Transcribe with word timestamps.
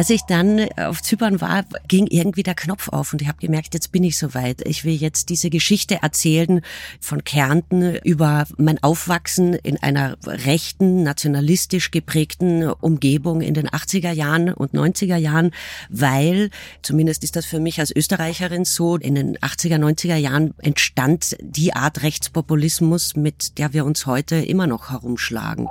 als 0.00 0.08
ich 0.08 0.22
dann 0.22 0.66
auf 0.78 1.02
Zypern 1.02 1.42
war, 1.42 1.66
ging 1.86 2.06
irgendwie 2.06 2.42
der 2.42 2.54
Knopf 2.54 2.88
auf 2.88 3.12
und 3.12 3.20
ich 3.20 3.28
habe 3.28 3.36
gemerkt, 3.36 3.74
jetzt 3.74 3.92
bin 3.92 4.02
ich 4.02 4.16
soweit. 4.16 4.66
Ich 4.66 4.82
will 4.86 4.94
jetzt 4.94 5.28
diese 5.28 5.50
Geschichte 5.50 5.98
erzählen 6.00 6.62
von 7.00 7.22
Kärnten 7.22 7.96
über 7.96 8.46
mein 8.56 8.82
Aufwachsen 8.82 9.52
in 9.52 9.76
einer 9.76 10.16
rechten, 10.24 11.02
nationalistisch 11.02 11.90
geprägten 11.90 12.66
Umgebung 12.70 13.42
in 13.42 13.52
den 13.52 13.68
80er 13.68 14.12
Jahren 14.12 14.54
und 14.54 14.72
90er 14.72 15.16
Jahren, 15.16 15.50
weil, 15.90 16.48
zumindest 16.80 17.22
ist 17.22 17.36
das 17.36 17.44
für 17.44 17.60
mich 17.60 17.78
als 17.78 17.94
Österreicherin 17.94 18.64
so, 18.64 18.96
in 18.96 19.14
den 19.14 19.36
80er, 19.36 19.76
90er 19.76 20.16
Jahren 20.16 20.54
entstand 20.62 21.36
die 21.42 21.74
Art 21.74 22.02
Rechtspopulismus, 22.02 23.16
mit 23.16 23.58
der 23.58 23.74
wir 23.74 23.84
uns 23.84 24.06
heute 24.06 24.36
immer 24.36 24.66
noch 24.66 24.92
herumschlagen. 24.92 25.68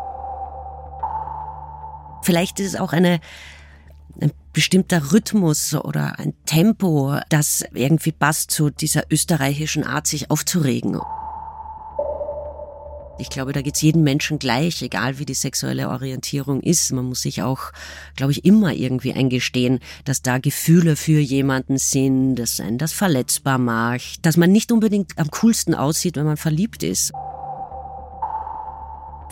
Vielleicht 2.21 2.59
ist 2.59 2.75
es 2.75 2.79
auch 2.79 2.93
eine 2.93 3.13
ein 3.13 3.19
bestimmter 4.53 5.11
Rhythmus 5.11 5.73
oder 5.75 6.19
ein 6.19 6.33
Tempo, 6.45 7.17
das 7.29 7.63
irgendwie 7.73 8.11
passt 8.11 8.51
zu 8.51 8.69
dieser 8.69 9.03
österreichischen 9.11 9.83
Art, 9.83 10.07
sich 10.07 10.31
aufzuregen. 10.31 10.99
Ich 13.21 13.29
glaube, 13.29 13.51
da 13.51 13.61
geht's 13.61 13.81
jedem 13.81 14.03
Menschen 14.03 14.39
gleich, 14.39 14.81
egal 14.81 15.19
wie 15.19 15.25
die 15.25 15.33
sexuelle 15.33 15.89
Orientierung 15.89 16.61
ist. 16.61 16.93
Man 16.93 17.05
muss 17.05 17.21
sich 17.21 17.41
auch, 17.41 17.73
glaube 18.15 18.31
ich, 18.31 18.45
immer 18.45 18.73
irgendwie 18.73 19.11
eingestehen, 19.11 19.79
dass 20.05 20.21
da 20.21 20.37
Gefühle 20.37 20.95
für 20.95 21.19
jemanden 21.19 21.77
sind, 21.77 22.35
dass 22.35 22.61
einen 22.61 22.77
das 22.77 22.93
verletzbar 22.93 23.57
macht, 23.57 24.25
dass 24.25 24.37
man 24.37 24.53
nicht 24.53 24.71
unbedingt 24.71 25.19
am 25.19 25.29
coolsten 25.31 25.75
aussieht, 25.75 26.15
wenn 26.15 26.25
man 26.25 26.37
verliebt 26.37 26.81
ist. 26.81 27.11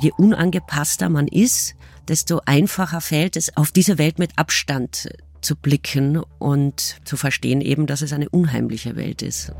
Je 0.01 0.11
unangepasster 0.17 1.07
man 1.07 1.29
ist, 1.29 1.75
desto 2.07 2.41
einfacher 2.45 3.01
fällt 3.01 3.35
es, 3.35 3.55
auf 3.57 3.71
diese 3.71 3.97
Welt 3.97 4.19
mit 4.19 4.31
Abstand 4.37 5.09
zu 5.41 5.55
blicken 5.55 6.21
und 6.39 6.97
zu 7.05 7.17
verstehen 7.17 7.61
eben, 7.61 7.87
dass 7.87 8.01
es 8.01 8.13
eine 8.13 8.29
unheimliche 8.29 8.95
Welt 8.95 9.21
ist. 9.21 9.51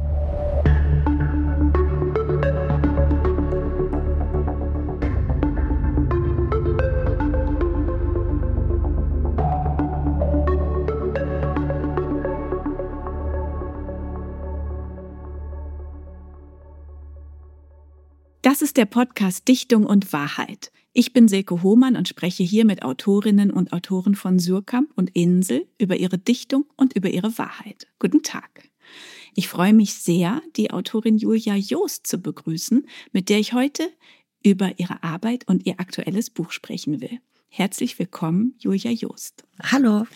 Das 18.41 18.61
ist 18.61 18.77
der 18.77 18.85
Podcast 18.85 19.47
Dichtung 19.47 19.85
und 19.85 20.13
Wahrheit. 20.13 20.71
Ich 20.99 21.13
bin 21.13 21.27
Silke 21.27 21.61
Hohmann 21.61 21.95
und 21.95 22.07
spreche 22.07 22.41
hier 22.41 22.65
mit 22.65 22.81
Autorinnen 22.81 23.51
und 23.51 23.71
Autoren 23.71 24.15
von 24.15 24.39
Surkamp 24.39 24.89
und 24.95 25.11
Insel 25.11 25.67
über 25.77 25.97
ihre 25.97 26.17
Dichtung 26.17 26.65
und 26.75 26.95
über 26.95 27.11
ihre 27.11 27.37
Wahrheit. 27.37 27.85
Guten 27.99 28.23
Tag. 28.23 28.71
Ich 29.35 29.47
freue 29.47 29.73
mich 29.73 29.93
sehr, 29.93 30.41
die 30.55 30.71
Autorin 30.71 31.19
Julia 31.19 31.55
Joost 31.55 32.07
zu 32.07 32.17
begrüßen, 32.17 32.87
mit 33.11 33.29
der 33.29 33.37
ich 33.37 33.53
heute 33.53 33.87
über 34.43 34.79
ihre 34.79 35.03
Arbeit 35.03 35.47
und 35.47 35.67
ihr 35.67 35.79
aktuelles 35.79 36.31
Buch 36.31 36.49
sprechen 36.49 36.99
will. 36.99 37.19
Herzlich 37.47 37.99
willkommen, 37.99 38.55
Julia 38.57 38.89
Joost. 38.89 39.43
Hallo. 39.61 40.07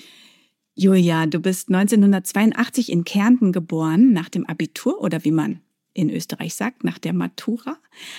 Julia, 0.73 1.27
du 1.27 1.39
bist 1.41 1.69
1982 1.69 2.91
in 2.91 3.03
Kärnten 3.03 3.51
geboren, 3.51 4.13
nach 4.13 4.29
dem 4.29 4.47
Abitur 4.47 4.99
oder 4.99 5.23
wie 5.23 5.31
man 5.31 5.61
in 5.93 6.09
Österreich 6.09 6.55
sagt, 6.55 6.83
nach 6.83 6.97
der 6.97 7.13
Matura, 7.13 7.77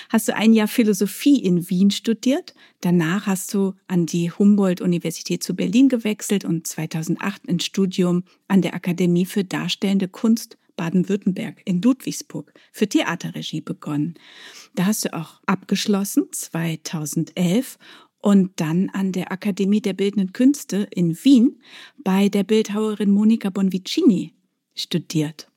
hast 0.09 0.27
du 0.27 0.35
ein 0.35 0.53
Jahr 0.53 0.67
Philosophie 0.67 1.41
in 1.43 1.69
Wien 1.69 1.91
studiert. 1.91 2.53
Danach 2.81 3.27
hast 3.27 3.53
du 3.53 3.73
an 3.87 4.05
die 4.05 4.31
Humboldt-Universität 4.31 5.43
zu 5.43 5.55
Berlin 5.55 5.89
gewechselt 5.89 6.45
und 6.45 6.67
2008 6.67 7.49
ein 7.49 7.59
Studium 7.59 8.23
an 8.47 8.61
der 8.61 8.75
Akademie 8.75 9.25
für 9.25 9.43
Darstellende 9.43 10.07
Kunst 10.07 10.57
Baden-Württemberg 10.75 11.61
in 11.65 11.81
Ludwigsburg 11.81 12.53
für 12.71 12.87
Theaterregie 12.87 13.61
begonnen. 13.61 14.15
Da 14.75 14.85
hast 14.85 15.05
du 15.05 15.13
auch 15.13 15.41
abgeschlossen 15.45 16.27
2011 16.31 17.77
und 18.19 18.59
dann 18.59 18.89
an 18.89 19.11
der 19.11 19.31
Akademie 19.31 19.81
der 19.81 19.93
Bildenden 19.93 20.33
Künste 20.33 20.87
in 20.91 21.15
Wien 21.23 21.61
bei 22.03 22.29
der 22.29 22.43
Bildhauerin 22.43 23.11
Monika 23.11 23.49
Bonvicini 23.49 24.33
studiert 24.73 25.52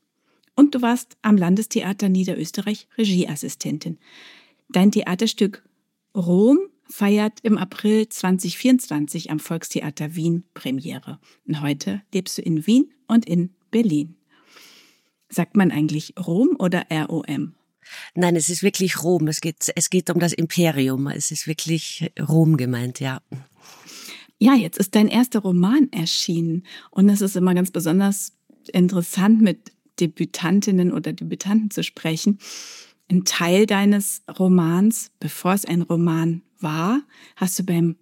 und 0.57 0.75
du 0.75 0.83
warst 0.83 1.17
am 1.23 1.37
Landestheater 1.37 2.09
Niederösterreich 2.09 2.89
Regieassistentin. 2.99 3.99
Dein 4.69 4.91
Theaterstück 4.91 5.63
Rom 6.15 6.59
feiert 6.89 7.41
im 7.43 7.59
April 7.59 8.09
2024 8.09 9.31
am 9.31 9.39
Volkstheater 9.39 10.17
Wien 10.17 10.45
Premiere. 10.55 11.21
Und 11.47 11.61
heute 11.61 12.03
lebst 12.13 12.39
du 12.39 12.43
in 12.43 12.67
Wien 12.67 12.93
und 13.07 13.27
in 13.27 13.51
Berlin. 13.71 14.17
Sagt 15.29 15.57
man 15.57 15.71
eigentlich 15.71 16.15
Rom 16.19 16.57
oder 16.59 16.87
ROM? 16.91 17.55
Nein, 18.15 18.37
es 18.37 18.49
ist 18.49 18.63
wirklich 18.63 19.03
Rom. 19.03 19.29
Es 19.29 19.41
geht, 19.41 19.71
es 19.75 19.91
geht 19.91 20.11
um 20.11 20.19
das 20.19 20.33
Imperium. 20.33 21.07
Es 21.09 21.31
ist 21.31 21.47
wirklich 21.47 22.11
Rom 22.21 22.57
gemeint, 22.57 23.01
ja. 23.01 23.21
Ja, 24.39 24.55
jetzt 24.55 24.79
ist 24.79 24.95
dein 24.95 25.09
erster 25.09 25.41
Roman 25.41 25.89
erschienen. 25.93 26.65
Und 26.91 27.09
es 27.09 27.21
ist 27.21 27.37
immer 27.37 27.55
ganz 27.55 27.71
besonders 27.71 28.33
interessant, 28.73 29.41
mit 29.41 29.73
Debütantinnen 30.01 30.93
oder 30.93 31.13
Debütanten 31.13 31.71
zu 31.71 31.83
sprechen. 31.83 32.39
Ein 33.11 33.25
Teil 33.25 33.67
deines 33.67 34.23
Romans, 34.39 35.11
bevor 35.21 35.55
es 35.55 35.65
ein 35.65 35.83
Roman 35.83 36.43
war, 36.61 37.03
hast 37.37 37.59
du 37.59 37.65
beim 37.65 37.97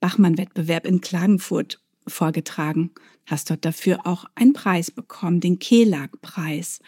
Bachmann-Wettbewerb 0.00 0.86
in 0.86 1.00
Klagenfurt 1.00 1.80
vorgetragen, 2.06 2.90
hast 3.26 3.50
dort 3.50 3.64
dafür 3.64 4.06
auch 4.06 4.24
einen 4.34 4.54
Preis 4.54 4.90
bekommen, 4.90 5.40
den 5.40 5.58
Kelag-Preis. 5.58 6.80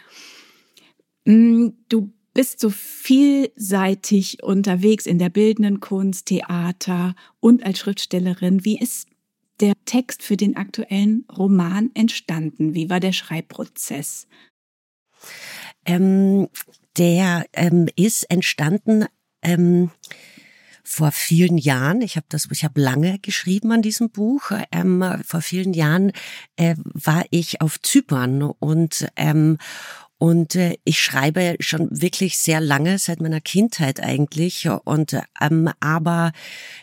Mm, 1.24 1.68
du 1.88 2.12
bist 2.34 2.60
so 2.60 2.70
vielseitig 2.70 4.42
unterwegs 4.42 5.06
in 5.06 5.18
der 5.18 5.28
bildenden 5.28 5.80
Kunst, 5.80 6.26
Theater 6.26 7.14
und 7.40 7.62
als 7.62 7.78
Schriftstellerin. 7.78 8.64
Wie 8.64 8.78
ist 8.78 9.08
der 9.62 9.74
Text 9.86 10.22
für 10.22 10.36
den 10.36 10.56
aktuellen 10.56 11.24
Roman 11.30 11.90
entstanden? 11.94 12.74
Wie 12.74 12.90
war 12.90 13.00
der 13.00 13.12
Schreibprozess? 13.12 14.26
Ähm, 15.86 16.48
der 16.98 17.46
ähm, 17.54 17.88
ist 17.96 18.24
entstanden 18.30 19.06
ähm, 19.40 19.90
vor 20.84 21.12
vielen 21.12 21.58
Jahren. 21.58 22.02
Ich 22.02 22.16
habe 22.16 22.26
das, 22.28 22.48
ich 22.50 22.64
habe 22.64 22.80
lange 22.80 23.18
geschrieben 23.20 23.72
an 23.72 23.82
diesem 23.82 24.10
Buch. 24.10 24.50
Ähm, 24.72 25.04
vor 25.24 25.40
vielen 25.40 25.72
Jahren 25.72 26.12
äh, 26.56 26.74
war 26.76 27.24
ich 27.30 27.60
auf 27.60 27.80
Zypern 27.80 28.42
und 28.42 29.06
ähm, 29.16 29.58
und 30.22 30.54
äh, 30.54 30.78
ich 30.84 31.00
schreibe 31.00 31.56
schon 31.58 31.88
wirklich 31.90 32.38
sehr 32.38 32.60
lange, 32.60 32.96
seit 33.00 33.20
meiner 33.20 33.40
Kindheit 33.40 33.98
eigentlich. 33.98 34.68
Und 34.84 35.16
ähm, 35.40 35.68
aber 35.80 36.30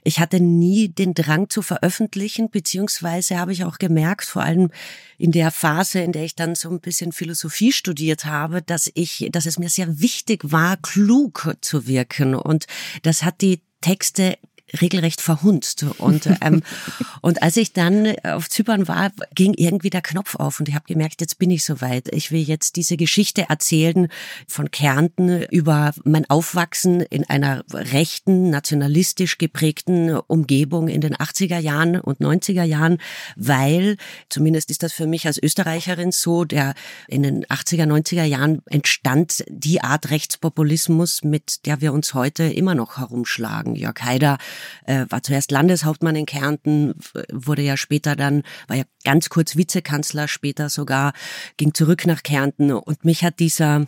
ich 0.04 0.20
hatte 0.20 0.42
nie 0.42 0.90
den 0.90 1.14
Drang 1.14 1.50
zu 1.50 1.62
veröffentlichen, 1.62 2.50
beziehungsweise 2.50 3.38
habe 3.38 3.54
ich 3.54 3.64
auch 3.64 3.78
gemerkt, 3.78 4.26
vor 4.26 4.42
allem 4.42 4.72
in 5.18 5.32
der 5.32 5.52
Phase, 5.52 6.02
in 6.02 6.12
der 6.12 6.26
ich 6.26 6.36
dann 6.36 6.54
so 6.54 6.70
ein 6.70 6.82
bisschen 6.82 7.14
Philosophie 7.14 7.72
studiert 7.72 8.26
habe, 8.26 8.62
dass 8.62 8.92
ich, 8.94 9.30
dass 9.32 9.46
es 9.46 9.58
mir 9.58 9.70
sehr 9.70 10.02
wichtig 10.02 10.52
war, 10.52 10.76
klug 10.76 11.56
zu 11.62 11.88
wirken. 11.88 12.36
Und 12.36 12.68
das 13.04 13.24
hat 13.24 13.40
die 13.40 13.62
Texte 13.80 14.38
regelrecht 14.82 15.22
verhunzt. 15.22 15.86
Und, 15.98 16.30
ähm, 16.42 16.62
und 17.22 17.42
als 17.44 17.58
ich 17.58 17.74
dann 17.74 18.16
auf 18.24 18.50
Zypern 18.50 18.88
war, 18.88 19.12
ging 19.34 19.54
irgendwie 19.56 19.90
der 19.90 20.02
Knopf 20.02 20.36
auf 20.36 20.60
und 20.60 20.70
ich 20.70 20.76
habe 20.76 20.86
gemerkt, 20.88 21.22
jetzt 21.22 21.40
bin 21.40 21.52
ich 21.52 21.64
soweit. 21.64 22.14
Ich 22.14 22.32
will 22.32 22.42
jetzt 22.42 22.76
diese 22.76 22.98
Geschichte 22.98 23.46
erzählen 23.50 24.08
von 24.48 24.72
Kärnten 24.72 25.44
über 25.44 25.94
mein 26.04 26.30
Aufwachsen 26.30 27.02
in 27.02 27.30
einer 27.30 27.64
rechten, 27.74 28.50
nationalistisch 28.50 29.38
geprägten 29.38 30.12
Umgebung 30.28 30.88
in 30.88 31.02
den 31.02 31.16
80er 31.16 31.60
Jahren 31.60 32.00
und 32.00 32.20
90er 32.20 32.64
Jahren, 32.64 32.98
weil, 33.36 33.98
zumindest 34.30 34.72
ist 34.72 34.84
das 34.84 34.94
für 34.94 35.08
mich 35.08 35.26
als 35.28 35.42
Österreicherin 35.42 36.12
so, 36.12 36.46
der 36.46 36.74
in 37.08 37.24
den 37.24 37.46
80er, 37.46 37.86
90er 37.86 38.24
Jahren 38.24 38.62
entstand 38.68 39.44
die 39.48 39.82
Art 39.82 40.10
Rechtspopulismus, 40.10 41.24
mit 41.24 41.66
der 41.66 41.82
wir 41.82 41.94
uns 41.94 42.14
heute 42.14 42.44
immer 42.44 42.76
noch 42.76 42.98
herumschlagen. 42.98 43.76
Jörg 43.76 44.02
Haider 44.02 44.38
äh, 44.86 45.06
war 45.10 45.24
zuerst 45.24 45.52
Landeshauptmann 45.52 46.16
in 46.16 46.26
Kärnten, 46.26 46.96
wurde 47.32 47.62
ja 47.62 47.78
später 47.78 48.16
dann, 48.16 48.44
war 48.68 48.78
ja 48.78 48.84
ganz 49.04 49.30
kurz 49.30 49.56
Vizekanzler 49.56 50.28
später 50.28 50.70
sogar, 50.70 51.14
ging 51.58 51.74
zurück 51.74 52.06
nach 52.06 52.24
Kärnten 52.24 52.72
und 52.72 53.06
mich 53.06 53.24
hat 53.24 53.40
dieser 53.40 53.88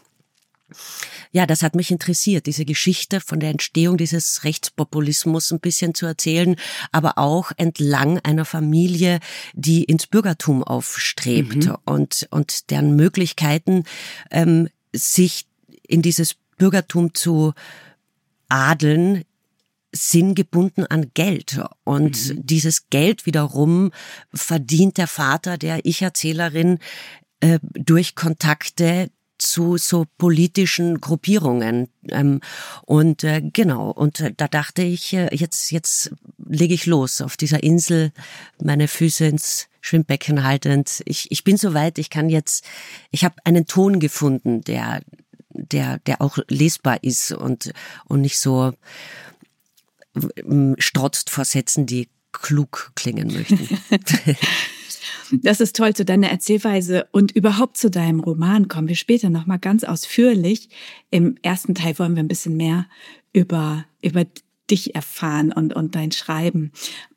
ja, 1.32 1.46
das 1.46 1.64
hat 1.64 1.76
mich 1.76 1.92
interessiert, 1.92 2.46
diese 2.46 2.66
Geschichte 2.66 3.22
von 3.22 3.40
der 3.40 3.50
Entstehung 3.50 3.98
dieses 3.98 4.44
Rechtspopulismus 4.44 5.52
ein 5.52 5.60
bisschen 5.60 5.94
zu 5.94 6.06
erzählen, 6.06 6.56
aber 6.92 7.18
auch 7.18 7.52
entlang 7.58 8.20
einer 8.20 8.46
Familie, 8.46 9.20
die 9.54 9.84
ins 9.84 10.08
Bürgertum 10.08 10.64
aufstrebt 10.64 11.66
mhm. 11.66 11.78
und, 11.86 12.28
und 12.32 12.70
deren 12.70 12.96
Möglichkeiten, 12.96 13.84
ähm, 14.30 14.70
sich 14.94 15.46
in 15.88 16.02
dieses 16.02 16.36
Bürgertum 16.58 17.14
zu 17.14 17.54
adeln, 18.50 19.24
sind 19.92 20.36
gebunden 20.36 20.86
an 20.86 21.12
Geld. 21.14 21.60
Und 21.84 22.30
mhm. 22.30 22.46
dieses 22.46 22.90
Geld 22.90 23.26
wiederum 23.26 23.92
verdient 24.34 24.98
der 24.98 25.08
Vater 25.08 25.58
der 25.58 25.86
Ich-Erzählerin 25.86 26.80
äh, 27.42 27.60
durch 27.74 28.16
Kontakte 28.16 29.10
zu 29.42 29.78
so 29.78 30.06
politischen 30.18 31.02
Gruppierungen. 31.02 31.90
Ähm, 32.10 32.42
und 32.86 33.24
äh, 33.24 33.42
genau, 33.42 33.90
und 33.90 34.20
äh, 34.20 34.34
da 34.38 34.48
dachte 34.48 34.84
ich, 34.84 35.14
äh, 35.14 35.36
jetzt, 35.36 35.72
jetzt 35.72 36.12
lege 36.48 36.74
ich 36.74 36.86
los 36.86 37.22
auf 37.22 37.38
dieser 37.38 37.64
Insel, 37.64 38.12
meine 38.62 38.88
Füße 38.88 39.26
ins 39.26 39.68
Schwimmbecken 39.82 40.44
haltend. 40.44 41.02
Ich, 41.06 41.32
ich 41.32 41.44
bin 41.44 41.58
soweit, 41.58 41.98
ich 41.98 42.12
kann 42.12 42.30
jetzt, 42.30 42.66
ich 43.10 43.26
habe 43.26 43.36
einen 43.44 43.66
Ton 43.66 44.00
gefunden, 44.00 44.62
der, 44.62 45.02
der, 45.50 45.98
der 46.00 46.22
auch 46.22 46.38
lesbar 46.48 47.04
ist 47.04 47.32
und, 47.32 47.74
und 48.06 48.22
nicht 48.22 48.38
so 48.38 48.74
strotzt 50.78 51.30
vor 51.30 51.46
Sätzen, 51.46 51.86
die 51.86 52.10
klug 52.32 52.92
klingen 52.96 53.34
möchten. 53.34 53.68
Das 55.32 55.62
ist 55.62 55.78
toll 55.78 55.96
zu 55.96 56.04
deiner 56.04 56.30
Erzählweise 56.30 57.08
und 57.12 57.32
überhaupt 57.32 57.78
zu 57.78 57.90
deinem 57.90 58.20
Roman 58.20 58.68
kommen 58.68 58.90
wir 58.90 58.96
später 58.96 59.30
nochmal 59.30 59.60
ganz 59.60 59.84
ausführlich. 59.84 60.70
Im 61.10 61.38
ersten 61.42 61.74
Teil 61.74 61.98
wollen 62.00 62.16
wir 62.16 62.24
ein 62.24 62.28
bisschen 62.28 62.58
mehr 62.58 62.88
über, 63.32 63.86
über 64.02 64.26
dich 64.70 64.94
erfahren 64.94 65.52
und, 65.54 65.74
und 65.74 65.96
dein 65.96 66.12
Schreiben 66.12 66.72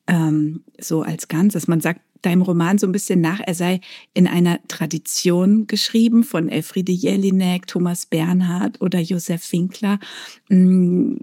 ähm, 0.07 0.65
so 0.81 1.03
als 1.03 1.29
Ganzes. 1.29 1.67
Man 1.67 1.81
sagt 1.81 2.01
deinem 2.25 2.43
Roman 2.43 2.79
so 2.79 2.87
ein 2.87 2.93
bisschen 2.93 3.21
nach, 3.21 3.41
er 3.45 3.55
sei 3.55 3.81
in 4.13 4.27
einer 4.27 4.59
Tradition 4.69 5.67
geschrieben 5.67 6.25
von 6.25 6.49
Elfriede 6.49 6.93
Jelinek, 6.93 7.67
Thomas 7.67 8.07
Bernhard 8.07 8.81
oder 8.81 9.01
Josef 9.01 9.51
Winkler. 9.53 9.99
Mm, 10.49 11.17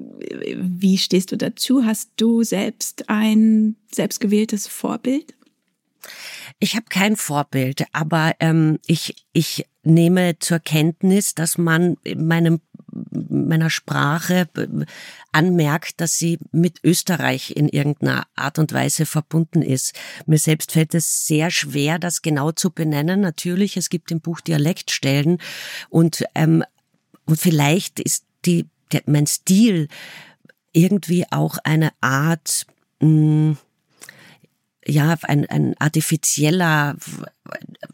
wie 0.58 0.98
stehst 0.98 1.32
du 1.32 1.38
dazu? 1.38 1.86
Hast 1.86 2.12
du 2.18 2.44
selbst 2.44 3.10
ein 3.10 3.76
selbstgewähltes 3.92 4.68
Vorbild? 4.68 5.34
Ich 6.60 6.76
habe 6.76 6.86
kein 6.90 7.16
Vorbild, 7.16 7.86
aber 7.92 8.34
ähm, 8.40 8.80
ich, 8.86 9.16
ich 9.34 9.66
nehme 9.84 10.38
zur 10.40 10.60
Kenntnis, 10.60 11.36
dass 11.36 11.58
man 11.58 11.98
in 12.04 12.28
meinem 12.28 12.60
meiner 13.10 13.70
Sprache 13.70 14.48
anmerkt, 15.32 16.02
dass 16.02 16.18
sie 16.18 16.40
mit 16.52 16.80
Österreich 16.84 17.56
in 17.56 17.68
irgendeiner 17.70 18.28
Art 18.36 18.60
und 18.60 18.74
Weise 18.74 19.06
verbunden 19.06 19.62
ist. 19.62 19.94
Mir 20.26 20.40
selbst 20.40 20.72
fällt 20.72 20.94
es 20.94 21.28
sehr 21.28 21.52
schwer, 21.52 22.00
das 22.00 22.22
genau 22.22 22.52
zu 22.52 22.72
benennen. 22.72 23.22
Natürlich, 23.22 23.78
es 23.78 23.90
gibt 23.90 24.12
im 24.12 24.22
Buch 24.22 24.42
Dialektstellen 24.42 25.38
und 25.90 26.24
ähm, 26.36 26.64
und 27.26 27.40
vielleicht 27.40 28.00
ist 28.00 28.26
die 28.46 28.68
der, 28.92 29.04
mein 29.06 29.28
Stil 29.28 29.88
irgendwie 30.74 31.26
auch 31.32 31.58
eine 31.64 31.92
Art 32.02 32.66
mh, 33.00 33.58
ja, 34.86 35.16
ein, 35.24 35.48
ein 35.48 35.76
artifizieller, 35.80 36.96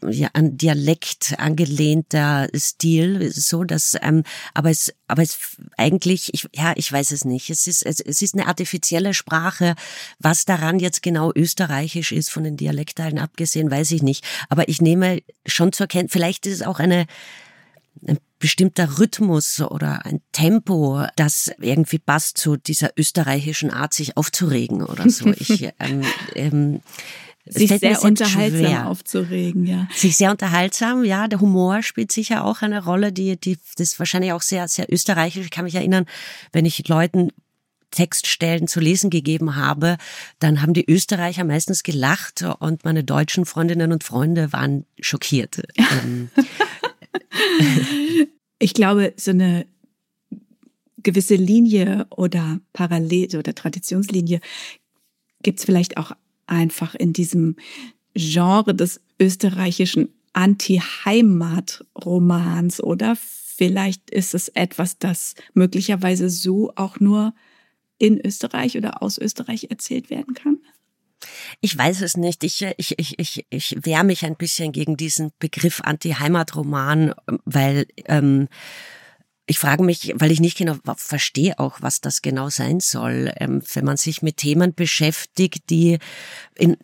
ja, 0.08 0.28
an 0.32 0.56
Dialekt 0.56 1.34
angelehnter 1.38 2.48
Stil, 2.54 3.30
so 3.30 3.64
dass, 3.64 3.96
ähm, 4.00 4.22
aber 4.54 4.70
es, 4.70 4.94
aber 5.06 5.22
es 5.22 5.38
eigentlich, 5.76 6.32
ich, 6.32 6.48
ja, 6.54 6.72
ich 6.76 6.90
weiß 6.90 7.10
es 7.10 7.24
nicht. 7.24 7.50
Es 7.50 7.66
ist, 7.66 7.84
es, 7.84 8.00
es 8.00 8.22
ist 8.22 8.34
eine 8.34 8.46
artifizielle 8.46 9.12
Sprache. 9.12 9.74
Was 10.18 10.46
daran 10.46 10.78
jetzt 10.78 11.02
genau 11.02 11.30
österreichisch 11.34 12.12
ist, 12.12 12.30
von 12.30 12.44
den 12.44 12.56
Dialektteilen 12.56 13.18
abgesehen, 13.18 13.70
weiß 13.70 13.90
ich 13.92 14.02
nicht. 14.02 14.24
Aber 14.48 14.68
ich 14.68 14.80
nehme 14.80 15.20
schon 15.46 15.72
zur 15.72 15.88
Kenntnis, 15.88 16.12
vielleicht 16.12 16.46
ist 16.46 16.54
es 16.54 16.62
auch 16.62 16.78
eine, 16.78 17.06
ein 18.06 18.18
bestimmter 18.38 18.98
Rhythmus 18.98 19.60
oder 19.60 20.04
ein 20.06 20.20
Tempo, 20.32 21.04
das 21.16 21.50
irgendwie 21.60 21.98
passt 21.98 22.38
zu 22.38 22.56
dieser 22.56 22.90
österreichischen 22.96 23.70
Art, 23.70 23.94
sich 23.94 24.16
aufzuregen 24.16 24.82
oder 24.84 25.08
so. 25.10 25.28
Ich, 25.32 25.68
ähm, 25.78 26.02
ähm, 26.34 26.80
sich 27.46 27.70
sehr 27.70 28.02
unterhaltsam 28.02 28.60
schwer. 28.60 28.86
aufzuregen, 28.88 29.66
ja. 29.66 29.88
Sich 29.94 30.16
sehr 30.16 30.30
unterhaltsam, 30.30 31.04
ja. 31.04 31.28
Der 31.28 31.40
Humor 31.40 31.82
spielt 31.82 32.12
sicher 32.12 32.44
auch 32.44 32.62
eine 32.62 32.84
Rolle, 32.84 33.12
die, 33.12 33.38
die, 33.40 33.56
das 33.76 33.92
ist 33.92 33.98
wahrscheinlich 33.98 34.32
auch 34.32 34.42
sehr, 34.42 34.68
sehr 34.68 34.92
österreichisch. 34.92 35.46
Ich 35.46 35.50
kann 35.50 35.64
mich 35.64 35.74
erinnern, 35.74 36.06
wenn 36.52 36.66
ich 36.66 36.86
Leuten 36.88 37.30
Textstellen 37.90 38.68
zu 38.68 38.80
lesen 38.80 39.08
gegeben 39.10 39.56
habe, 39.56 39.96
dann 40.40 40.60
haben 40.60 40.74
die 40.74 40.88
Österreicher 40.88 41.44
meistens 41.44 41.82
gelacht 41.82 42.44
und 42.58 42.84
meine 42.84 43.02
deutschen 43.02 43.46
Freundinnen 43.46 43.92
und 43.92 44.04
Freunde 44.04 44.52
waren 44.52 44.84
schockiert. 45.00 45.62
Ich 48.60 48.74
glaube, 48.74 49.14
so 49.16 49.30
eine 49.30 49.66
gewisse 51.04 51.36
Linie 51.36 52.08
oder 52.10 52.60
Parallel- 52.72 53.38
oder 53.38 53.54
Traditionslinie 53.54 54.40
gibt 55.44 55.60
es 55.60 55.64
vielleicht 55.64 55.96
auch 55.96 56.10
einfach 56.48 56.96
in 56.96 57.12
diesem 57.12 57.54
Genre 58.14 58.74
des 58.74 59.00
österreichischen 59.20 60.08
Anti-Heimat-Romans 60.32 62.82
oder 62.82 63.16
vielleicht 63.16 64.10
ist 64.10 64.34
es 64.34 64.48
etwas, 64.48 64.98
das 64.98 65.36
möglicherweise 65.54 66.28
so 66.30 66.72
auch 66.74 66.98
nur 67.00 67.34
in 67.98 68.20
Österreich 68.24 68.76
oder 68.76 69.02
aus 69.02 69.18
Österreich 69.18 69.68
erzählt 69.70 70.10
werden 70.10 70.34
kann? 70.34 70.58
Ich 71.60 71.76
weiß 71.76 72.02
es 72.02 72.16
nicht. 72.16 72.44
Ich, 72.44 72.62
ich, 72.76 72.98
ich, 72.98 73.18
ich, 73.18 73.46
ich 73.50 73.76
wehre 73.82 74.04
mich 74.04 74.24
ein 74.24 74.36
bisschen 74.36 74.72
gegen 74.72 74.96
diesen 74.96 75.32
Begriff 75.38 75.80
Anti-Heimat-Roman, 75.82 77.14
weil 77.44 77.86
ähm, 78.06 78.48
ich 79.46 79.58
frage 79.58 79.82
mich, 79.82 80.12
weil 80.16 80.30
ich 80.30 80.40
nicht 80.40 80.58
genau 80.58 80.76
verstehe 80.96 81.58
auch, 81.58 81.78
was 81.80 82.00
das 82.00 82.22
genau 82.22 82.50
sein 82.50 82.80
soll, 82.80 83.32
ähm, 83.36 83.62
wenn 83.72 83.84
man 83.84 83.96
sich 83.96 84.22
mit 84.22 84.36
Themen 84.36 84.74
beschäftigt, 84.74 85.70
die 85.70 85.98
in 86.54 86.76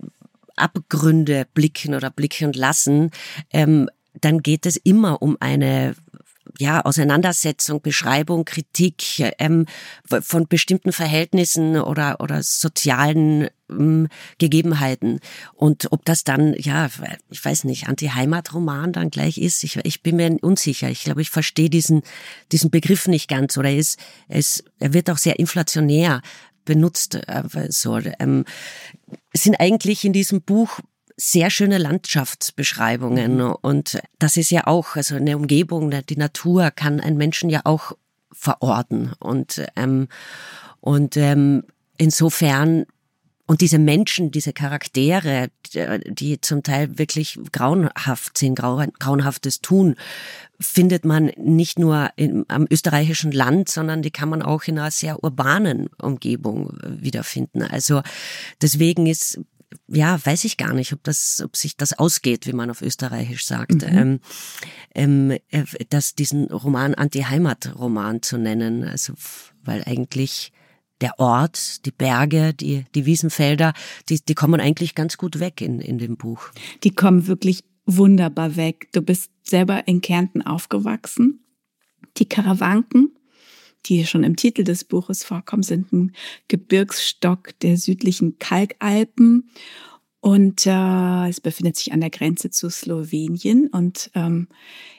Abgründe 0.57 1.47
blicken 1.53 1.95
oder 1.95 2.11
blicken 2.11 2.53
lassen, 2.53 3.11
ähm, 3.51 3.91
dann 4.21 4.41
geht 4.41 4.67
es 4.67 4.77
immer 4.77 5.21
um 5.21 5.37
eine 5.41 5.95
ja, 6.59 6.81
Auseinandersetzung, 6.83 7.81
Beschreibung, 7.81 8.45
Kritik 8.45 9.21
ähm, 9.39 9.67
von 10.07 10.47
bestimmten 10.47 10.93
Verhältnissen 10.93 11.77
oder, 11.77 12.21
oder 12.21 12.43
sozialen 12.43 13.49
ähm, 13.71 14.09
Gegebenheiten. 14.39 15.21
Und 15.55 15.91
ob 15.93 16.05
das 16.05 16.25
dann, 16.25 16.55
ja, 16.59 16.89
ich 17.31 17.45
weiß 17.45 17.65
nicht, 17.65 17.89
Anti-Heimat-Roman 17.89 18.93
dann 18.93 19.11
gleich 19.11 19.39
ist, 19.39 19.65
ich, 19.65 19.77
ich 19.85 20.03
bin 20.03 20.17
mir 20.17 20.37
unsicher. 20.43 20.91
Ich 20.91 21.05
glaube, 21.05 21.23
ich 21.23 21.31
verstehe 21.31 21.71
diesen, 21.71 22.03
diesen 22.53 22.71
Begriff 22.71 23.09
nicht 23.09 23.29
ganz 23.29 23.59
oder 23.59 23.71
er 23.71 23.79
ist, 23.79 23.99
ist, 24.29 24.65
er 24.79 24.93
wird 24.93 25.11
auch 25.11 25.19
sehr 25.19 25.39
inflationär 25.39 26.23
benutzt. 26.65 27.17
Äh, 27.27 27.43
so, 27.71 27.99
ähm, 28.19 28.45
es 29.33 29.43
sind 29.43 29.57
eigentlich 29.57 30.05
in 30.05 30.13
diesem 30.13 30.43
Buch 30.43 30.81
sehr 31.17 31.51
schöne 31.51 31.79
Landschaftsbeschreibungen 31.79 33.37
mhm. 33.37 33.55
und 33.61 33.99
das 34.19 34.37
ist 34.37 34.51
ja 34.51 34.67
auch, 34.67 34.97
also 34.97 35.17
eine 35.17 35.37
Umgebung, 35.37 35.91
die 36.09 36.17
Natur 36.17 36.71
kann 36.71 37.01
ein 37.01 37.17
Menschen 37.17 37.51
ja 37.51 37.61
auch 37.65 37.93
verorten 38.33 39.13
und 39.21 39.65
ähm, 39.77 40.09
und 40.81 41.17
ähm, 41.17 41.65
insofern 41.97 42.85
und 43.47 43.61
diese 43.61 43.79
Menschen, 43.79 44.31
diese 44.31 44.55
Charaktere, 44.55 45.49
die 46.07 46.41
zum 46.41 46.63
Teil 46.63 46.99
wirklich 46.99 47.39
grauenhaft 47.53 48.39
sind, 48.39 48.55
grauenhaftes 48.55 49.61
tun, 49.61 49.97
findet 50.59 51.05
man 51.05 51.31
nicht 51.37 51.79
nur 51.79 52.09
im, 52.17 52.47
am 52.49 52.67
österreichischen 52.71 53.33
Land, 53.33 53.69
sondern 53.69 54.01
die 54.01 54.11
kann 54.11 54.31
man 54.31 54.41
auch 54.41 54.63
in 54.65 54.79
einer 54.79 54.91
sehr 54.91 55.23
urbanen 55.23 55.89
Umgebung 56.01 56.79
wiederfinden. 56.83 57.63
Also 57.63 58.01
deswegen 58.63 59.07
ist 59.07 59.41
ja, 59.89 60.19
weiß 60.25 60.45
ich 60.45 60.57
gar 60.57 60.75
nicht, 60.75 60.93
ob 60.93 61.03
das, 61.03 61.43
ob 61.45 61.57
sich 61.57 61.77
das 61.77 61.99
ausgeht, 61.99 62.47
wie 62.47 62.53
man 62.53 62.71
auf 62.71 62.83
Österreichisch 62.83 63.47
sagt, 63.47 63.83
mhm. 63.83 63.83
ähm, 63.83 64.21
ähm, 64.95 65.31
äh, 65.51 65.65
dass 65.89 66.15
diesen 66.15 66.47
Roman 66.47 66.95
Anti-Heimat-Roman 66.95 68.23
zu 68.23 68.39
nennen, 68.39 68.85
also 68.85 69.15
weil 69.63 69.83
eigentlich 69.85 70.53
der 71.01 71.19
Ort, 71.19 71.85
die 71.87 71.91
Berge, 71.91 72.55
die, 72.55 72.85
die 72.95 73.07
Wiesenfelder, 73.07 73.73
die, 74.09 74.25
die 74.25 74.35
kommen 74.35 74.61
eigentlich 74.61 74.95
ganz 74.95 75.17
gut 75.17 75.41
weg 75.41 75.61
in, 75.61 75.81
in 75.81 75.99
dem 75.99 76.17
Buch. 76.17 76.51
Die 76.83 76.95
kommen 76.95 77.27
wirklich 77.27 77.65
wunderbar 77.85 78.57
weg. 78.57 78.89
Du 78.93 79.03
bist 79.03 79.31
selber 79.43 79.87
in 79.87 80.01
Kärnten 80.01 80.43
aufgewachsen. 80.43 81.45
Die 82.17 82.29
Karawanken, 82.29 83.11
die 83.87 84.07
schon 84.07 84.25
im 84.25 84.37
Titel 84.37 84.65
des 84.65 84.85
Buches 84.85 85.25
vorkommen, 85.25 85.63
sind 85.63 85.93
ein 85.93 86.13
Gebirgsstock 86.49 87.59
der 87.61 87.77
südlichen 87.77 88.39
Kalkalpen. 88.39 89.51
Und 90.21 90.67
äh, 90.67 91.29
es 91.29 91.41
befindet 91.41 91.77
sich 91.77 91.93
an 91.93 92.01
der 92.01 92.11
Grenze 92.11 92.51
zu 92.51 92.71
Slowenien. 92.71 93.69
Und 93.69 94.11
ähm, 94.15 94.49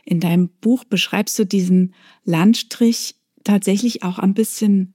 in 0.04 0.20
deinem 0.20 0.50
Buch 0.62 0.84
beschreibst 0.84 1.38
du 1.40 1.46
diesen 1.46 1.96
Landstrich 2.26 3.16
tatsächlich 3.44 4.04
auch 4.04 4.20
ein 4.20 4.34
bisschen 4.34 4.94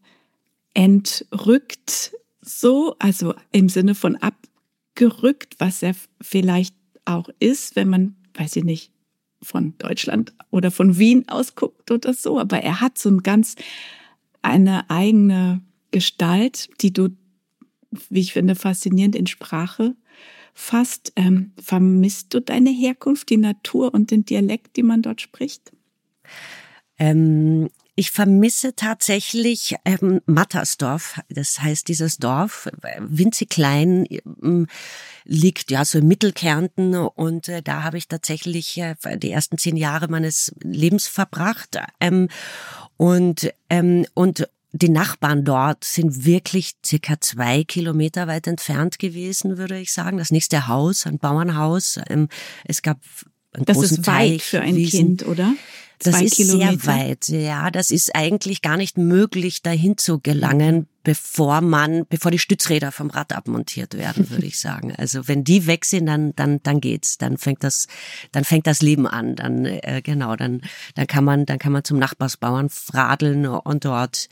entrückt, 0.74 2.12
so, 2.40 2.94
also 2.98 3.34
im 3.52 3.68
Sinne 3.68 3.94
von 3.94 4.16
abgerückt, 4.16 5.56
was 5.58 5.82
er 5.82 5.94
vielleicht 6.20 6.74
auch 7.04 7.28
ist, 7.38 7.76
wenn 7.76 7.88
man, 7.88 8.16
weiß 8.34 8.56
ich 8.56 8.64
nicht, 8.64 8.92
von 9.42 9.74
Deutschland 9.78 10.34
oder 10.50 10.70
von 10.70 10.98
Wien 10.98 11.28
ausguckt 11.28 11.90
oder 11.90 12.12
so, 12.14 12.38
aber 12.38 12.58
er 12.58 12.80
hat 12.80 12.98
so 12.98 13.08
ein 13.08 13.22
ganz 13.22 13.56
eine 14.42 14.88
eigene 14.90 15.62
Gestalt, 15.90 16.70
die 16.80 16.92
du, 16.92 17.08
wie 18.08 18.20
ich 18.20 18.32
finde, 18.32 18.54
faszinierend 18.54 19.16
in 19.16 19.26
Sprache 19.26 19.94
fasst. 20.54 21.12
Ähm, 21.16 21.52
vermisst 21.60 22.34
du 22.34 22.40
deine 22.40 22.70
Herkunft, 22.70 23.30
die 23.30 23.36
Natur 23.36 23.94
und 23.94 24.10
den 24.10 24.24
Dialekt, 24.24 24.76
die 24.76 24.82
man 24.82 25.02
dort 25.02 25.20
spricht? 25.20 25.72
Ähm, 26.98 27.70
ich 28.00 28.12
vermisse 28.12 28.74
tatsächlich 28.74 29.76
ähm, 29.84 30.22
Mattersdorf. 30.24 31.20
Das 31.28 31.60
heißt, 31.60 31.86
dieses 31.86 32.16
Dorf, 32.16 32.66
winzig 32.98 33.50
klein, 33.50 34.06
ähm, 34.42 34.68
liegt 35.24 35.70
ja 35.70 35.84
so 35.84 35.98
im 35.98 36.08
Mittelkärnten 36.08 36.94
und 36.94 37.48
äh, 37.50 37.60
da 37.60 37.82
habe 37.82 37.98
ich 37.98 38.08
tatsächlich 38.08 38.78
äh, 38.78 38.94
die 39.18 39.30
ersten 39.30 39.58
zehn 39.58 39.76
Jahre 39.76 40.08
meines 40.08 40.50
Lebens 40.62 41.08
verbracht. 41.08 41.78
Ähm, 42.00 42.28
und, 42.96 43.52
ähm, 43.68 44.06
und 44.14 44.48
die 44.72 44.88
Nachbarn 44.88 45.44
dort 45.44 45.84
sind 45.84 46.24
wirklich 46.24 46.76
circa 46.82 47.20
zwei 47.20 47.64
Kilometer 47.64 48.26
weit 48.26 48.46
entfernt 48.46 48.98
gewesen, 48.98 49.58
würde 49.58 49.78
ich 49.78 49.92
sagen. 49.92 50.16
Das 50.16 50.30
nächste 50.30 50.68
Haus, 50.68 51.04
ein 51.06 51.18
Bauernhaus. 51.18 52.00
Ähm, 52.08 52.30
es 52.64 52.80
gab 52.80 52.98
einen 53.52 53.66
das 53.66 53.76
großen 53.76 53.98
ist 53.98 54.06
weit 54.06 54.30
Teich, 54.30 54.42
für 54.42 54.62
ein 54.62 54.74
Wiesen. 54.74 55.18
Kind, 55.18 55.26
oder? 55.26 55.52
Das 56.02 56.14
Zwei 56.14 56.24
ist 56.24 56.36
Kilometer. 56.36 56.78
sehr 56.78 56.86
weit, 56.86 57.28
ja. 57.28 57.70
Das 57.70 57.90
ist 57.90 58.14
eigentlich 58.14 58.62
gar 58.62 58.78
nicht 58.78 58.96
möglich, 58.96 59.60
dahin 59.60 59.98
zu 59.98 60.18
gelangen, 60.18 60.88
bevor 61.04 61.60
man, 61.60 62.06
bevor 62.08 62.30
die 62.30 62.38
Stützräder 62.38 62.90
vom 62.90 63.10
Rad 63.10 63.34
abmontiert 63.34 63.98
werden, 63.98 64.30
würde 64.30 64.46
ich 64.46 64.58
sagen. 64.60 64.94
Also 64.96 65.28
wenn 65.28 65.44
die 65.44 65.66
weg 65.66 65.84
sind, 65.84 66.06
dann, 66.06 66.34
dann, 66.36 66.62
dann 66.62 66.80
geht's, 66.80 67.18
dann 67.18 67.36
fängt 67.36 67.62
das, 67.62 67.86
dann 68.32 68.44
fängt 68.44 68.66
das 68.66 68.80
Leben 68.80 69.06
an, 69.06 69.36
dann 69.36 69.66
äh, 69.66 70.00
genau, 70.02 70.36
dann, 70.36 70.62
dann 70.94 71.06
kann 71.06 71.24
man, 71.24 71.44
dann 71.44 71.58
kann 71.58 71.72
man 71.72 71.84
zum 71.84 71.98
Nachbarsbauern 71.98 72.70
radeln 72.94 73.46
und 73.46 73.84
dort 73.84 74.28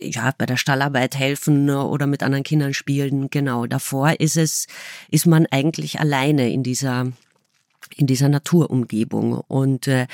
ja, 0.00 0.32
bei 0.36 0.46
der 0.46 0.56
Stallarbeit 0.56 1.16
helfen 1.16 1.70
oder 1.70 2.06
mit 2.06 2.22
anderen 2.22 2.44
Kindern 2.44 2.74
spielen. 2.74 3.30
Genau. 3.30 3.66
Davor 3.66 4.20
ist 4.20 4.36
es, 4.36 4.66
ist 5.10 5.26
man 5.26 5.46
eigentlich 5.46 6.00
alleine 6.00 6.50
in 6.50 6.62
dieser 6.62 7.12
in 7.96 8.06
dieser 8.06 8.28
Naturumgebung 8.28 9.34
und 9.34 9.88
äh, 9.88 10.06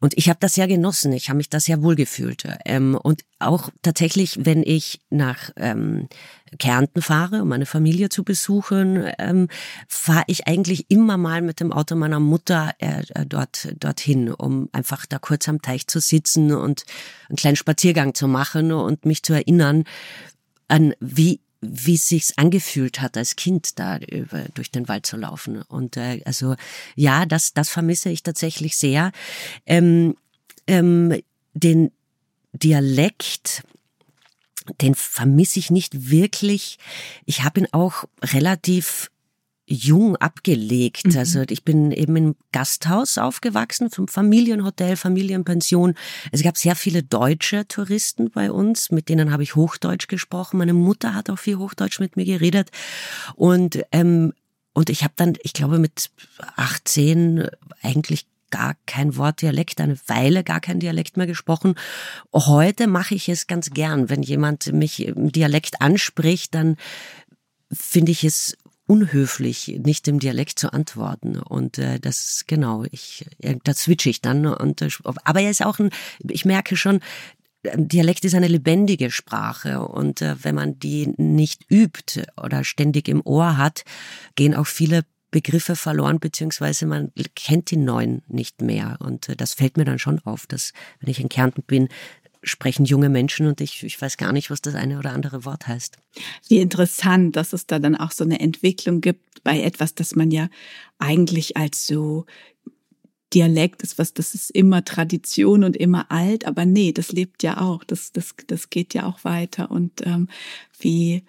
und 0.00 0.16
ich 0.16 0.30
habe 0.30 0.38
das 0.40 0.54
sehr 0.54 0.66
genossen. 0.66 1.12
Ich 1.12 1.28
habe 1.28 1.36
mich 1.36 1.50
da 1.50 1.60
sehr 1.60 1.82
wohl 1.82 1.94
gefühlt 1.94 2.44
ähm, 2.64 2.94
und 2.94 3.22
auch 3.38 3.70
tatsächlich, 3.82 4.44
wenn 4.44 4.62
ich 4.62 5.00
nach 5.10 5.50
ähm, 5.56 6.08
Kärnten 6.58 7.02
fahre, 7.02 7.42
um 7.42 7.48
meine 7.48 7.66
Familie 7.66 8.08
zu 8.08 8.24
besuchen, 8.24 9.04
ähm, 9.18 9.48
fahre 9.88 10.24
ich 10.26 10.46
eigentlich 10.46 10.90
immer 10.90 11.16
mal 11.16 11.42
mit 11.42 11.60
dem 11.60 11.72
Auto 11.72 11.96
meiner 11.96 12.20
Mutter 12.20 12.72
äh, 12.78 13.02
äh, 13.14 13.26
dort 13.26 13.68
dorthin, 13.78 14.32
um 14.32 14.68
einfach 14.72 15.06
da 15.06 15.18
kurz 15.18 15.48
am 15.48 15.62
Teich 15.62 15.86
zu 15.86 16.00
sitzen 16.00 16.52
und 16.52 16.84
einen 17.28 17.36
kleinen 17.36 17.56
Spaziergang 17.56 18.14
zu 18.14 18.26
machen 18.26 18.72
und 18.72 19.04
mich 19.04 19.22
zu 19.22 19.34
erinnern 19.34 19.84
an 20.68 20.94
wie 21.00 21.40
wie 21.60 21.94
es 21.94 22.08
sich 22.08 22.38
angefühlt 22.38 23.00
hat, 23.00 23.16
als 23.16 23.36
Kind 23.36 23.78
da 23.78 23.98
über, 23.98 24.46
durch 24.54 24.70
den 24.70 24.88
Wald 24.88 25.06
zu 25.06 25.16
laufen. 25.16 25.62
Und 25.62 25.96
äh, 25.96 26.22
also 26.24 26.56
ja, 26.94 27.26
das, 27.26 27.52
das 27.52 27.68
vermisse 27.68 28.08
ich 28.08 28.22
tatsächlich 28.22 28.76
sehr. 28.76 29.12
Ähm, 29.66 30.16
ähm, 30.66 31.20
den 31.52 31.92
Dialekt, 32.52 33.62
den 34.80 34.94
vermisse 34.94 35.58
ich 35.58 35.70
nicht 35.70 36.10
wirklich. 36.10 36.78
Ich 37.26 37.42
habe 37.42 37.60
ihn 37.60 37.68
auch 37.72 38.04
relativ 38.22 39.10
jung 39.70 40.16
abgelegt. 40.16 41.06
Mhm. 41.06 41.18
Also 41.18 41.42
ich 41.48 41.64
bin 41.64 41.92
eben 41.92 42.16
im 42.16 42.36
Gasthaus 42.52 43.18
aufgewachsen, 43.18 43.88
vom 43.88 44.08
Familienhotel, 44.08 44.96
Familienpension. 44.96 45.94
Es 46.32 46.42
gab 46.42 46.58
sehr 46.58 46.74
viele 46.74 47.02
deutsche 47.04 47.66
Touristen 47.68 48.30
bei 48.30 48.50
uns, 48.50 48.90
mit 48.90 49.08
denen 49.08 49.32
habe 49.32 49.44
ich 49.44 49.54
Hochdeutsch 49.54 50.08
gesprochen. 50.08 50.58
Meine 50.58 50.74
Mutter 50.74 51.14
hat 51.14 51.30
auch 51.30 51.38
viel 51.38 51.56
Hochdeutsch 51.56 52.00
mit 52.00 52.16
mir 52.16 52.24
geredet. 52.24 52.70
Und, 53.36 53.80
ähm, 53.92 54.32
und 54.72 54.90
ich 54.90 55.04
habe 55.04 55.14
dann, 55.16 55.34
ich 55.42 55.52
glaube, 55.52 55.78
mit 55.78 56.10
18 56.56 57.48
eigentlich 57.80 58.26
gar 58.50 58.74
kein 58.86 59.16
Wort 59.16 59.42
Dialekt, 59.42 59.80
eine 59.80 59.96
Weile 60.08 60.42
gar 60.42 60.60
kein 60.60 60.80
Dialekt 60.80 61.16
mehr 61.16 61.28
gesprochen. 61.28 61.76
Heute 62.32 62.88
mache 62.88 63.14
ich 63.14 63.28
es 63.28 63.46
ganz 63.46 63.70
gern. 63.70 64.10
Wenn 64.10 64.24
jemand 64.24 64.72
mich 64.72 65.06
im 65.06 65.30
Dialekt 65.30 65.80
anspricht, 65.80 66.56
dann 66.56 66.76
finde 67.72 68.10
ich 68.10 68.24
es 68.24 68.56
unhöflich, 68.90 69.78
nicht 69.84 70.08
im 70.08 70.18
Dialekt 70.18 70.58
zu 70.58 70.72
antworten. 70.72 71.38
Und 71.38 71.78
äh, 71.78 72.00
das 72.00 72.42
genau, 72.48 72.84
ich 72.90 73.24
äh, 73.38 73.54
da 73.62 73.72
switche 73.72 74.10
ich 74.10 74.20
dann. 74.20 74.46
Und 74.46 74.82
äh, 74.82 74.88
aber 75.04 75.40
er 75.40 75.50
ist 75.50 75.64
auch 75.64 75.78
ein, 75.78 75.90
ich 76.28 76.44
merke 76.44 76.76
schon, 76.76 76.98
Dialekt 77.62 78.24
ist 78.24 78.34
eine 78.34 78.48
lebendige 78.48 79.12
Sprache 79.12 79.86
und 79.86 80.22
äh, 80.22 80.34
wenn 80.42 80.56
man 80.56 80.80
die 80.80 81.14
nicht 81.18 81.70
übt 81.70 82.24
oder 82.36 82.64
ständig 82.64 83.06
im 83.06 83.24
Ohr 83.24 83.58
hat, 83.58 83.84
gehen 84.34 84.56
auch 84.56 84.66
viele 84.66 85.04
Begriffe 85.30 85.76
verloren, 85.76 86.18
beziehungsweise 86.18 86.86
man 86.86 87.12
kennt 87.36 87.70
die 87.70 87.76
neuen 87.76 88.22
nicht 88.26 88.60
mehr. 88.60 88.96
Und 88.98 89.28
äh, 89.28 89.36
das 89.36 89.54
fällt 89.54 89.76
mir 89.76 89.84
dann 89.84 90.00
schon 90.00 90.18
auf, 90.24 90.48
dass 90.48 90.72
wenn 90.98 91.10
ich 91.10 91.20
in 91.20 91.28
Kärnten 91.28 91.62
bin, 91.62 91.88
sprechen 92.42 92.84
junge 92.84 93.08
Menschen 93.08 93.46
und 93.46 93.60
ich, 93.60 93.82
ich 93.82 94.00
weiß 94.00 94.16
gar 94.16 94.32
nicht, 94.32 94.50
was 94.50 94.62
das 94.62 94.74
eine 94.74 94.98
oder 94.98 95.12
andere 95.12 95.44
Wort 95.44 95.66
heißt. 95.66 95.98
Wie 96.48 96.58
interessant, 96.58 97.36
dass 97.36 97.52
es 97.52 97.66
da 97.66 97.78
dann 97.78 97.96
auch 97.96 98.12
so 98.12 98.24
eine 98.24 98.40
Entwicklung 98.40 99.00
gibt 99.00 99.42
bei 99.44 99.60
etwas, 99.60 99.94
das 99.94 100.16
man 100.16 100.30
ja 100.30 100.48
eigentlich 100.98 101.56
als 101.56 101.86
so 101.86 102.26
Dialekt 103.32 103.82
ist, 103.82 103.98
was 103.98 104.12
das 104.12 104.34
ist 104.34 104.50
immer 104.50 104.84
Tradition 104.84 105.62
und 105.62 105.76
immer 105.76 106.10
alt, 106.10 106.46
aber 106.46 106.64
nee, 106.64 106.92
das 106.92 107.12
lebt 107.12 107.42
ja 107.42 107.60
auch, 107.60 107.84
das 107.84 108.10
das 108.12 108.34
das 108.48 108.70
geht 108.70 108.92
ja 108.92 109.06
auch 109.06 109.22
weiter 109.22 109.70
und 109.70 110.04
ähm, 110.04 110.28
wie 110.80 111.22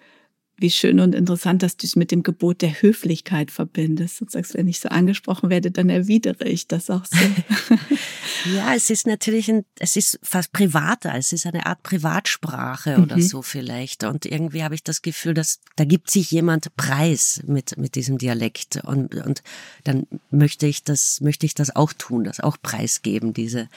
wie 0.58 0.70
schön 0.70 1.00
und 1.00 1.14
interessant, 1.14 1.62
dass 1.62 1.76
du 1.76 1.86
es 1.86 1.96
mit 1.96 2.10
dem 2.12 2.22
Gebot 2.22 2.62
der 2.62 2.82
Höflichkeit 2.82 3.50
verbindest 3.50 4.22
und 4.22 4.30
sagst, 4.30 4.54
wenn 4.54 4.68
ich 4.68 4.78
so 4.80 4.88
angesprochen 4.90 5.50
werde, 5.50 5.70
dann 5.70 5.90
erwidere 5.90 6.44
ich 6.44 6.68
das 6.68 6.88
auch 6.88 7.04
so. 7.04 7.16
ja, 8.54 8.74
es 8.74 8.90
ist 8.90 9.06
natürlich 9.06 9.50
ein, 9.50 9.64
es 9.78 9.96
ist 9.96 10.20
fast 10.22 10.52
privater, 10.52 11.14
es 11.16 11.32
ist 11.32 11.46
eine 11.46 11.66
Art 11.66 11.82
Privatsprache 11.82 12.98
oder 13.00 13.16
Mhm. 13.16 13.22
so 13.22 13.42
vielleicht. 13.42 14.04
Und 14.04 14.24
irgendwie 14.26 14.62
habe 14.62 14.74
ich 14.74 14.84
das 14.84 15.02
Gefühl, 15.02 15.34
dass 15.34 15.60
da 15.76 15.84
gibt 15.84 16.10
sich 16.10 16.30
jemand 16.30 16.76
preis 16.76 17.42
mit, 17.46 17.76
mit 17.76 17.94
diesem 17.96 18.18
Dialekt. 18.18 18.76
Und, 18.84 19.14
und 19.16 19.42
dann 19.84 20.06
möchte 20.30 20.66
ich 20.66 20.84
das, 20.84 21.20
möchte 21.20 21.46
ich 21.46 21.54
das 21.54 21.74
auch 21.74 21.92
tun, 21.92 22.24
das 22.24 22.40
auch 22.40 22.56
preisgeben, 22.62 23.32
diese, 23.32 23.68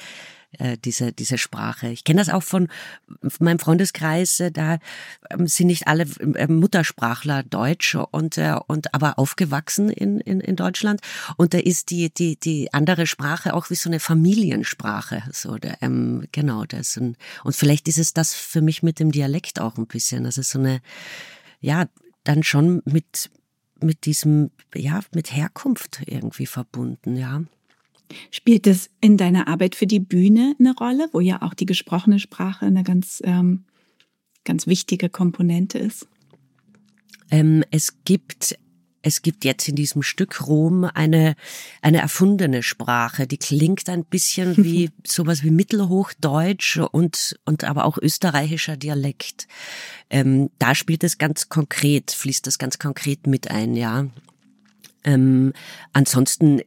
äh, 0.59 0.77
diese, 0.77 1.11
diese 1.11 1.37
Sprache. 1.37 1.89
Ich 1.89 2.03
kenne 2.03 2.19
das 2.19 2.29
auch 2.29 2.43
von 2.43 2.67
meinem 3.39 3.59
Freundeskreis, 3.59 4.39
äh, 4.39 4.51
da 4.51 4.79
ähm, 5.29 5.47
sind 5.47 5.67
nicht 5.67 5.87
alle 5.87 6.03
äh, 6.35 6.47
Muttersprachler 6.47 7.43
Deutsch 7.43 7.95
und, 7.95 8.37
äh, 8.37 8.55
und 8.67 8.93
aber 8.93 9.19
aufgewachsen 9.19 9.89
in, 9.89 10.19
in, 10.19 10.39
in 10.39 10.55
Deutschland. 10.55 11.01
Und 11.37 11.53
da 11.53 11.57
ist 11.57 11.89
die, 11.89 12.13
die, 12.13 12.39
die 12.39 12.73
andere 12.73 13.07
Sprache 13.07 13.53
auch 13.53 13.69
wie 13.69 13.75
so 13.75 13.89
eine 13.89 13.99
Familiensprache. 13.99 15.23
So, 15.31 15.57
der, 15.57 15.81
ähm, 15.81 16.27
genau, 16.31 16.65
das 16.65 16.97
ein, 16.97 17.17
und 17.43 17.55
vielleicht 17.55 17.87
ist 17.87 17.97
es 17.97 18.13
das 18.13 18.33
für 18.33 18.61
mich 18.61 18.83
mit 18.83 18.99
dem 18.99 19.11
Dialekt 19.11 19.59
auch 19.59 19.77
ein 19.77 19.87
bisschen. 19.87 20.23
Das 20.23 20.37
ist 20.37 20.51
so 20.51 20.59
eine, 20.59 20.81
ja, 21.59 21.85
dann 22.23 22.43
schon 22.43 22.81
mit, 22.85 23.29
mit 23.79 24.05
diesem, 24.05 24.51
ja, 24.73 25.01
mit 25.13 25.31
Herkunft 25.31 26.01
irgendwie 26.05 26.45
verbunden, 26.45 27.15
ja. 27.15 27.41
Spielt 28.31 28.67
es 28.67 28.89
in 29.01 29.17
deiner 29.17 29.47
Arbeit 29.47 29.75
für 29.75 29.87
die 29.87 29.99
Bühne 29.99 30.55
eine 30.59 30.75
Rolle, 30.75 31.09
wo 31.11 31.19
ja 31.19 31.41
auch 31.41 31.53
die 31.53 31.65
gesprochene 31.65 32.19
Sprache 32.19 32.65
eine 32.65 32.83
ganz, 32.83 33.21
ähm, 33.25 33.63
ganz 34.43 34.67
wichtige 34.67 35.09
Komponente 35.09 35.79
ist? 35.79 36.07
Ähm, 37.31 37.63
es 37.71 38.03
gibt 38.05 38.57
es 39.05 39.21
gibt 39.21 39.45
jetzt 39.45 39.67
in 39.69 39.75
diesem 39.75 40.01
Stück 40.01 40.47
Rom 40.47 40.83
eine, 40.83 41.35
eine 41.83 41.99
erfundene 41.99 42.63
Sprache, 42.63 43.27
die 43.27 43.37
klingt 43.37 43.87
ein 43.87 44.03
bisschen 44.03 44.57
wie 44.63 44.89
sowas 45.05 45.43
wie 45.43 45.51
Mittelhochdeutsch 45.51 46.79
und, 46.91 47.39
und 47.45 47.65
aber 47.65 47.85
auch 47.85 47.99
österreichischer 47.99 48.77
Dialekt. 48.77 49.47
Ähm, 50.09 50.49
da 50.57 50.73
spielt 50.73 51.03
es 51.03 51.19
ganz 51.19 51.49
konkret, 51.49 52.11
fließt 52.11 52.47
das 52.47 52.57
ganz 52.57 52.79
konkret 52.79 53.27
mit 53.27 53.51
ein, 53.51 53.75
ja. 53.75 54.07
Ähm, 55.03 55.53
ansonsten 55.93 56.61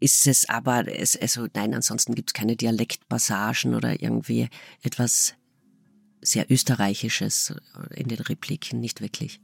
ist 0.00 0.26
es 0.26 0.48
aber, 0.48 0.88
es, 0.88 1.16
also 1.16 1.46
nein, 1.54 1.74
ansonsten 1.74 2.14
gibt 2.14 2.30
es 2.30 2.34
keine 2.34 2.56
Dialektpassagen 2.56 3.74
oder 3.74 4.02
irgendwie 4.02 4.48
etwas 4.82 5.34
sehr 6.22 6.50
Österreichisches 6.50 7.54
in 7.94 8.08
den 8.08 8.18
Repliken, 8.18 8.80
nicht 8.80 9.00
wirklich. 9.00 9.40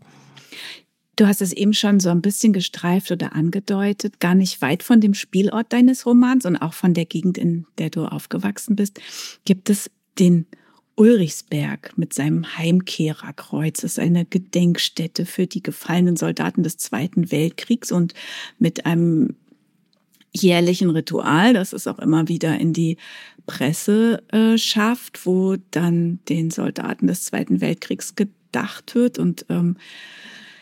Du 1.16 1.26
hast 1.26 1.40
es 1.40 1.52
eben 1.52 1.72
schon 1.72 1.98
so 1.98 2.10
ein 2.10 2.20
bisschen 2.20 2.52
gestreift 2.52 3.10
oder 3.10 3.34
angedeutet, 3.34 4.20
gar 4.20 4.34
nicht 4.34 4.60
weit 4.60 4.82
von 4.82 5.00
dem 5.00 5.14
Spielort 5.14 5.72
deines 5.72 6.04
Romans 6.04 6.44
und 6.44 6.56
auch 6.56 6.74
von 6.74 6.92
der 6.92 7.06
Gegend, 7.06 7.38
in 7.38 7.66
der 7.78 7.88
du 7.88 8.04
aufgewachsen 8.04 8.76
bist, 8.76 9.00
gibt 9.46 9.70
es 9.70 9.90
den 10.18 10.46
Ulrichsberg 10.94 11.96
mit 11.96 12.12
seinem 12.12 12.56
Heimkehrerkreuz. 12.56 13.80
Das 13.80 13.92
ist 13.92 13.98
eine 13.98 14.26
Gedenkstätte 14.26 15.24
für 15.24 15.46
die 15.46 15.62
gefallenen 15.62 16.16
Soldaten 16.16 16.62
des 16.62 16.76
Zweiten 16.76 17.30
Weltkriegs 17.30 17.92
und 17.92 18.12
mit 18.58 18.84
einem 18.84 19.36
jährlichen 20.40 20.90
Ritual, 20.90 21.52
das 21.52 21.72
es 21.72 21.86
auch 21.86 21.98
immer 21.98 22.28
wieder 22.28 22.58
in 22.58 22.72
die 22.72 22.96
Presse 23.46 24.22
äh, 24.32 24.58
schafft, 24.58 25.26
wo 25.26 25.56
dann 25.70 26.20
den 26.28 26.50
Soldaten 26.50 27.06
des 27.06 27.24
Zweiten 27.24 27.60
Weltkriegs 27.60 28.14
gedacht 28.14 28.94
wird. 28.94 29.18
Und 29.18 29.46
ähm, 29.48 29.76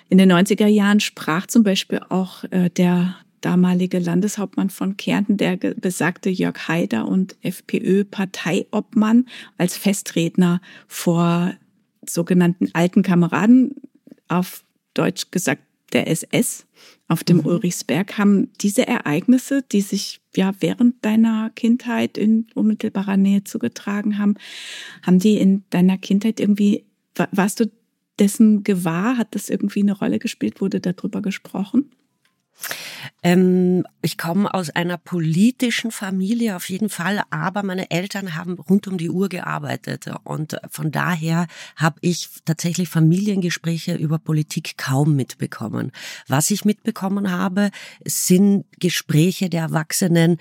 in 0.08 0.18
den 0.18 0.30
90er 0.30 0.66
Jahren 0.66 1.00
sprach 1.00 1.46
zum 1.46 1.62
Beispiel 1.62 2.00
auch 2.08 2.44
äh, 2.50 2.70
der 2.70 3.16
damalige 3.40 3.98
Landeshauptmann 3.98 4.70
von 4.70 4.96
Kärnten, 4.96 5.36
der 5.36 5.56
besagte 5.56 6.30
Jörg 6.30 6.68
Haider 6.68 7.06
und 7.06 7.36
FPÖ-Parteiobmann 7.42 9.26
als 9.58 9.76
Festredner 9.76 10.60
vor 10.88 11.52
sogenannten 12.08 12.70
alten 12.72 13.02
Kameraden, 13.02 13.74
auf 14.28 14.64
Deutsch 14.94 15.30
gesagt 15.30 15.62
der 15.94 16.08
SS 16.08 16.66
auf 17.08 17.24
dem 17.24 17.38
mhm. 17.38 17.46
Ulrichsberg. 17.46 18.18
Haben 18.18 18.52
diese 18.60 18.86
Ereignisse, 18.86 19.62
die 19.62 19.80
sich 19.80 20.20
ja 20.36 20.52
während 20.60 21.04
deiner 21.04 21.50
Kindheit 21.50 22.18
in 22.18 22.46
unmittelbarer 22.54 23.16
Nähe 23.16 23.44
zugetragen 23.44 24.18
haben, 24.18 24.34
haben 25.02 25.18
die 25.18 25.38
in 25.38 25.64
deiner 25.70 25.96
Kindheit 25.98 26.40
irgendwie, 26.40 26.84
warst 27.32 27.60
du 27.60 27.70
dessen 28.18 28.64
gewahr? 28.64 29.16
Hat 29.16 29.34
das 29.34 29.48
irgendwie 29.48 29.82
eine 29.82 29.92
Rolle 29.92 30.18
gespielt? 30.18 30.60
Wurde 30.60 30.80
darüber 30.80 31.22
gesprochen? 31.22 31.90
Ähm, 33.22 33.84
ich 34.02 34.18
komme 34.18 34.52
aus 34.52 34.70
einer 34.70 34.96
politischen 34.96 35.90
Familie 35.90 36.56
auf 36.56 36.68
jeden 36.68 36.88
Fall, 36.88 37.22
aber 37.30 37.62
meine 37.62 37.90
Eltern 37.90 38.34
haben 38.34 38.54
rund 38.54 38.86
um 38.86 38.98
die 38.98 39.10
Uhr 39.10 39.28
gearbeitet 39.28 40.10
und 40.24 40.56
von 40.70 40.90
daher 40.90 41.46
habe 41.76 41.96
ich 42.00 42.28
tatsächlich 42.44 42.88
Familiengespräche 42.88 43.94
über 43.94 44.18
Politik 44.18 44.76
kaum 44.76 45.16
mitbekommen. 45.16 45.92
Was 46.28 46.50
ich 46.50 46.64
mitbekommen 46.64 47.30
habe, 47.30 47.70
sind 48.04 48.66
Gespräche 48.78 49.48
der 49.48 49.62
Erwachsenen 49.62 50.38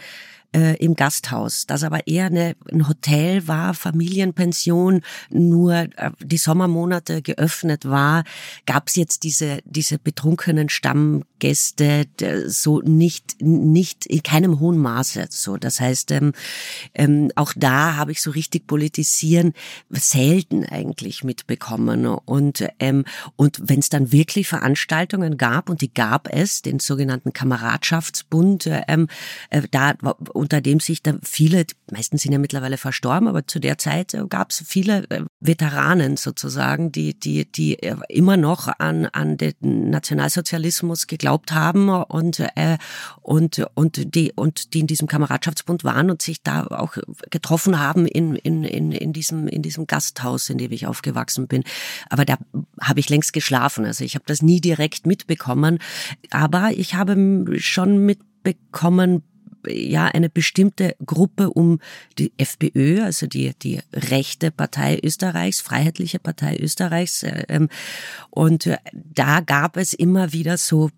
äh, 0.53 0.75
im 0.77 0.95
Gasthaus, 0.95 1.65
das 1.65 1.83
aber 1.83 2.07
eher 2.07 2.27
eine, 2.27 2.55
ein 2.72 2.88
Hotel 2.88 3.48
war, 3.48 3.74
Familienpension, 3.74 5.01
nur 5.29 5.74
äh, 5.74 6.12
die 6.22 6.38
Sommermonate 6.38 7.22
geöffnet 7.22 7.86
war, 7.86 8.24
gab 8.65 8.88
es 8.88 8.95
jetzt 8.95 9.24
diese, 9.24 9.60
diese 9.65 10.00
betrunkenen 10.00 10.69
Stammgäste 10.69 12.05
so 12.48 12.81
nicht, 12.81 13.41
nicht 13.41 14.05
in 14.05 14.24
keinem 14.24 14.60
hohen 14.60 14.77
Maße. 14.77 15.27
So, 15.29 15.57
das 15.57 15.79
heißt, 15.79 16.12
ähm, 16.12 16.33
ähm, 16.93 17.31
auch 17.36 17.53
da 17.55 17.95
habe 17.95 18.12
ich 18.12 18.22
so 18.22 18.31
richtig 18.31 18.67
politisieren 18.67 19.53
selten 19.89 20.65
eigentlich 20.65 21.24
mitbekommen. 21.24 22.05
Und, 22.05 22.65
ähm, 22.79 23.05
und 23.36 23.60
wenn 23.63 23.79
es 23.79 23.89
dann 23.89 24.12
wirklich 24.12 24.48
Veranstaltungen 24.48 25.38
gab, 25.38 25.69
und 25.69 25.81
die 25.81 25.93
gab 25.93 26.27
es, 26.33 26.62
den 26.62 26.79
sogenannten 26.79 27.33
Kameradschaftsbund, 27.33 28.69
ähm, 28.88 29.07
äh, 29.50 29.63
da 29.72 29.93
unter 30.43 30.59
dem 30.59 30.81
sich 30.81 31.01
da 31.01 31.13
viele, 31.23 31.65
meistens 31.89 32.21
sind 32.21 32.33
ja 32.33 32.38
mittlerweile 32.38 32.77
verstorben, 32.77 33.29
aber 33.29 33.47
zu 33.47 33.59
der 33.59 33.77
Zeit 33.77 34.13
äh, 34.13 34.25
gab 34.27 34.51
es 34.51 34.62
viele 34.67 35.09
äh, 35.09 35.23
Veteranen 35.39 36.17
sozusagen, 36.17 36.91
die, 36.91 37.17
die, 37.17 37.50
die 37.50 37.81
äh, 37.81 37.95
immer 38.09 38.35
noch 38.35 38.67
an, 38.77 39.05
an 39.05 39.38
den 39.38 39.53
Nationalsozialismus 39.62 41.07
geglaubt 41.07 41.53
haben 41.53 41.88
und, 41.88 42.41
äh, 42.41 42.77
und, 43.21 43.65
und, 43.73 44.15
die, 44.15 44.33
und 44.35 44.73
die 44.73 44.81
in 44.81 44.88
diesem 44.88 45.07
Kameradschaftsbund 45.07 45.85
waren 45.85 46.12
und 46.12 46.21
sich 46.21 46.43
da 46.43 46.67
auch 46.67 46.97
getroffen 47.31 47.79
haben 47.79 48.05
in, 48.05 48.35
in, 48.35 48.65
in, 48.65 48.91
in, 48.91 49.13
diesem, 49.13 49.47
in 49.47 49.62
diesem 49.62 49.88
Gasthaus, 49.88 50.50
in 50.50 50.57
dem 50.57 50.73
ich 50.73 50.88
aufgewachsen 50.88 51.47
bin. 51.47 51.63
Aber 52.09 52.25
da 52.25 52.38
habe 52.81 53.00
ich 53.00 53.07
längst 53.07 53.31
geschlafen. 53.31 53.85
Also 53.85 54.03
ich 54.03 54.15
habe 54.15 54.25
das 54.27 54.41
nie 54.41 54.59
direkt 54.59 55.07
mitbekommen. 55.07 55.79
Aber 56.31 56.71
ich 56.71 56.95
habe 56.95 57.45
schon 57.59 58.05
mitbekommen, 58.05 59.23
ja 59.67 60.05
eine 60.05 60.29
bestimmte 60.29 60.96
Gruppe 61.05 61.50
um 61.50 61.79
die 62.17 62.34
FPÖ, 62.38 63.01
also 63.03 63.27
die 63.27 63.53
die 63.62 63.79
rechte 63.93 64.51
Partei 64.51 65.00
Österreichs, 65.03 65.62
Freiheitliche 65.62 66.20
Partei 66.20 66.58
Österreichs, 66.58 67.24
äh, 67.24 67.43
ähm, 67.50 67.70
und 68.29 68.67
äh, 68.67 68.77
da 68.93 69.39
gab 69.41 69.77
es 69.77 69.93
immer 69.93 70.34
wieder 70.34 70.58
so 70.58 70.89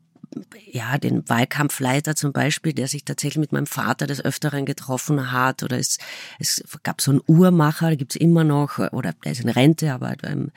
ja, 0.71 0.97
den 0.97 1.27
Wahlkampfleiter 1.27 2.15
zum 2.15 2.33
Beispiel, 2.33 2.73
der 2.73 2.87
sich 2.87 3.05
tatsächlich 3.05 3.39
mit 3.39 3.51
meinem 3.51 3.65
Vater 3.65 4.07
des 4.07 4.23
Öfteren 4.23 4.65
getroffen 4.65 5.31
hat, 5.31 5.63
oder 5.63 5.77
es, 5.77 5.97
es 6.39 6.63
gab 6.83 7.01
so 7.01 7.11
einen 7.11 7.21
Uhrmacher, 7.27 7.89
da 7.89 7.95
gibt's 7.95 8.15
immer 8.15 8.43
noch, 8.43 8.79
oder 8.79 9.13
der 9.23 9.31
ist 9.31 9.41
in 9.41 9.49
Rente, 9.49 9.93
aber 9.93 10.15
ähm, 10.23 10.51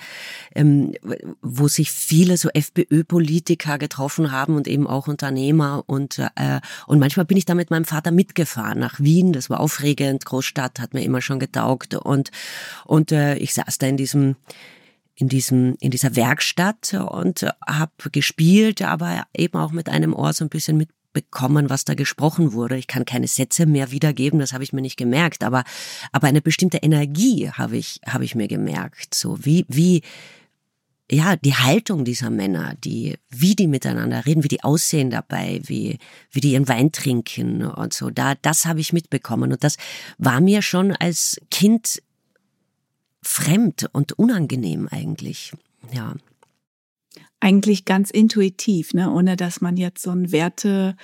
ähm, 0.55 0.95
wo 1.43 1.69
sich 1.69 1.91
viele 1.91 2.37
so 2.37 2.49
FPÖ-Politiker 2.51 3.79
getroffen 3.79 4.33
haben 4.33 4.57
und 4.57 4.69
eben 4.69 4.87
auch 4.87 5.09
Unternehmer 5.09 5.85
und 5.87 6.19
äh, 6.19 6.61
und 6.87 6.99
manchmal 6.99 7.27
bin 7.27 7.37
ich 7.37 7.45
da 7.45 7.55
mit 7.55 7.71
meinem 7.71 7.85
Vater 7.85 8.11
mitgefahren 8.11 8.79
nach 8.79 9.01
Wien, 9.01 9.33
das 9.33 9.51
war 9.51 9.61
aufregend, 9.61 10.25
Großstadt, 10.25 10.81
hat 10.81 10.95
mir 10.95 11.03
immer 11.03 11.21
schon 11.21 11.39
getaugt. 11.39 11.95
Und 11.95 12.31
und 12.85 13.13
äh, 13.13 13.37
ich 13.37 13.55
saß 13.55 13.79
da 13.79 13.87
in 13.87 13.97
diesem 13.97 14.37
in 15.19 15.29
diesem 15.29 15.77
in 15.81 15.91
dieser 15.91 16.15
Werkstatt 16.15 16.95
und 16.95 17.45
habe 17.67 18.11
gespielt, 18.13 18.83
aber 18.83 19.25
eben 19.37 19.59
auch 19.59 19.73
mit 19.73 19.89
einem 19.89 20.15
Ohr 20.15 20.33
so 20.33 20.45
ein 20.45 20.49
bisschen 20.49 20.77
mitbekommen, 20.77 21.71
was 21.71 21.85
da 21.85 21.95
gesprochen 21.95 22.53
wurde. 22.53 22.77
Ich 22.77 22.87
kann 22.87 23.05
keine 23.05 23.27
Sätze 23.27 23.67
mehr 23.67 23.91
wiedergeben, 23.91 24.39
das 24.39 24.53
habe 24.53 24.63
ich 24.63 24.73
mir 24.73 24.81
nicht 24.81 24.97
gemerkt, 24.97 25.43
aber 25.43 25.65
aber 26.13 26.29
eine 26.29 26.41
bestimmte 26.41 26.79
Energie 26.79 27.51
habe 27.51 27.77
ich 27.77 28.01
habe 28.07 28.25
ich 28.25 28.37
mir 28.37 28.47
gemerkt, 28.47 29.13
so 29.13 29.45
wie 29.45 29.67
wie 29.69 30.03
ja, 31.11 31.37
die 31.37 31.55
Haltung 31.55 32.05
dieser 32.05 32.29
Männer, 32.29 32.75
die, 32.85 33.17
wie 33.31 33.57
die 33.57 33.67
miteinander 33.67 34.27
reden, 34.27 34.45
wie 34.45 34.49
die 34.49 34.63
aussehen 34.63 35.11
dabei, 35.11 35.61
wie, 35.65 35.99
wie 36.31 36.41
die 36.41 36.53
ihren 36.53 36.69
Wein 36.69 36.93
trinken 36.93 37.65
und 37.65 37.95
so, 37.95 38.11
da, 38.11 38.35
das 38.35 38.67
habe 38.67 38.81
ich 38.81 38.93
mitbekommen. 38.93 39.51
Und 39.53 39.65
das 39.65 39.79
war 40.19 40.43
mir 40.43 40.61
schon 40.61 40.93
als 40.93 41.41
Kind 41.51 42.03
fremd 43.23 43.89
und 43.93 44.13
unangenehm 44.13 44.89
eigentlich. 44.89 45.53
Ja. 45.93 46.15
Eigentlich 47.41 47.85
ganz 47.85 48.11
intuitiv, 48.11 48.95
ne? 48.95 49.13
ohne 49.13 49.37
dass 49.37 49.61
man 49.61 49.77
jetzt 49.77 50.03
so 50.03 50.11
einen 50.11 50.33
Werterahmen 50.33 50.97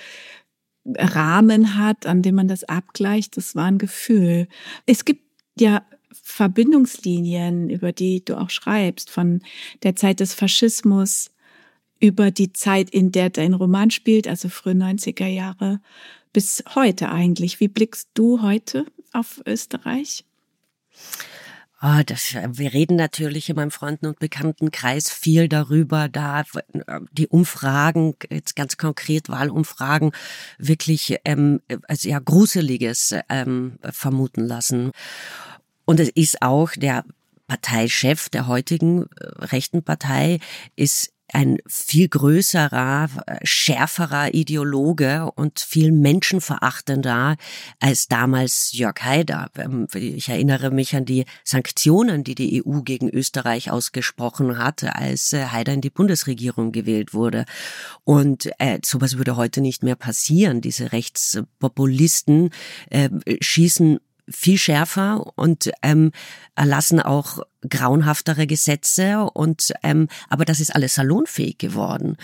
hat, 1.77 2.05
an 2.05 2.21
dem 2.21 2.35
man 2.35 2.47
das 2.47 2.63
abgleicht. 2.65 3.37
Das 3.37 3.55
war 3.55 3.65
ein 3.65 3.77
Gefühl. 3.77 4.47
Es 4.85 5.05
gibt 5.05 5.23
ja 5.57 5.85
Verbindungslinien, 6.11 7.69
über 7.69 7.91
die 7.91 8.23
du 8.23 8.37
auch 8.37 8.49
schreibst, 8.49 9.09
von 9.09 9.41
der 9.83 9.95
Zeit 9.95 10.19
des 10.19 10.33
Faschismus 10.33 11.31
über 11.99 12.31
die 12.31 12.53
Zeit, 12.53 12.89
in 12.89 13.11
der 13.11 13.29
dein 13.29 13.53
Roman 13.53 13.91
spielt, 13.91 14.27
also 14.27 14.49
frühe 14.49 14.73
90er 14.73 15.27
Jahre, 15.27 15.79
bis 16.33 16.63
heute 16.75 17.09
eigentlich. 17.09 17.59
Wie 17.59 17.67
blickst 17.67 18.09
du 18.13 18.41
heute 18.41 18.85
auf 19.13 19.41
Österreich? 19.45 20.25
Oh, 21.87 22.01
das, 22.03 22.33
wir 22.33 22.73
reden 22.73 22.95
natürlich 22.95 23.47
in 23.47 23.57
meinem 23.57 23.69
Freunden- 23.69 24.07
und 24.07 24.17
Bekanntenkreis 24.17 25.11
viel 25.11 25.47
darüber, 25.47 26.09
da 26.09 26.43
die 27.11 27.27
Umfragen, 27.27 28.15
jetzt 28.31 28.55
ganz 28.55 28.77
konkret 28.77 29.29
Wahlumfragen, 29.29 30.11
wirklich 30.57 31.17
ähm, 31.25 31.61
also 31.87 32.09
ja 32.09 32.17
gruseliges 32.17 33.13
ähm, 33.29 33.77
vermuten 33.91 34.47
lassen. 34.47 34.93
Und 35.85 35.99
es 35.99 36.09
ist 36.09 36.41
auch 36.41 36.71
der 36.71 37.05
Parteichef 37.45 38.29
der 38.29 38.47
heutigen 38.47 39.03
äh, 39.03 39.45
rechten 39.45 39.83
Partei 39.83 40.39
ist 40.75 41.13
ein 41.33 41.57
viel 41.67 42.07
größerer, 42.07 43.09
schärferer 43.43 44.33
Ideologe 44.33 45.31
und 45.35 45.59
viel 45.59 45.91
menschenverachtender 45.91 47.37
als 47.79 48.07
damals 48.07 48.73
Jörg 48.73 49.01
Haider. 49.01 49.49
Ähm, 49.57 49.87
ich 49.93 50.29
erinnere 50.29 50.71
mich 50.71 50.95
an 50.95 51.05
die 51.05 51.25
Sanktionen, 51.43 52.23
die 52.23 52.35
die 52.35 52.63
EU 52.65 52.81
gegen 52.81 53.09
Österreich 53.09 53.71
ausgesprochen 53.71 54.57
hat, 54.57 54.83
als 54.83 55.33
äh, 55.33 55.45
Haider 55.47 55.73
in 55.73 55.81
die 55.81 55.89
Bundesregierung 55.89 56.71
gewählt 56.71 57.13
wurde. 57.13 57.45
Und 58.03 58.49
äh, 58.59 58.79
sowas 58.83 59.17
würde 59.17 59.35
heute 59.35 59.61
nicht 59.61 59.83
mehr 59.83 59.95
passieren. 59.95 60.61
Diese 60.61 60.91
Rechtspopulisten 60.91 62.51
äh, 62.89 63.09
schießen 63.41 63.99
viel 64.29 64.57
schärfer 64.57 65.33
und 65.35 65.71
ähm, 65.81 66.11
erlassen 66.55 66.99
auch 66.99 67.39
grauenhaftere 67.67 68.47
Gesetze 68.47 69.29
und 69.33 69.73
ähm, 69.83 70.07
aber 70.29 70.45
das 70.45 70.59
ist 70.59 70.75
alles 70.75 70.95
salonfähig 70.95 71.57
geworden 71.57 72.17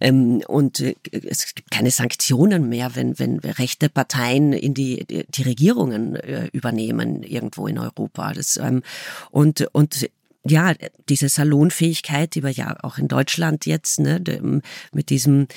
ähm, 0.00 0.42
und 0.46 0.80
äh, 0.80 0.94
es 1.10 1.54
gibt 1.54 1.70
keine 1.70 1.90
Sanktionen 1.90 2.68
mehr, 2.68 2.94
wenn 2.94 3.18
wenn 3.18 3.38
rechte 3.38 3.88
Parteien 3.88 4.52
in 4.52 4.74
die 4.74 5.06
die 5.06 5.42
Regierungen 5.42 6.16
äh, 6.16 6.48
übernehmen 6.52 7.22
irgendwo 7.22 7.66
in 7.66 7.78
Europa. 7.78 8.32
Das 8.32 8.56
ähm, 8.56 8.82
und 9.30 9.68
und 9.72 10.08
ja, 10.46 10.72
diese 11.08 11.28
Salonfähigkeit, 11.28 12.34
die 12.34 12.42
wir 12.42 12.50
ja 12.50 12.76
auch 12.82 12.96
in 12.96 13.08
Deutschland 13.08 13.66
jetzt, 13.66 14.00
ne, 14.00 14.62
mit 14.92 15.10
diesem, 15.10 15.48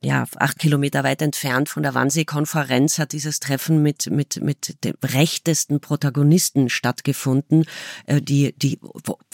ja, 0.00 0.24
acht 0.36 0.58
Kilometer 0.58 1.04
weit 1.04 1.20
entfernt 1.20 1.68
von 1.68 1.82
der 1.82 1.94
Wannsee-Konferenz 1.94 2.98
hat 2.98 3.12
dieses 3.12 3.38
Treffen 3.38 3.82
mit, 3.82 4.10
mit, 4.10 4.40
mit 4.42 4.82
den 4.82 4.94
rechtesten 5.04 5.80
Protagonisten 5.80 6.70
stattgefunden, 6.70 7.66
äh, 8.06 8.22
die, 8.22 8.54
die, 8.56 8.80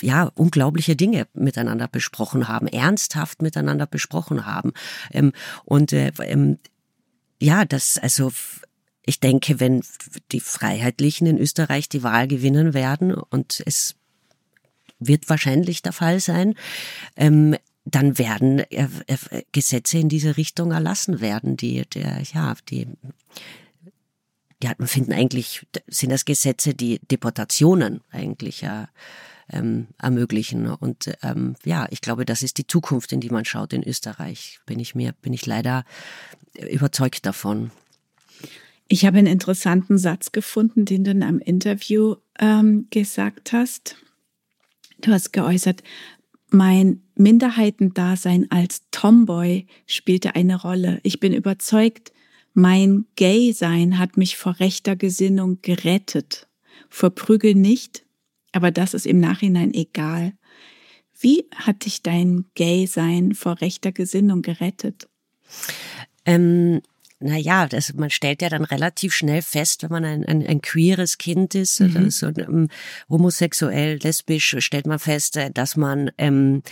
ja, 0.00 0.24
unglaubliche 0.34 0.96
Dinge 0.96 1.28
miteinander 1.34 1.86
besprochen 1.86 2.48
haben, 2.48 2.66
ernsthaft 2.66 3.42
miteinander 3.42 3.86
besprochen 3.86 4.44
haben. 4.44 4.72
Ähm, 5.12 5.32
und, 5.64 5.92
äh, 5.92 6.10
ähm, 6.18 6.58
ja, 7.40 7.64
das, 7.64 7.96
also, 7.98 8.32
ich 9.04 9.20
denke, 9.20 9.60
wenn 9.60 9.82
die 10.32 10.40
Freiheitlichen 10.40 11.26
in 11.26 11.38
Österreich 11.38 11.88
die 11.88 12.02
Wahl 12.02 12.26
gewinnen 12.28 12.74
werden 12.74 13.14
und 13.14 13.62
es 13.66 13.96
wird 15.06 15.28
wahrscheinlich 15.28 15.82
der 15.82 15.92
Fall 15.92 16.20
sein, 16.20 16.54
ähm, 17.16 17.56
dann 17.84 18.18
werden 18.18 18.60
äh, 18.70 18.88
äh, 19.06 19.42
Gesetze 19.52 19.98
in 19.98 20.08
diese 20.08 20.36
Richtung 20.36 20.72
erlassen 20.72 21.20
werden, 21.20 21.56
die, 21.56 21.82
der, 21.94 22.22
ja, 22.32 22.54
die, 22.68 22.86
ja, 24.62 24.72
man 24.78 24.88
finden 24.88 25.12
eigentlich, 25.12 25.66
sind 25.88 26.10
das 26.10 26.24
Gesetze, 26.24 26.74
die 26.74 27.00
Deportationen 27.10 28.00
eigentlich 28.10 28.60
ja, 28.60 28.88
ähm, 29.50 29.88
ermöglichen. 29.98 30.68
Und 30.68 31.12
ähm, 31.22 31.56
ja, 31.64 31.86
ich 31.90 32.00
glaube, 32.00 32.24
das 32.24 32.42
ist 32.42 32.58
die 32.58 32.66
Zukunft, 32.66 33.12
in 33.12 33.20
die 33.20 33.30
man 33.30 33.44
schaut 33.44 33.72
in 33.72 33.82
Österreich. 33.82 34.60
Bin 34.66 34.78
ich 34.78 34.94
mir, 34.94 35.12
bin 35.20 35.32
ich 35.32 35.46
leider 35.46 35.84
überzeugt 36.70 37.26
davon. 37.26 37.72
Ich 38.88 39.06
habe 39.06 39.18
einen 39.18 39.26
interessanten 39.26 39.98
Satz 39.98 40.32
gefunden, 40.32 40.84
den 40.84 41.04
du 41.04 41.10
in 41.12 41.22
einem 41.22 41.38
Interview 41.38 42.16
ähm, 42.38 42.86
gesagt 42.90 43.52
hast. 43.52 43.96
Du 45.02 45.10
hast 45.12 45.32
geäußert, 45.32 45.82
mein 46.50 47.02
Minderheitendasein 47.16 48.50
als 48.50 48.82
Tomboy 48.92 49.66
spielte 49.86 50.36
eine 50.36 50.60
Rolle. 50.60 51.00
Ich 51.02 51.18
bin 51.18 51.32
überzeugt, 51.32 52.12
mein 52.54 53.06
Gay-Sein 53.16 53.98
hat 53.98 54.16
mich 54.16 54.36
vor 54.36 54.60
rechter 54.60 54.94
Gesinnung 54.94 55.58
gerettet. 55.60 56.46
Vor 56.88 57.10
Prügel 57.10 57.54
nicht, 57.54 58.04
aber 58.52 58.70
das 58.70 58.94
ist 58.94 59.06
im 59.06 59.18
Nachhinein 59.18 59.74
egal. 59.74 60.34
Wie 61.18 61.46
hat 61.54 61.84
dich 61.84 62.02
dein 62.02 62.44
Gay-Sein 62.54 63.34
vor 63.34 63.60
rechter 63.60 63.90
Gesinnung 63.90 64.42
gerettet? 64.42 65.08
Ähm, 66.24 66.80
naja, 67.22 67.66
das, 67.66 67.94
man 67.94 68.10
stellt 68.10 68.42
ja 68.42 68.48
dann 68.48 68.64
relativ 68.64 69.14
schnell 69.14 69.42
fest, 69.42 69.82
wenn 69.82 69.90
man 69.90 70.04
ein, 70.04 70.24
ein, 70.24 70.46
ein 70.46 70.60
queeres 70.60 71.18
Kind 71.18 71.54
ist, 71.54 71.80
mhm. 71.80 71.90
oder 71.90 72.10
so, 72.10 72.26
ähm, 72.28 72.68
homosexuell, 73.08 73.98
lesbisch, 74.02 74.56
stellt 74.58 74.86
man 74.86 74.98
fest, 74.98 75.36
äh, 75.36 75.50
dass 75.50 75.76
man 75.76 76.10
ähm, 76.18 76.62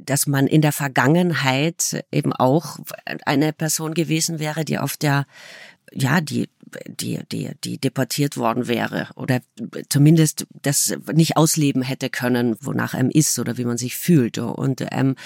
dass 0.00 0.26
man 0.26 0.46
in 0.46 0.60
der 0.60 0.72
Vergangenheit 0.72 2.04
eben 2.12 2.32
auch 2.32 2.78
eine 3.24 3.52
Person 3.52 3.94
gewesen 3.94 4.38
wäre, 4.38 4.64
die 4.64 4.78
auf 4.78 4.96
der 4.96 5.26
ja, 5.92 6.20
die, 6.20 6.48
die, 6.86 7.20
die, 7.32 7.50
die 7.64 7.78
deportiert 7.78 8.36
worden 8.36 8.68
wäre 8.68 9.08
oder 9.14 9.40
zumindest 9.88 10.46
das 10.62 10.94
nicht 11.14 11.36
ausleben 11.36 11.82
hätte 11.82 12.10
können, 12.10 12.56
wonach 12.60 12.94
einem 12.94 13.10
ist 13.10 13.38
oder 13.38 13.56
wie 13.56 13.64
man 13.64 13.78
sich 13.78 13.96
fühlt. 13.96 14.38
Und, 14.38 14.84
ähm, 14.90 15.16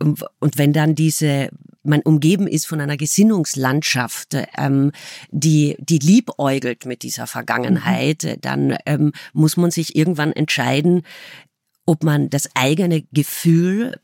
und 0.00 0.58
wenn 0.58 0.72
dann 0.72 0.94
diese 0.94 1.50
man 1.82 2.02
umgeben 2.02 2.46
ist 2.46 2.66
von 2.66 2.80
einer 2.80 2.96
Gesinnungslandschaft, 2.96 4.36
ähm, 4.56 4.92
die 5.30 5.76
die 5.80 5.98
liebäugelt 5.98 6.84
mit 6.86 7.02
dieser 7.02 7.26
Vergangenheit, 7.26 8.24
mhm. 8.24 8.40
dann 8.40 8.76
ähm, 8.86 9.12
muss 9.32 9.56
man 9.56 9.70
sich 9.70 9.96
irgendwann 9.96 10.32
entscheiden, 10.32 11.02
ob 11.86 12.04
man 12.04 12.28
das 12.28 12.50
eigene 12.54 13.02
Gefühl 13.12 13.98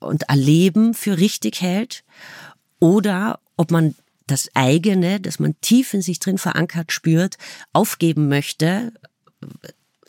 und 0.00 0.24
Erleben 0.24 0.92
für 0.94 1.18
richtig 1.18 1.62
hält 1.62 2.04
oder 2.78 3.40
ob 3.56 3.70
man 3.70 3.94
das 4.26 4.50
eigene, 4.54 5.20
das 5.20 5.38
man 5.38 5.58
tief 5.60 5.94
in 5.94 6.02
sich 6.02 6.20
drin 6.20 6.38
verankert 6.38 6.92
spürt, 6.92 7.36
aufgeben 7.72 8.28
möchte, 8.28 8.92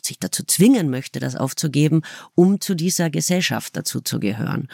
sich 0.06 0.18
dazu 0.18 0.44
zwingen 0.44 0.90
möchte, 0.90 1.20
das 1.20 1.36
aufzugeben, 1.36 2.02
um 2.34 2.60
zu 2.60 2.74
dieser 2.74 3.10
Gesellschaft 3.10 3.76
dazu 3.76 4.00
zu 4.00 4.20
gehören. 4.20 4.68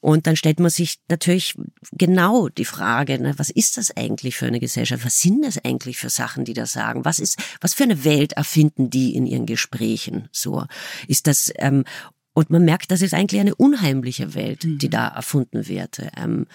Und 0.00 0.26
dann 0.26 0.36
stellt 0.36 0.60
man 0.60 0.70
sich 0.70 0.98
natürlich 1.08 1.56
genau 1.92 2.48
die 2.48 2.64
Frage, 2.64 3.18
ne, 3.20 3.34
was 3.36 3.50
ist 3.50 3.76
das 3.76 3.96
eigentlich 3.96 4.36
für 4.36 4.46
eine 4.46 4.60
Gesellschaft? 4.60 5.04
Was 5.04 5.20
sind 5.20 5.44
das 5.44 5.62
eigentlich 5.64 5.98
für 5.98 6.10
Sachen, 6.10 6.44
die 6.44 6.54
da 6.54 6.66
sagen? 6.66 7.04
Was 7.04 7.18
ist, 7.18 7.38
was 7.60 7.74
für 7.74 7.84
eine 7.84 8.04
Welt 8.04 8.32
erfinden 8.32 8.90
die 8.90 9.14
in 9.14 9.26
ihren 9.26 9.46
Gesprächen? 9.46 10.28
So 10.32 10.64
ist 11.06 11.26
das 11.26 11.52
ähm, 11.56 11.84
und 12.32 12.48
man 12.48 12.64
merkt, 12.64 12.92
das 12.92 13.02
ist 13.02 13.12
eigentlich 13.12 13.40
eine 13.40 13.56
unheimliche 13.56 14.34
Welt, 14.34 14.62
die 14.62 14.86
mhm. 14.86 14.90
da 14.90 15.08
erfunden 15.08 15.66
wird. 15.66 16.00
Ähm, 16.16 16.46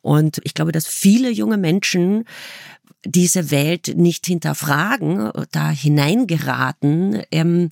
und 0.00 0.40
ich 0.44 0.54
glaube, 0.54 0.70
dass 0.70 0.86
viele 0.86 1.30
junge 1.30 1.56
Menschen 1.56 2.24
diese 3.04 3.50
Welt 3.50 3.96
nicht 3.96 4.26
hinterfragen, 4.26 5.30
da 5.52 5.70
hineingeraten, 5.70 7.22
ähm, 7.30 7.70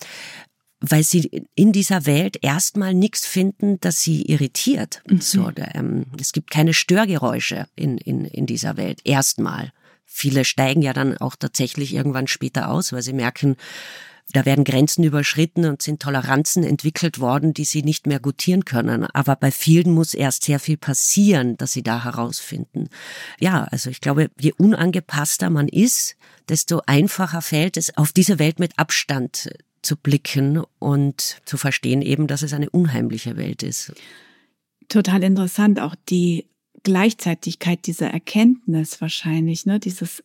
weil 0.81 1.03
sie 1.03 1.47
in 1.55 1.73
dieser 1.73 2.07
Welt 2.07 2.39
erstmal 2.43 2.95
nichts 2.95 3.27
finden, 3.27 3.81
das 3.81 4.03
sie 4.03 4.23
irritiert. 4.23 5.03
Mhm. 5.09 5.21
So, 5.21 5.51
ähm, 5.57 6.07
es 6.21 6.33
gibt 6.33 6.51
keine 6.51 6.75
Störgeräusche 6.75 7.67
in, 7.75 7.99
in, 7.99 8.25
in 8.25 8.47
dieser 8.47 8.77
Welt, 8.77 9.01
erstmal. 9.05 9.73
Viele 10.05 10.45
steigen 10.45 10.83
ja 10.83 10.93
dann 10.93 11.17
auch 11.19 11.37
tatsächlich 11.37 11.95
irgendwann 11.95 12.27
später 12.27 12.69
aus, 12.69 12.93
weil 12.93 13.03
sie 13.03 13.15
merken, 13.15 13.57
da 14.33 14.45
werden 14.45 14.65
Grenzen 14.65 15.05
überschritten 15.05 15.67
und 15.67 15.83
sind 15.83 16.01
Toleranzen 16.01 16.65
entwickelt 16.65 17.21
worden, 17.21 17.55
die 17.55 17.65
sie 17.65 17.83
nicht 17.83 18.07
mehr 18.07 18.21
gutieren 18.21 18.65
können. 18.65 19.05
Aber 19.05 19.37
bei 19.37 19.51
vielen 19.51 19.93
muss 19.93 20.15
erst 20.15 20.45
sehr 20.45 20.59
viel 20.59 20.77
passieren, 20.77 21.57
dass 21.57 21.73
sie 21.73 21.83
da 21.83 22.05
herausfinden. 22.05 22.89
Ja, 23.39 23.65
also 23.65 23.91
ich 23.91 24.01
glaube, 24.01 24.31
je 24.41 24.53
unangepasster 24.53 25.51
man 25.51 25.69
ist, 25.69 26.17
desto 26.49 26.81
einfacher 26.87 27.43
fällt 27.43 27.77
es, 27.77 27.97
auf 27.97 28.13
diese 28.13 28.39
Welt 28.39 28.59
mit 28.59 28.79
Abstand 28.79 29.51
zu 29.83 29.97
blicken 29.97 30.63
und 30.79 31.41
zu 31.45 31.57
verstehen 31.57 32.03
eben, 32.03 32.27
dass 32.27 32.43
es 32.43 32.55
eine 32.55 32.71
unheimliche 32.71 33.37
Welt 33.37 33.63
ist. 33.63 33.93
Total 34.89 35.23
interessant, 35.23 35.81
auch 35.81 35.95
die 36.09 36.47
Gleichzeitigkeit 36.83 37.87
dieser 37.87 38.11
Erkenntnis 38.11 39.01
wahrscheinlich, 39.01 39.65
ne? 39.65 39.79
Dieses 39.79 40.23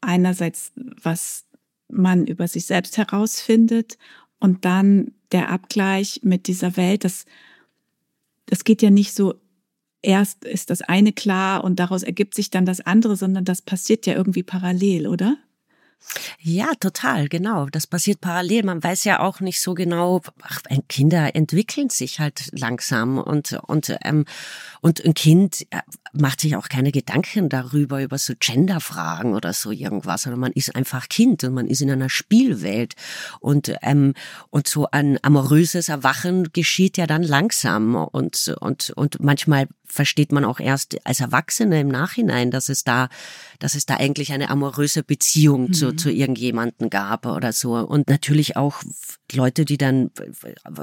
einerseits, 0.00 0.72
was 1.02 1.45
man 1.88 2.26
über 2.26 2.48
sich 2.48 2.66
selbst 2.66 2.96
herausfindet 2.96 3.98
und 4.38 4.64
dann 4.64 5.12
der 5.32 5.50
Abgleich 5.50 6.20
mit 6.22 6.46
dieser 6.46 6.76
Welt, 6.76 7.04
das, 7.04 7.24
das 8.46 8.64
geht 8.64 8.82
ja 8.82 8.90
nicht 8.90 9.14
so, 9.14 9.34
erst 10.02 10.44
ist 10.44 10.70
das 10.70 10.82
eine 10.82 11.12
klar 11.12 11.64
und 11.64 11.80
daraus 11.80 12.02
ergibt 12.02 12.34
sich 12.34 12.50
dann 12.50 12.66
das 12.66 12.80
andere, 12.80 13.16
sondern 13.16 13.44
das 13.44 13.62
passiert 13.62 14.06
ja 14.06 14.14
irgendwie 14.14 14.42
parallel, 14.42 15.06
oder? 15.06 15.36
Ja, 16.40 16.72
total, 16.78 17.28
genau. 17.28 17.66
Das 17.66 17.86
passiert 17.86 18.20
parallel. 18.20 18.64
Man 18.64 18.82
weiß 18.82 19.04
ja 19.04 19.20
auch 19.20 19.40
nicht 19.40 19.60
so 19.60 19.74
genau, 19.74 20.20
ach, 20.42 20.60
Kinder 20.88 21.34
entwickeln 21.34 21.90
sich 21.90 22.20
halt 22.20 22.50
langsam 22.52 23.18
und, 23.18 23.58
und, 23.66 23.96
ähm, 24.02 24.24
und 24.82 25.04
ein 25.04 25.14
Kind 25.14 25.66
äh, 25.70 25.80
macht 26.20 26.40
sich 26.40 26.56
auch 26.56 26.68
keine 26.68 26.92
Gedanken 26.92 27.48
darüber, 27.48 28.02
über 28.02 28.18
so 28.18 28.34
Genderfragen 28.38 29.34
oder 29.34 29.52
so 29.52 29.70
irgendwas, 29.70 30.22
sondern 30.22 30.40
man 30.40 30.52
ist 30.52 30.74
einfach 30.74 31.08
Kind 31.08 31.44
und 31.44 31.54
man 31.54 31.66
ist 31.66 31.80
in 31.80 31.90
einer 31.90 32.08
Spielwelt. 32.08 32.94
Und, 33.40 33.72
ähm, 33.82 34.14
und 34.50 34.68
so 34.68 34.88
ein 34.90 35.18
amoröses 35.22 35.88
Erwachen 35.88 36.52
geschieht 36.52 36.96
ja 36.96 37.06
dann 37.06 37.22
langsam 37.22 37.94
und, 37.94 38.54
und, 38.60 38.90
und 38.90 39.20
manchmal 39.22 39.68
versteht 39.86 40.32
man 40.32 40.44
auch 40.44 40.60
erst 40.60 40.96
als 41.06 41.20
Erwachsene 41.20 41.80
im 41.80 41.88
Nachhinein, 41.88 42.50
dass 42.50 42.68
es 42.68 42.84
da, 42.84 43.08
dass 43.58 43.74
es 43.74 43.86
da 43.86 43.96
eigentlich 43.96 44.32
eine 44.32 44.50
amoröse 44.50 45.02
Beziehung 45.02 45.68
mhm. 45.68 45.72
zu, 45.72 45.96
zu 45.96 46.10
irgendjemanden 46.10 46.90
gab 46.90 47.26
oder 47.26 47.52
so. 47.52 47.76
Und 47.76 48.08
natürlich 48.08 48.56
auch 48.56 48.82
Leute, 49.32 49.64
die 49.64 49.78
dann 49.78 50.10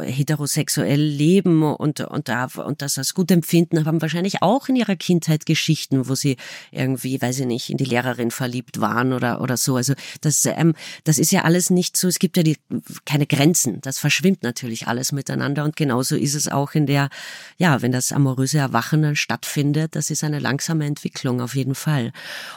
heterosexuell 0.02 1.02
leben 1.02 1.64
und, 1.64 2.02
und 2.02 2.30
da, 2.30 2.48
und 2.66 2.82
das 2.82 2.98
als 2.98 3.14
gut 3.14 3.32
empfinden, 3.32 3.86
haben 3.86 4.02
wahrscheinlich 4.02 4.42
auch 4.42 4.68
in 4.70 4.76
ihrer 4.76 4.96
Kindheit 4.96 5.23
Geschichten, 5.46 6.08
wo 6.08 6.16
sie 6.16 6.38
irgendwie, 6.72 7.22
weiß 7.22 7.40
ich 7.40 7.46
nicht, 7.46 7.70
in 7.70 7.78
die 7.78 7.86
Lehrerin 7.86 8.32
verliebt 8.32 8.80
waren 8.80 9.14
oder, 9.14 9.42
oder 9.42 9.58
so. 9.58 9.76
Also 9.76 9.94
das, 10.22 10.46
ähm, 10.46 10.74
das 11.04 11.18
ist 11.18 11.32
ja 11.32 11.44
alles 11.44 11.70
nicht 11.70 11.98
so, 11.98 12.08
es 12.08 12.20
gibt 12.20 12.38
ja 12.38 12.44
die, 12.44 12.58
keine 13.06 13.26
Grenzen. 13.26 13.82
Das 13.82 14.00
verschwimmt 14.00 14.44
natürlich 14.44 14.88
alles 14.88 15.12
miteinander 15.12 15.64
und 15.64 15.76
genauso 15.76 16.16
ist 16.16 16.36
es 16.36 16.48
auch 16.48 16.74
in 16.74 16.86
der, 16.86 17.10
ja, 17.58 17.82
wenn 17.82 17.92
das 17.92 18.12
amoröse 18.12 18.58
Erwachen 18.58 19.02
dann 19.02 19.16
stattfindet, 19.16 19.96
das 19.96 20.10
ist 20.10 20.24
eine 20.24 20.40
langsame 20.40 20.86
Entwicklung 20.86 21.42
auf 21.42 21.56
jeden 21.56 21.76
Fall. 21.76 22.12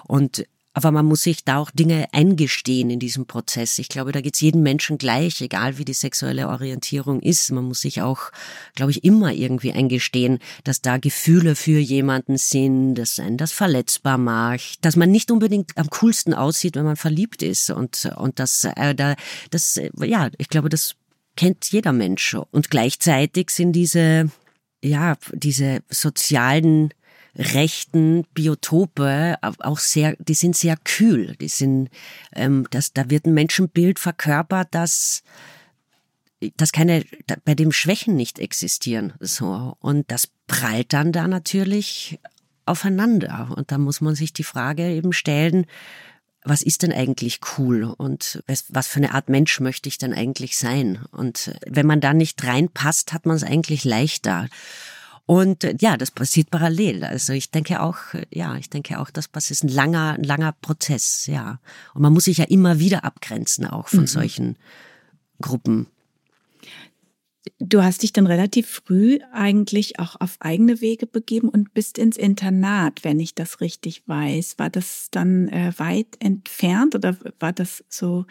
Und 0.05 0.46
aber 0.76 0.92
man 0.92 1.06
muss 1.06 1.22
sich 1.22 1.42
da 1.42 1.56
auch 1.56 1.70
Dinge 1.70 2.06
eingestehen 2.12 2.90
in 2.90 2.98
diesem 2.98 3.24
Prozess. 3.24 3.78
Ich 3.78 3.88
glaube, 3.88 4.12
da 4.12 4.20
geht's 4.20 4.42
jedem 4.42 4.62
Menschen 4.62 4.98
gleich, 4.98 5.40
egal 5.40 5.78
wie 5.78 5.86
die 5.86 5.94
sexuelle 5.94 6.48
Orientierung 6.48 7.20
ist. 7.20 7.50
Man 7.50 7.64
muss 7.64 7.80
sich 7.80 8.02
auch, 8.02 8.30
glaube 8.74 8.90
ich, 8.90 9.02
immer 9.02 9.32
irgendwie 9.32 9.72
eingestehen, 9.72 10.38
dass 10.64 10.82
da 10.82 10.98
Gefühle 10.98 11.56
für 11.56 11.78
jemanden 11.78 12.36
sind, 12.36 12.96
dass 12.96 13.18
einen 13.18 13.38
das 13.38 13.52
verletzbar 13.52 14.18
macht, 14.18 14.84
dass 14.84 14.96
man 14.96 15.10
nicht 15.10 15.30
unbedingt 15.30 15.78
am 15.78 15.88
coolsten 15.88 16.34
aussieht, 16.34 16.76
wenn 16.76 16.84
man 16.84 16.96
verliebt 16.96 17.42
ist 17.42 17.70
und 17.70 18.12
und 18.18 18.38
das 18.38 18.64
äh, 18.64 18.94
da 18.94 19.14
das 19.50 19.78
äh, 19.78 19.90
ja, 20.04 20.28
ich 20.36 20.50
glaube, 20.50 20.68
das 20.68 20.94
kennt 21.36 21.72
jeder 21.72 21.94
Mensch 21.94 22.36
und 22.50 22.68
gleichzeitig 22.68 23.48
sind 23.48 23.72
diese 23.72 24.30
ja, 24.84 25.16
diese 25.32 25.80
sozialen 25.88 26.92
rechten 27.37 28.25
Biotope 28.35 29.37
auch 29.42 29.79
sehr, 29.79 30.16
die 30.18 30.35
sind 30.35 30.57
sehr 30.57 30.77
kühl. 30.77 31.37
Die 31.37 31.49
sind, 31.49 31.90
ähm, 32.35 32.66
das, 32.70 32.92
da 32.92 33.11
wird 33.11 33.27
ein 33.27 33.35
Menschenbild 33.35 33.99
verkörpert, 33.99 34.68
das 34.70 35.22
dass 36.57 36.72
keine, 36.72 37.05
bei 37.44 37.55
dem 37.55 37.72
Schwächen 37.72 38.14
nicht 38.14 38.38
existieren, 38.38 39.14
so. 39.20 39.75
Und 39.81 40.11
das 40.11 40.29
prallt 40.46 40.92
dann 40.92 41.11
da 41.11 41.29
natürlich 41.29 42.18
aufeinander. 42.66 43.55
Und 43.57 43.72
da 43.72 43.79
muss 43.79 44.01
man 44.01 44.14
sich 44.14 44.33
die 44.33 44.44
Frage 44.44 44.87
eben 44.90 45.12
stellen, 45.12 45.66
was 46.44 46.62
ist 46.62 46.83
denn 46.83 46.92
eigentlich 46.92 47.40
cool 47.59 47.85
und 47.85 48.42
was 48.68 48.87
für 48.87 48.99
eine 48.99 49.14
Art 49.14 49.29
Mensch 49.29 49.59
möchte 49.61 49.88
ich 49.88 49.99
denn 49.99 50.12
eigentlich 50.12 50.57
sein? 50.57 51.05
Und 51.11 51.59
wenn 51.66 51.87
man 51.87 52.01
da 52.01 52.14
nicht 52.14 52.44
reinpasst, 52.44 53.12
hat 53.12 53.27
man 53.27 53.37
es 53.37 53.42
eigentlich 53.42 53.85
leichter. 53.85 54.49
Und 55.26 55.64
äh, 55.64 55.76
ja, 55.80 55.96
das 55.96 56.12
passiert 56.12 56.50
parallel. 56.50 57.04
Also 57.04 57.32
ich 57.32 57.50
denke 57.50 57.82
auch, 57.82 57.98
ja, 58.32 58.56
ich 58.56 58.70
denke 58.70 59.00
auch, 59.00 59.10
das 59.10 59.28
ist 59.50 59.64
ein 59.64 59.68
langer, 59.68 60.14
ein 60.14 60.22
langer 60.22 60.52
Prozess, 60.52 61.26
ja. 61.26 61.60
Und 61.94 62.02
man 62.02 62.12
muss 62.12 62.24
sich 62.24 62.38
ja 62.38 62.44
immer 62.44 62.78
wieder 62.78 63.04
abgrenzen 63.04 63.66
auch 63.66 63.88
von 63.88 64.00
mhm. 64.00 64.06
solchen 64.06 64.56
Gruppen. 65.40 65.88
Du 67.58 67.82
hast 67.82 68.02
dich 68.02 68.12
dann 68.12 68.26
relativ 68.26 68.68
früh 68.68 69.18
eigentlich 69.32 69.98
auch 69.98 70.20
auf 70.20 70.36
eigene 70.40 70.80
Wege 70.80 71.06
begeben 71.06 71.48
und 71.48 71.74
bist 71.74 71.96
ins 71.96 72.16
Internat, 72.16 73.04
wenn 73.04 73.20
ich 73.20 73.34
das 73.34 73.60
richtig 73.60 74.02
weiß. 74.06 74.58
War 74.58 74.70
das 74.70 75.08
dann 75.10 75.48
äh, 75.48 75.72
weit 75.76 76.16
entfernt 76.18 76.94
oder 76.94 77.16
war 77.38 77.52
das 77.52 77.84
so 77.88 78.26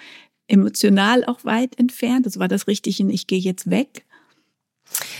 emotional 0.48 1.26
auch 1.26 1.44
weit 1.44 1.78
entfernt? 1.80 2.26
Also 2.26 2.40
war 2.40 2.48
das 2.48 2.68
richtig 2.68 3.00
in 3.00 3.10
Ich 3.10 3.28
gehe 3.28 3.40
jetzt 3.40 3.70
weg? 3.70 4.05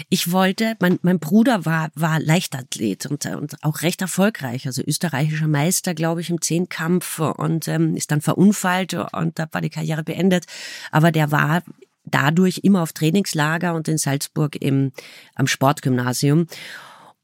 Ich 0.10 0.32
wollte, 0.32 0.76
mein, 0.80 1.00
mein 1.02 1.20
Bruder 1.20 1.66
war, 1.66 1.90
war 1.96 2.20
Leichtathlet 2.20 3.06
und, 3.06 3.26
und 3.26 3.64
auch 3.64 3.82
recht 3.82 4.02
erfolgreich, 4.02 4.68
also 4.68 4.82
österreichischer 4.86 5.48
Meister, 5.48 5.94
glaube 5.94 6.22
ich, 6.22 6.30
im 6.30 6.42
Zehnkampf 6.42 7.20
und 7.20 7.68
ähm, 7.68 7.96
ist 7.96 8.12
dann 8.12 8.22
verunfallt 8.22 8.94
und 8.94 9.40
da 9.40 9.48
war 9.52 9.62
die 9.62 9.70
Karriere 9.70 10.04
beendet. 10.04 10.46
Aber 10.92 11.12
der 11.12 11.32
war 11.32 11.64
dadurch 12.06 12.60
immer 12.64 12.84
auf 12.84 12.94
Trainingslager 12.94 13.74
und 13.74 13.88
in 13.88 13.98
Salzburg 13.98 14.56
im, 14.62 14.92
am 15.34 15.48
Sportgymnasium. 15.48 16.48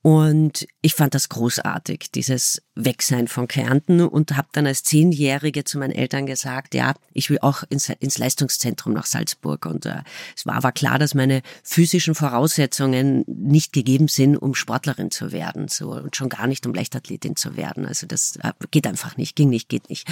Und 0.03 0.67
ich 0.81 0.95
fand 0.95 1.13
das 1.13 1.29
großartig, 1.29 2.11
dieses 2.11 2.61
Wegsein 2.73 3.27
von 3.27 3.47
Kärnten 3.47 4.01
und 4.01 4.35
habe 4.35 4.47
dann 4.53 4.65
als 4.65 4.83
Zehnjährige 4.83 5.63
zu 5.63 5.77
meinen 5.77 5.91
Eltern 5.91 6.25
gesagt, 6.25 6.73
ja, 6.73 6.93
ich 7.13 7.29
will 7.29 7.37
auch 7.41 7.63
ins, 7.69 7.89
ins 7.99 8.17
Leistungszentrum 8.17 8.93
nach 8.93 9.05
Salzburg. 9.05 9.65
Und 9.65 9.85
äh, 9.85 10.01
es 10.35 10.45
war 10.45 10.55
aber 10.55 10.71
klar, 10.71 10.97
dass 10.97 11.13
meine 11.13 11.41
physischen 11.63 12.15
Voraussetzungen 12.15 13.23
nicht 13.27 13.73
gegeben 13.73 14.07
sind, 14.07 14.37
um 14.37 14.55
Sportlerin 14.55 15.11
zu 15.11 15.31
werden, 15.31 15.67
so 15.67 15.91
und 15.91 16.15
schon 16.15 16.29
gar 16.29 16.47
nicht 16.47 16.65
um 16.65 16.73
Leichtathletin 16.73 17.35
zu 17.35 17.55
werden. 17.55 17.85
Also 17.85 18.07
das 18.07 18.37
äh, 18.37 18.53
geht 18.71 18.87
einfach 18.87 19.17
nicht, 19.17 19.35
ging 19.35 19.49
nicht, 19.49 19.69
geht 19.69 19.89
nicht. 19.89 20.07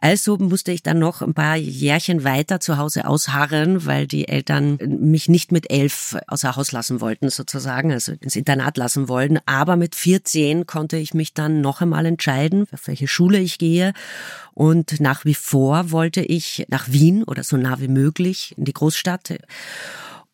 Also 0.00 0.36
musste 0.36 0.72
ich 0.72 0.82
dann 0.82 0.98
noch 0.98 1.22
ein 1.22 1.34
paar 1.34 1.56
Jährchen 1.56 2.24
weiter 2.24 2.60
zu 2.60 2.76
Hause 2.76 3.06
ausharren, 3.06 3.86
weil 3.86 4.06
die 4.06 4.28
Eltern 4.28 4.78
mich 5.00 5.28
nicht 5.28 5.52
mit 5.52 5.70
elf 5.70 6.16
außer 6.26 6.56
Haus 6.56 6.72
lassen 6.72 7.00
wollten, 7.00 7.30
sozusagen, 7.30 7.92
also 7.92 8.12
ins 8.20 8.36
Internat 8.36 8.76
lassen 8.76 9.08
wollten. 9.08 9.29
Aber 9.46 9.76
mit 9.76 9.94
14 9.94 10.66
konnte 10.66 10.96
ich 10.96 11.14
mich 11.14 11.34
dann 11.34 11.60
noch 11.60 11.80
einmal 11.80 12.06
entscheiden, 12.06 12.66
auf 12.72 12.86
welche 12.86 13.08
Schule 13.08 13.38
ich 13.38 13.58
gehe. 13.58 13.92
Und 14.54 15.00
nach 15.00 15.24
wie 15.24 15.34
vor 15.34 15.90
wollte 15.90 16.22
ich 16.22 16.66
nach 16.68 16.88
Wien 16.88 17.24
oder 17.24 17.44
so 17.44 17.56
nah 17.56 17.80
wie 17.80 17.88
möglich 17.88 18.54
in 18.56 18.64
die 18.64 18.72
Großstadt. 18.72 19.38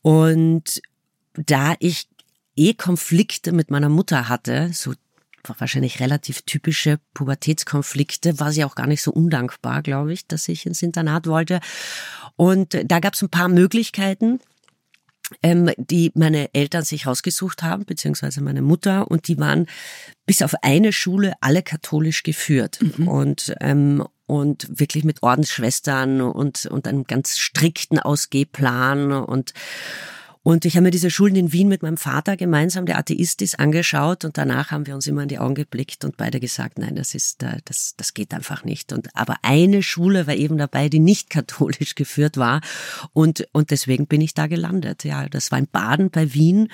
Und 0.02 0.80
da 1.34 1.74
ich 1.78 2.08
eh 2.56 2.74
Konflikte 2.74 3.52
mit 3.52 3.70
meiner 3.70 3.88
Mutter 3.88 4.28
hatte, 4.28 4.70
so 4.72 4.94
wahrscheinlich 5.58 6.00
relativ 6.00 6.42
typische 6.42 6.98
Pubertätskonflikte, 7.14 8.40
war 8.40 8.52
sie 8.52 8.64
auch 8.64 8.74
gar 8.74 8.86
nicht 8.86 9.02
so 9.02 9.12
undankbar, 9.12 9.82
glaube 9.82 10.12
ich, 10.12 10.26
dass 10.26 10.48
ich 10.48 10.66
ins 10.66 10.82
Internat 10.82 11.26
wollte. 11.26 11.60
Und 12.34 12.76
da 12.84 13.00
gab 13.00 13.14
es 13.14 13.22
ein 13.22 13.30
paar 13.30 13.48
Möglichkeiten 13.48 14.40
ähm, 15.42 15.70
die 15.76 16.12
meine 16.14 16.54
Eltern 16.54 16.84
sich 16.84 17.06
rausgesucht 17.06 17.62
haben, 17.62 17.84
beziehungsweise 17.84 18.40
meine 18.40 18.62
Mutter, 18.62 19.10
und 19.10 19.28
die 19.28 19.38
waren 19.38 19.66
bis 20.26 20.42
auf 20.42 20.54
eine 20.62 20.92
Schule 20.92 21.34
alle 21.40 21.62
katholisch 21.62 22.22
geführt 22.22 22.78
mhm. 22.80 23.08
und 23.08 23.54
ähm, 23.60 24.06
und 24.26 24.66
wirklich 24.68 25.04
mit 25.04 25.22
Ordensschwestern 25.22 26.20
und 26.20 26.66
und 26.66 26.88
einem 26.88 27.04
ganz 27.04 27.38
strikten 27.38 27.98
Ausgehplan 27.98 29.12
und 29.12 29.52
und 30.46 30.64
ich 30.64 30.76
habe 30.76 30.84
mir 30.84 30.90
diese 30.92 31.10
Schulen 31.10 31.34
in 31.34 31.52
Wien 31.52 31.66
mit 31.66 31.82
meinem 31.82 31.96
Vater 31.96 32.36
gemeinsam, 32.36 32.86
der 32.86 32.98
Atheist 32.98 33.42
ist, 33.42 33.58
angeschaut 33.58 34.24
und 34.24 34.38
danach 34.38 34.70
haben 34.70 34.86
wir 34.86 34.94
uns 34.94 35.08
immer 35.08 35.24
in 35.24 35.28
die 35.28 35.40
Augen 35.40 35.56
geblickt 35.56 36.04
und 36.04 36.16
beide 36.16 36.38
gesagt, 36.38 36.78
nein, 36.78 36.94
das 36.94 37.16
ist, 37.16 37.42
äh, 37.42 37.56
das, 37.64 37.94
das 37.96 38.14
geht 38.14 38.32
einfach 38.32 38.62
nicht. 38.62 38.92
Und 38.92 39.08
aber 39.16 39.38
eine 39.42 39.82
Schule 39.82 40.28
war 40.28 40.36
eben 40.36 40.56
dabei, 40.56 40.88
die 40.88 41.00
nicht 41.00 41.30
katholisch 41.30 41.96
geführt 41.96 42.36
war 42.36 42.60
und 43.12 43.48
und 43.50 43.72
deswegen 43.72 44.06
bin 44.06 44.20
ich 44.20 44.34
da 44.34 44.46
gelandet. 44.46 45.02
Ja, 45.02 45.28
das 45.28 45.50
war 45.50 45.58
in 45.58 45.66
Baden 45.66 46.10
bei 46.10 46.32
Wien 46.32 46.68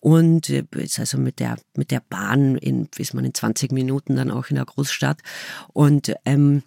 und 0.00 0.48
äh, 0.48 0.64
ist 0.78 0.98
also 0.98 1.18
mit 1.18 1.38
der 1.38 1.58
mit 1.76 1.90
der 1.90 2.00
Bahn 2.00 2.56
in 2.56 2.88
ist 2.96 3.12
man 3.12 3.26
in 3.26 3.34
20 3.34 3.72
Minuten 3.72 4.16
dann 4.16 4.30
auch 4.30 4.48
in 4.48 4.56
der 4.56 4.64
Großstadt 4.64 5.18
und 5.74 6.14
ähm, 6.24 6.62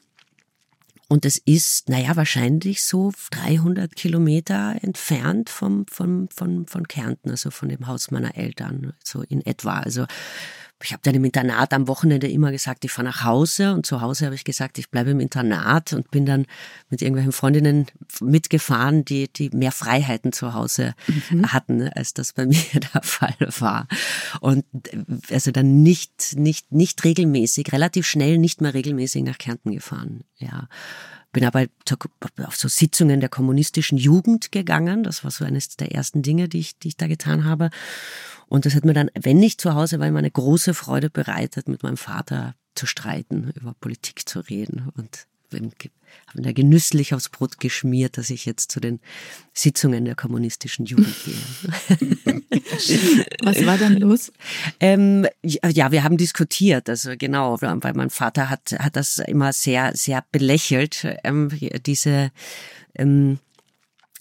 und 1.12 1.26
es 1.26 1.38
ist, 1.38 1.89
naja, 1.89 2.15
wahrscheinlich 2.15 2.84
so 2.84 3.12
300 3.32 3.97
Kilometer 3.97 4.78
entfernt 4.80 5.50
vom, 5.50 5.86
vom, 5.88 6.30
von, 6.30 6.65
von 6.67 6.88
Kärnten, 6.88 7.32
also 7.32 7.52
von 7.52 7.67
dem 7.67 7.86
Haus 7.88 8.12
meiner 8.12 8.38
Eltern, 8.38 8.93
so 9.04 9.21
in 9.24 9.45
etwa. 9.45 9.82
Also 9.82 10.06
ich 10.84 10.94
habe 10.94 11.02
dann 11.04 11.15
im 11.15 11.24
Internat 11.24 11.74
am 11.74 11.88
Wochenende 11.88 12.28
immer 12.28 12.52
gesagt, 12.52 12.86
ich 12.86 12.91
fahre 12.91 13.08
nach 13.08 13.24
Hause 13.24 13.74
und 13.74 13.86
zu 13.86 14.02
Hause 14.02 14.26
habe 14.26 14.36
ich 14.36 14.44
gesagt, 14.44 14.78
ich 14.78 14.89
bleibe 14.89 15.12
im 15.12 15.20
Internat 15.20 15.94
und 15.94 16.12
bin 16.12 16.26
dann 16.26 16.46
mit 16.89 17.02
irgendwelchen 17.02 17.32
Freundinnen 17.32 17.88
mitgefahren, 18.20 19.06
die, 19.06 19.32
die 19.32 19.50
mehr 19.52 19.72
Freiheiten 19.72 20.32
zu 20.34 20.54
Hause 20.54 20.94
mhm. 21.30 21.52
hatten, 21.52 21.89
als 21.89 22.13
das 22.13 22.34
bei 22.34 22.46
mir 22.48 22.58
der 22.94 23.02
Fall 23.04 23.36
war. 23.60 23.88
Und 24.39 24.65
also 25.30 25.52
dann 25.52 25.84
nicht, 25.84 26.36
nicht, 26.36 26.72
nicht 26.72 27.04
regelmäßig, 27.04 27.72
relativ 27.72 28.08
schnell 28.08 28.38
nicht 28.38 28.62
mehr 28.62 28.74
regelmäßig 28.74 29.24
nach 29.24 29.38
Kärnten 29.38 29.72
gefahren. 29.72 30.24
Ja 30.38 30.67
bin 31.32 31.46
aber 31.46 31.65
auf 32.46 32.56
so 32.56 32.67
Sitzungen 32.67 33.20
der 33.20 33.30
kommunistischen 33.30 33.98
Jugend 33.98 34.52
gegangen. 34.52 35.04
Das 35.04 35.24
war 35.24 35.32
so 35.32 35.46
eines 35.46 35.78
der 35.78 35.94
ersten 35.94 36.22
Dinge, 36.22 36.50
die 36.50 36.60
ich, 36.60 36.78
die 36.78 36.89
ich 36.89 36.98
da 36.98 37.08
getan 37.08 37.46
habe. 37.46 37.70
Und 38.48 38.65
das 38.65 38.76
hat 38.76 38.84
mir 38.84 38.94
dann, 38.94 39.10
wenn 39.13 39.38
nicht 39.38 39.62
zu 39.62 39.74
Hause 39.74 40.00
war, 40.00 40.08
immer 40.08 40.20
eine 40.20 40.32
große 40.32 40.74
Freude 40.74 41.10
bereitet, 41.10 41.70
mit 41.70 41.84
meinem 41.84 41.98
Vater 41.98 42.56
zu 42.76 42.86
streiten, 42.86 43.52
über 43.56 43.74
Politik 43.80 44.28
zu 44.28 44.39
reden. 44.41 44.89
Und 44.96 45.28
haben 45.54 46.44
da 46.44 46.52
genüsslich 46.52 47.14
aufs 47.14 47.30
Brot 47.30 47.60
geschmiert, 47.60 48.18
dass 48.18 48.30
ich 48.30 48.46
jetzt 48.46 48.72
zu 48.72 48.80
den 48.80 49.00
Sitzungen 49.54 50.06
der 50.06 50.16
kommunistischen 50.16 50.86
Jugend 50.86 51.16
gehe. 51.26 52.42
Was 53.44 53.66
war 53.66 53.78
dann 53.78 53.98
los? 53.98 54.32
Ähm, 54.80 55.28
ja, 55.44 55.92
wir 55.92 56.04
haben 56.04 56.18
diskutiert, 56.18 56.90
also 56.90 57.12
genau, 57.18 57.62
weil 57.62 57.94
mein 57.94 58.10
Vater 58.10 58.50
hat, 58.50 58.74
hat 58.80 58.96
das 58.96 59.20
immer 59.20 59.54
sehr, 59.54 59.92
sehr 59.96 60.24
belächelt, 60.32 61.06
ähm, 61.24 61.50
diese 61.86 62.32
ähm, 62.96 63.40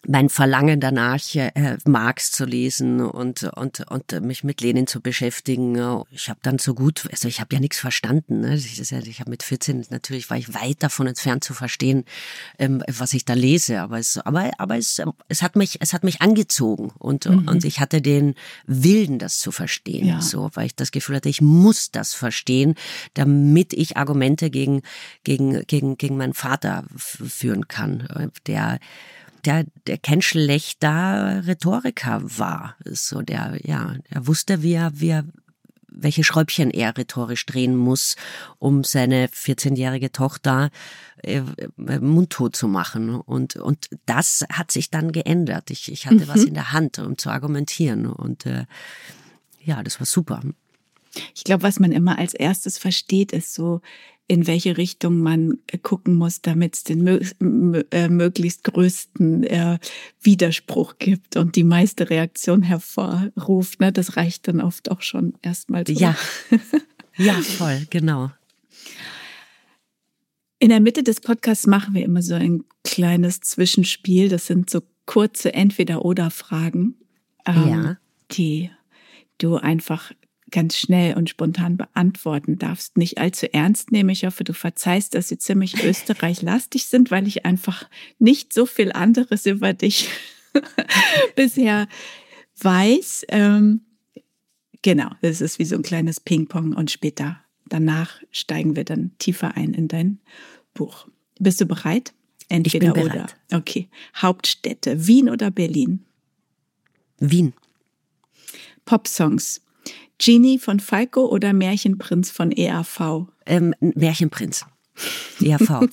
mein 0.07 0.29
Verlangen 0.29 0.81
danach, 0.81 1.21
äh, 1.35 1.77
Marx 1.85 2.33
zu 2.33 2.45
lesen 2.45 3.01
und, 3.01 3.45
und, 3.45 3.81
und 3.91 4.21
mich 4.23 4.45
mit 4.45 4.61
Lenin 4.61 4.87
zu 4.87 5.01
beschäftigen. 5.01 6.05
Ich 6.11 6.29
habe 6.29 6.41
dann 6.43 6.59
so 6.59 6.75
gut, 6.75 7.09
also 7.11 7.29
ich 7.29 7.41
habe 7.41 7.55
ja 7.55 7.61
nichts 7.61 7.79
verstanden. 7.79 8.41
Ne? 8.41 8.55
Ich, 8.57 8.81
ich 8.81 9.21
habe 9.21 9.31
mit 9.31 9.43
14 9.43 9.87
natürlich 9.91 10.31
war 10.31 10.37
ich 10.37 10.55
weit 10.55 10.83
davon 10.83 11.07
entfernt 11.07 11.45
zu 11.45 11.55
verstehen, 11.55 12.05
ähm, 12.59 12.83
was 12.89 13.13
ich 13.13 13.25
da 13.25 13.35
lese. 13.35 13.81
Aber 13.81 13.99
es, 13.99 14.19
aber, 14.19 14.51
aber 14.59 14.77
es, 14.77 15.03
es 15.29 15.43
hat 15.43 15.57
mich, 15.57 15.79
es 15.81 15.93
hat 15.93 16.05
mich 16.05 16.21
angezogen 16.23 16.93
und, 16.99 17.27
mhm. 17.27 17.49
und 17.49 17.65
ich 17.65 17.81
hatte 17.81 18.03
den 18.03 18.35
Willen, 18.67 19.19
das 19.19 19.39
zu 19.39 19.53
verstehen. 19.53 20.07
Ja. 20.07 20.21
So, 20.21 20.51
weil 20.55 20.67
ich 20.67 20.75
das 20.75 20.93
Gefühl 20.93 21.17
hatte, 21.17 21.29
ich 21.29 21.41
muss 21.41 21.91
das 21.91 22.15
verstehen, 22.15 22.75
damit 23.15 23.73
ich 23.73 23.97
Argumente 23.97 24.51
gegen, 24.51 24.83
gegen, 25.25 25.67
gegen, 25.67 25.97
gegen 25.97 26.17
meinen 26.17 26.35
Vater 26.35 26.85
führen 26.97 27.69
kann, 27.69 28.31
der 28.47 28.79
der, 29.45 29.65
der 29.87 29.99
kein 29.99 30.23
schlechter 30.23 31.47
Rhetoriker 31.47 32.21
war. 32.23 32.77
So 32.85 33.23
der, 33.23 33.59
ja, 33.65 33.97
er 34.09 34.27
wusste, 34.27 34.63
wie 34.63 34.75
er, 34.75 34.93
wie 34.95 35.09
er, 35.09 35.25
welche 35.89 36.25
Schräubchen 36.25 36.71
er 36.71 36.97
rhetorisch 36.97 37.45
drehen 37.47 37.77
muss, 37.77 38.17
um 38.59 38.85
seine 38.85 39.27
14-jährige 39.27 40.13
Tochter 40.13 40.71
äh, 41.23 41.43
mundtot 41.77 42.57
zu 42.57 42.69
machen. 42.69 43.15
Und, 43.15 43.57
und 43.57 43.89
das 44.07 44.45
hat 44.53 44.71
sich 44.71 44.91
dann 44.91 45.13
geändert. 45.13 45.71
Ich, 45.71 45.91
ich 45.91 46.07
hatte 46.07 46.25
mhm. 46.27 46.29
was 46.29 46.45
in 46.45 46.55
der 46.55 46.73
Hand, 46.73 46.99
um 46.99 47.19
zu 47.19 47.31
argumentieren. 47.31 48.07
Und 48.07 48.47
äh, 48.47 48.67
ja, 49.63 49.83
das 49.83 50.01
war 50.01 50.07
super. 50.07 50.43
Ich 51.35 51.45
glaube, 51.45 51.65
was 51.65 51.81
man 51.81 51.93
immer 51.93 52.19
als 52.19 52.35
erstes 52.35 52.79
versteht, 52.79 53.33
ist 53.33 53.53
so, 53.53 53.81
in 54.31 54.47
welche 54.47 54.77
Richtung 54.77 55.19
man 55.19 55.59
äh, 55.67 55.77
gucken 55.77 56.15
muss, 56.15 56.41
damit 56.41 56.77
es 56.77 56.85
den 56.85 57.05
äh, 57.91 58.09
möglichst 58.09 58.63
größten 58.63 59.43
äh, 59.43 59.79
Widerspruch 60.23 60.99
gibt 61.01 61.37
und 61.37 61.57
die 61.57 61.65
meiste 61.65 62.11
Reaktion 62.11 62.63
hervorruft. 62.63 63.81
Ne? 63.81 63.91
Das 63.91 64.17
reicht 64.17 64.47
dann 64.47 64.61
oft 64.61 64.89
auch 64.93 65.03
schon 65.03 65.35
erstmal. 65.43 65.83
Ja, 65.89 66.17
ja, 67.17 67.35
voll, 67.43 67.89
genau. 67.91 68.31
In 70.61 70.69
der 70.69 70.79
Mitte 70.79 71.03
des 71.03 71.21
Podcasts 71.21 71.67
machen 71.67 71.95
wir 71.95 72.05
immer 72.05 72.23
so 72.23 72.35
ein 72.35 72.63
kleines 72.85 73.41
Zwischenspiel. 73.41 74.29
Das 74.29 74.47
sind 74.47 74.71
so 74.71 74.83
kurze 75.07 75.53
Entweder-Oder-Fragen, 75.55 76.95
ähm, 77.47 77.69
ja. 77.69 77.97
die 78.31 78.71
du 79.39 79.57
einfach 79.57 80.13
ganz 80.51 80.77
schnell 80.77 81.17
und 81.17 81.31
spontan 81.31 81.77
beantworten 81.77 82.59
darfst. 82.59 82.97
Nicht 82.97 83.19
allzu 83.19 83.53
ernst 83.53 83.93
nehmen. 83.93 84.11
Ich 84.11 84.25
hoffe, 84.25 84.45
du 84.45 84.53
verzeihst, 84.53 85.15
dass 85.15 85.29
sie 85.29 85.39
ziemlich 85.39 85.83
österreichlastig 85.85 86.87
sind, 86.87 87.11
weil 87.11 87.27
ich 87.27 87.45
einfach 87.45 87.89
nicht 88.19 88.53
so 88.53 88.67
viel 88.67 88.93
anderes 88.93 89.47
über 89.47 89.73
dich 89.73 90.09
bisher 91.37 91.89
weiß. 92.61 93.27
Ähm, 93.29 93.83
genau, 94.83 95.11
das 95.23 95.41
ist 95.41 95.59
wie 95.59 95.65
so 95.65 95.77
ein 95.77 95.83
kleines 95.83 96.21
Ping-Pong 96.21 96.75
und 96.75 96.91
später 96.91 97.41
danach 97.69 98.21
steigen 98.31 98.77
wir 98.77 98.85
dann 98.85 99.13
tiefer 99.19 99.57
ein 99.57 99.75
in 99.75 99.89
dein 99.89 100.19
Buch. 100.75 101.07
Bist 101.39 101.61
du 101.61 101.67
bereit? 101.67 102.13
Entweder 102.49 102.89
ich 102.89 102.95
bin 102.95 103.05
bereit. 103.05 103.35
oder. 103.51 103.59
Okay. 103.59 103.89
Hauptstädte, 104.17 105.07
Wien 105.07 105.31
oder 105.31 105.51
Berlin? 105.51 106.05
Wien. 107.19 107.55
Popsongs. 108.85 109.63
Genie 110.19 110.59
von 110.59 110.81
Falco 110.81 111.27
oder 111.27 111.53
Märchenprinz 111.53 112.31
von 112.31 112.53
ERV? 112.53 113.27
Ähm, 113.47 113.75
Märchenprinz. 113.81 114.67
ERV. 115.41 115.71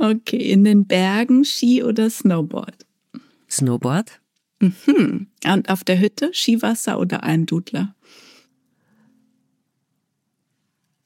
okay. 0.00 0.50
In 0.50 0.64
den 0.64 0.86
Bergen 0.86 1.44
Ski 1.44 1.84
oder 1.84 2.10
Snowboard? 2.10 2.84
Snowboard. 3.48 4.20
Mhm. 4.60 5.28
Und 5.44 5.68
auf 5.68 5.84
der 5.84 6.00
Hütte 6.00 6.32
Skiwasser 6.32 6.98
oder 6.98 7.22
Almdudler? 7.22 7.94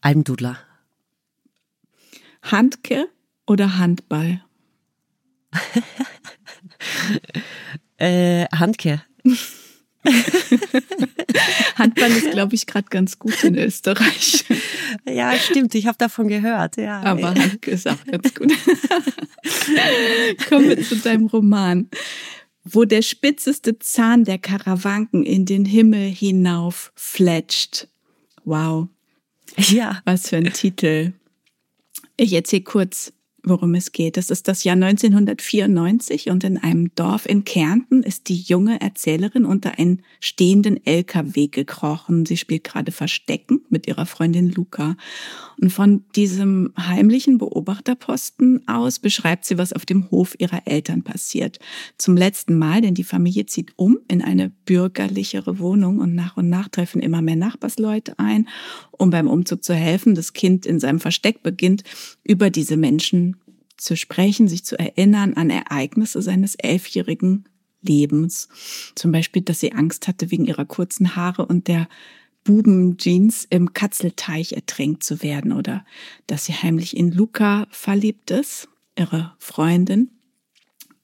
Almdudler. 0.01 0.59
Handke 2.43 3.09
oder 3.47 3.79
Handball? 3.79 4.45
äh, 7.99 8.47
Handke. 8.47 9.03
Handball 11.77 12.11
ist, 12.11 12.31
glaube 12.31 12.55
ich, 12.55 12.67
gerade 12.67 12.89
ganz 12.89 13.19
gut 13.19 13.45
in 13.45 13.57
Österreich. 13.57 14.45
Ja, 15.07 15.35
stimmt. 15.39 15.75
Ich 15.75 15.87
habe 15.87 15.99
davon 15.99 16.29
gehört. 16.29 16.79
Ja. 16.79 17.03
Aber 17.03 17.35
Handke 17.35 17.71
ist 17.71 17.87
auch 17.87 18.03
ganz 18.11 18.35
gut. 18.35 18.51
Kommen 20.49 20.69
wir 20.69 20.83
zu 20.83 20.97
deinem 20.97 21.27
Roman. 21.27 21.89
Wo 22.65 22.85
der 22.85 23.03
spitzeste 23.03 23.79
Zahn 23.79 24.25
der 24.25 24.39
Karawanken 24.39 25.25
in 25.25 25.45
den 25.45 25.67
Himmel 25.67 26.09
hinauf 26.09 26.93
fletscht. 26.95 27.89
Wow. 28.45 28.89
Ja. 29.57 30.01
Was 30.07 30.29
für 30.31 30.37
ein 30.39 30.53
Titel. 30.53 31.13
Ich 32.17 32.33
erzähle 32.33 32.63
kurz, 32.63 33.13
worum 33.43 33.75
es 33.75 33.93
geht. 33.93 34.17
Es 34.17 34.31
ist 34.31 34.49
das 34.49 34.65
Jahr 34.65 34.75
1994 34.75 36.31
und 36.31 36.45
in 36.45 36.59
einem 36.59 36.95
Dorf 36.95 37.27
in 37.27 37.45
Kärnten 37.45 38.03
ist 38.03 38.29
die 38.29 38.41
junge 38.41 38.81
Erzählerin 38.81 39.45
unter 39.45 39.79
einen 39.79 40.03
stehenden 40.21 40.85
LKW 40.85 41.49
gekrochen. 41.49 42.27
Sie 42.27 42.37
spielt 42.37 42.65
gerade 42.65 42.93
Verstecken 42.93 43.61
mit 43.71 43.87
ihrer 43.87 44.07
Freundin 44.07 44.51
Luca. 44.51 44.97
Und 45.61 45.71
von 45.71 46.05
diesem 46.15 46.73
heimlichen 46.79 47.39
Beobachterposten 47.39 48.67
aus 48.69 48.99
beschreibt 48.99 49.45
sie, 49.45 49.59
was 49.59 49.73
auf 49.73 49.87
dem 49.87 50.11
Hof 50.11 50.35
ihrer 50.39 50.67
Eltern 50.67 51.03
passiert. 51.03 51.59
Zum 51.97 52.17
letzten 52.17 52.59
Mal, 52.59 52.81
denn 52.81 52.95
die 52.95 53.05
Familie 53.05 53.47
zieht 53.47 53.73
um 53.77 53.99
in 54.09 54.23
eine 54.23 54.51
bürgerlichere 54.67 55.59
Wohnung 55.59 55.99
und 55.99 56.15
nach 56.15 56.37
und 56.37 56.49
nach 56.49 56.69
treffen 56.69 57.01
immer 57.01 57.23
mehr 57.23 57.37
Nachbarsleute 57.37 58.19
ein, 58.19 58.49
um 58.99 59.11
beim 59.11 59.29
Umzug 59.29 59.65
zu 59.65 59.75
helfen. 59.75 60.15
Das 60.15 60.33
Kind 60.33 60.67
in 60.67 60.81
seinem 60.81 61.01
Versteck 61.01 61.43
beginnt, 61.43 61.85
über 62.25 62.51
diese 62.51 62.77
Menschen 62.77 63.37
zu 63.77 63.97
sprechen, 63.97 64.49
sich 64.49 64.65
zu 64.65 64.79
erinnern 64.79 65.35
an 65.35 65.51
Ereignisse 65.51 66.21
seines 66.21 66.57
elfjährigen 66.57 67.45
Lebens. 67.81 68.49
Zum 68.95 69.13
Beispiel, 69.13 69.43
dass 69.43 69.61
sie 69.61 69.73
Angst 69.73 70.09
hatte, 70.09 70.31
wegen 70.31 70.45
ihrer 70.45 70.65
kurzen 70.65 71.17
Haare 71.17 71.47
und 71.47 71.69
der 71.69 71.89
Bubenjeans 72.45 73.47
im 73.51 73.73
Katzelteich 73.73 74.53
ertränkt 74.53 75.05
zu 75.05 75.23
werden 75.23 75.53
oder 75.53 75.85
dass 76.27 76.47
sie 76.47 76.55
heimlich 76.55 76.97
in 76.97 77.13
Luca 77.13 77.67
verliebt 77.71 78.31
ist, 78.31 78.69
ihre 78.97 79.35
Freundin. 79.39 80.11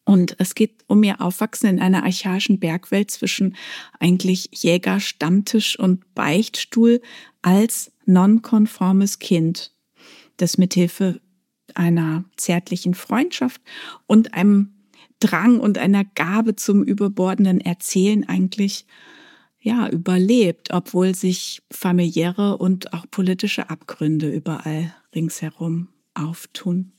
Und 0.04 0.36
es 0.38 0.54
geht 0.54 0.84
um 0.86 1.02
ihr 1.02 1.20
Aufwachsen 1.20 1.68
in 1.68 1.80
einer 1.80 2.04
archaischen 2.04 2.60
Bergwelt 2.60 3.10
zwischen 3.10 3.56
eigentlich 3.98 4.50
Jäger, 4.52 5.00
Stammtisch 5.00 5.78
und 5.78 6.14
Beichtstuhl 6.14 7.00
als 7.42 7.90
nonkonformes 8.04 9.18
Kind, 9.18 9.72
das 10.36 10.58
mithilfe 10.58 11.20
einer 11.74 12.24
zärtlichen 12.36 12.94
Freundschaft 12.94 13.60
und 14.06 14.34
einem 14.34 14.74
Drang 15.20 15.58
und 15.58 15.78
einer 15.78 16.04
Gabe 16.04 16.54
zum 16.54 16.82
überbordenden 16.82 17.60
Erzählen 17.60 18.28
eigentlich 18.28 18.86
ja 19.60 19.88
überlebt, 19.88 20.68
obwohl 20.70 21.14
sich 21.14 21.62
familiäre 21.70 22.58
und 22.58 22.92
auch 22.92 23.06
politische 23.10 23.70
Abgründe 23.70 24.30
überall 24.30 24.94
ringsherum 25.14 25.88
auftun. 26.12 26.92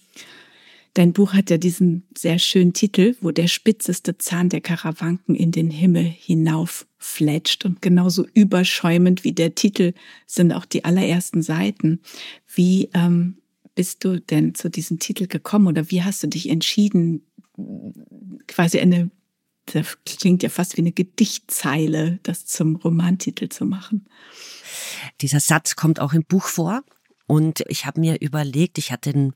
Dein 0.95 1.11
Buch 1.11 1.33
hat 1.33 1.49
ja 1.49 1.57
diesen 1.57 2.07
sehr 2.17 2.39
schönen 2.39 2.71
Titel, 2.71 3.17
wo 3.19 3.31
der 3.31 3.49
spitzeste 3.49 4.17
Zahn 4.17 4.47
der 4.47 4.61
Karawanken 4.61 5.35
in 5.35 5.51
den 5.51 5.69
Himmel 5.69 6.05
hinauf 6.05 6.87
fletscht 6.97 7.65
und 7.65 7.81
genauso 7.81 8.25
überschäumend 8.33 9.25
wie 9.25 9.33
der 9.33 9.55
Titel 9.55 9.91
sind 10.25 10.53
auch 10.53 10.63
die 10.63 10.85
allerersten 10.85 11.41
Seiten. 11.41 11.99
Wie 12.47 12.89
ähm, 12.93 13.39
bist 13.75 14.05
du 14.05 14.21
denn 14.21 14.55
zu 14.55 14.69
diesem 14.69 14.97
Titel 14.99 15.27
gekommen 15.27 15.67
oder 15.67 15.91
wie 15.91 16.01
hast 16.01 16.23
du 16.23 16.27
dich 16.27 16.47
entschieden, 16.49 17.25
quasi 18.47 18.79
eine, 18.79 19.11
das 19.65 19.97
klingt 20.05 20.43
ja 20.43 20.49
fast 20.49 20.77
wie 20.77 20.81
eine 20.81 20.93
Gedichtzeile, 20.93 22.19
das 22.23 22.45
zum 22.45 22.77
Romantitel 22.77 23.49
zu 23.49 23.65
machen? 23.65 24.07
Dieser 25.19 25.41
Satz 25.41 25.75
kommt 25.75 25.99
auch 25.99 26.13
im 26.13 26.23
Buch 26.23 26.45
vor 26.45 26.83
und 27.27 27.65
ich 27.67 27.85
habe 27.85 27.99
mir 27.99 28.21
überlegt, 28.21 28.77
ich 28.77 28.93
hatte 28.93 29.11
den 29.11 29.33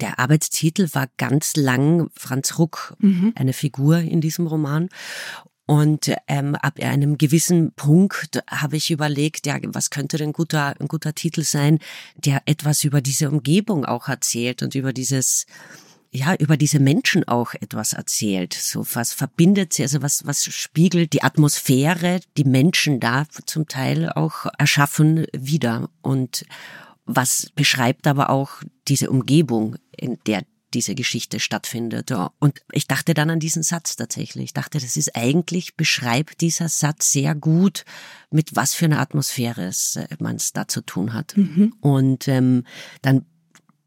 der 0.00 0.18
Arbeitstitel 0.18 0.88
war 0.92 1.08
ganz 1.16 1.56
lang 1.56 2.10
Franz 2.14 2.58
Ruck, 2.58 2.94
mhm. 2.98 3.32
eine 3.36 3.52
Figur 3.52 3.98
in 3.98 4.20
diesem 4.20 4.46
Roman. 4.46 4.88
Und 5.66 6.10
ähm, 6.28 6.54
ab 6.54 6.80
einem 6.80 7.18
gewissen 7.18 7.72
Punkt 7.72 8.42
habe 8.50 8.78
ich 8.78 8.90
überlegt, 8.90 9.46
ja, 9.46 9.58
was 9.64 9.90
könnte 9.90 10.16
denn 10.16 10.30
ein 10.30 10.32
guter, 10.32 10.74
ein 10.80 10.88
guter 10.88 11.14
Titel 11.14 11.42
sein, 11.42 11.78
der 12.16 12.40
etwas 12.46 12.84
über 12.84 13.02
diese 13.02 13.28
Umgebung 13.28 13.84
auch 13.84 14.08
erzählt 14.08 14.62
und 14.62 14.74
über 14.74 14.94
dieses, 14.94 15.44
ja, 16.10 16.34
über 16.36 16.56
diese 16.56 16.78
Menschen 16.78 17.28
auch 17.28 17.52
etwas 17.52 17.92
erzählt. 17.92 18.54
So 18.54 18.86
was 18.94 19.12
verbindet 19.12 19.74
sie, 19.74 19.82
also 19.82 20.00
was, 20.00 20.24
was 20.26 20.42
spiegelt 20.44 21.12
die 21.12 21.22
Atmosphäre, 21.22 22.20
die 22.38 22.44
Menschen 22.44 22.98
da 22.98 23.26
zum 23.44 23.68
Teil 23.68 24.08
auch 24.08 24.46
erschaffen 24.56 25.26
wieder 25.36 25.90
und 26.00 26.46
was 27.04 27.50
beschreibt 27.54 28.06
aber 28.06 28.30
auch 28.30 28.62
diese 28.88 29.10
Umgebung, 29.10 29.76
in 29.96 30.18
der 30.26 30.44
diese 30.74 30.94
Geschichte 30.94 31.40
stattfindet. 31.40 32.12
Und 32.38 32.60
ich 32.72 32.86
dachte 32.86 33.14
dann 33.14 33.30
an 33.30 33.40
diesen 33.40 33.62
Satz 33.62 33.96
tatsächlich. 33.96 34.44
Ich 34.44 34.52
dachte, 34.52 34.78
das 34.78 34.96
ist 34.96 35.16
eigentlich, 35.16 35.76
beschreibt 35.76 36.40
dieser 36.40 36.68
Satz 36.68 37.12
sehr 37.12 37.34
gut, 37.34 37.84
mit 38.30 38.54
was 38.54 38.74
für 38.74 38.84
einer 38.84 39.00
Atmosphäre 39.00 39.64
es 39.64 39.96
äh, 39.96 40.06
man 40.18 40.36
es 40.36 40.52
da 40.52 40.68
zu 40.68 40.82
tun 40.82 41.14
hat. 41.14 41.36
Mhm. 41.36 41.74
Und 41.80 42.28
ähm, 42.28 42.64
dann 43.02 43.24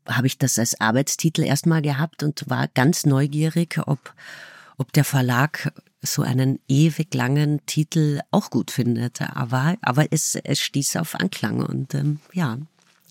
habe 0.07 0.27
ich 0.27 0.37
das 0.37 0.57
als 0.57 0.79
Arbeitstitel 0.81 1.43
erstmal 1.43 1.81
gehabt 1.81 2.23
und 2.23 2.49
war 2.49 2.67
ganz 2.67 3.05
neugierig, 3.05 3.79
ob, 3.85 4.15
ob 4.77 4.91
der 4.93 5.03
Verlag 5.03 5.71
so 6.01 6.23
einen 6.23 6.59
ewig 6.67 7.13
langen 7.13 7.63
Titel 7.67 8.21
auch 8.31 8.49
gut 8.49 8.71
findet. 8.71 9.21
Aber, 9.21 9.77
aber 9.81 10.11
es, 10.11 10.35
es 10.35 10.59
stieß 10.59 10.95
auf 10.95 11.13
Anklang 11.13 11.61
und 11.61 11.93
ähm, 11.93 12.19
ja, 12.33 12.57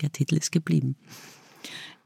der 0.03 0.11
Titel 0.11 0.37
ist 0.37 0.51
geblieben. 0.51 0.97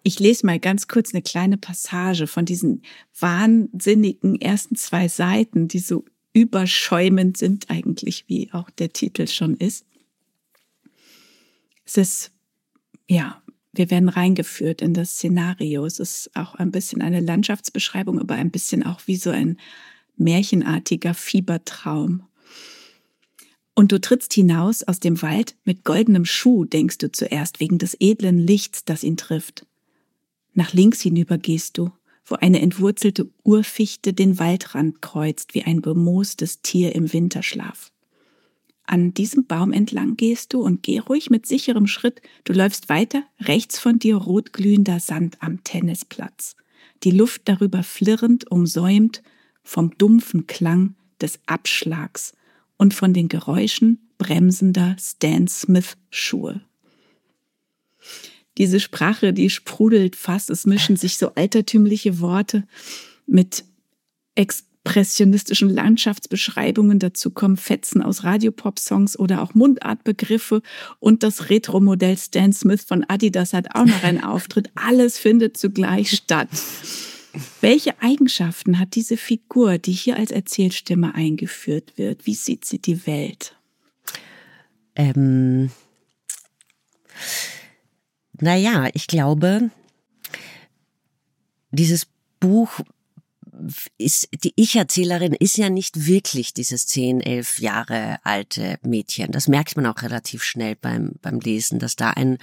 Ich 0.07 0.21
lese 0.21 0.45
mal 0.45 0.61
ganz 0.61 0.87
kurz 0.87 1.15
eine 1.15 1.23
kleine 1.23 1.57
Passage 1.57 2.27
von 2.27 2.45
diesen 2.45 2.83
wahnsinnigen 3.19 4.39
ersten 4.39 4.77
zwei 4.77 5.09
Seiten, 5.09 5.67
die 5.67 5.79
so 5.79 6.05
überschäumend 6.35 7.39
sind 7.39 7.71
eigentlich, 7.71 8.25
wie 8.29 8.53
auch 8.53 8.69
der 8.69 8.93
Titel 8.93 9.27
schon 9.27 9.57
ist. 9.57 9.87
Es 11.87 11.97
ist, 11.97 12.33
ja, 13.09 13.43
wir 13.73 13.91
werden 13.91 14.11
reingeführt 14.11 14.83
in 14.83 14.93
das 14.93 15.15
Szenario. 15.15 15.87
Es 15.87 15.99
ist 15.99 16.31
auch 16.35 16.55
ein 16.55 16.71
bisschen 16.71 17.01
eine 17.01 17.21
Landschaftsbeschreibung, 17.21 18.21
aber 18.21 18.35
ein 18.35 18.51
bisschen 18.51 18.85
auch 18.85 19.01
wie 19.07 19.17
so 19.17 19.31
ein 19.31 19.59
märchenartiger 20.19 21.15
Fiebertraum. 21.15 22.25
Und 23.75 23.91
du 23.91 24.01
trittst 24.03 24.35
hinaus 24.35 24.83
aus 24.83 25.01
dem 25.01 25.23
Wald 25.23 25.57
mit 25.65 25.83
goldenem 25.83 26.27
Schuh, 26.27 26.67
denkst 26.67 26.99
du 26.99 27.11
zuerst, 27.11 27.59
wegen 27.59 27.79
des 27.79 27.97
edlen 28.01 28.39
Lichts, 28.39 28.85
das 28.85 29.03
ihn 29.03 29.17
trifft. 29.17 29.67
Nach 30.55 30.73
links 30.73 31.01
hinüber 31.03 31.39
gehst 31.39 31.79
du, 31.79 31.91
wo 32.25 32.37
eine 32.37 32.61
entwurzelte 32.63 33.31
Urfichte 33.43 34.13
den 34.13 34.39
Waldrand 34.39 35.03
kreuzt 35.03 35.55
wie 35.55 35.65
ein 35.65 35.83
bemoostes 35.83 36.63
Tier 36.63 36.95
im 36.95 37.13
Winterschlaf. 37.13 37.91
An 38.87 39.15
diesem 39.15 39.47
Baum 39.47 39.73
entlang 39.73 40.17
gehst 40.17 40.53
du 40.53 40.61
und 40.61 40.83
geh 40.83 40.99
ruhig 40.99 41.31
mit 41.31 41.47
sicherem 41.47 41.87
Schritt. 41.87 42.21
Du 42.45 42.53
läufst 42.53 42.89
weiter, 42.89 43.25
rechts 43.41 43.79
von 43.79 43.99
dir 43.99 44.17
rotglühender 44.17 45.01
Sand 45.01 45.39
am 45.41 45.65
Tennisplatz. 45.65 46.55
Die 47.03 47.11
Luft 47.11 47.43
darüber 47.47 47.83
flirrend, 47.83 48.51
umsäumt 48.51 49.23
vom 49.63 49.97
dumpfen 49.97 50.47
Klang 50.47 50.95
des 51.21 51.41
Abschlags 51.47 52.35
und 52.77 52.93
von 52.93 53.15
den 53.15 53.29
Geräuschen 53.29 54.11
bremsender 54.19 54.97
Stan 54.99 55.49
Smith 55.49 55.97
Schuhe. 56.11 56.61
Diese 58.59 58.79
Sprache, 58.79 59.33
die 59.33 59.51
sprudelt 59.51 60.17
fast, 60.17 60.51
es 60.51 60.65
mischen 60.67 60.97
sich 60.97 61.17
so 61.19 61.35
altertümliche 61.35 62.21
Worte 62.21 62.65
mit 63.27 63.65
expressionistischen 64.37 65.71
Landschaftsbeschreibungen, 65.71 66.99
dazu 66.99 67.31
kommen 67.31 67.57
Fetzen 67.57 68.03
aus 68.03 68.23
Radiopop-Songs 68.23 69.19
oder 69.19 69.43
auch 69.43 69.55
Mundartbegriffe 69.55 70.63
und 71.01 71.23
das 71.23 71.51
Retro-Modell 71.51 72.17
Stan 72.17 72.53
Smith 72.53 72.85
von 72.85 73.05
Adidas 73.09 73.55
hat 73.55 73.75
auch 73.75 73.87
noch 73.87 74.03
einen 74.05 74.23
Auftritt. 74.23 74.71
Alles 74.75 75.19
findet 75.19 75.57
zugleich 75.57 76.11
statt. 76.11 76.49
Welche 77.61 78.01
Eigenschaften 78.01 78.79
hat 78.79 78.95
diese 78.95 79.17
Figur, 79.17 79.79
die 79.79 79.93
hier 79.93 80.17
als 80.17 80.31
Erzählstimme 80.31 81.15
eingeführt 81.15 81.95
wird? 81.97 82.27
Wie 82.27 82.35
sieht 82.35 82.65
sie 82.65 82.79
die 82.79 83.07
Welt? 83.07 83.57
Ähm, 84.95 85.71
naja, 88.41 88.89
ich 88.95 89.07
glaube, 89.07 89.71
dieses 91.71 92.07
Buch 92.41 92.81
ist, 93.99 94.29
die 94.43 94.53
Ich-Erzählerin 94.57 95.33
ist 95.33 95.57
ja 95.57 95.71
nicht 95.71 96.07
wirklich 96.07 96.55
dieses 96.55 96.87
zehn, 96.87 97.21
elf 97.21 97.61
Jahre 97.61 98.19
alte 98.25 98.79
Mädchen. 98.83 99.31
Das 99.33 99.49
merkt 99.49 99.77
man 99.77 99.87
auch 99.87 100.03
relativ 100.03 100.43
schnell 100.43 100.77
beim, 100.77 101.13
beim 101.23 101.41
Lesen, 101.41 101.79
dass 101.79 101.97
da 101.97 102.11
ein 102.11 102.39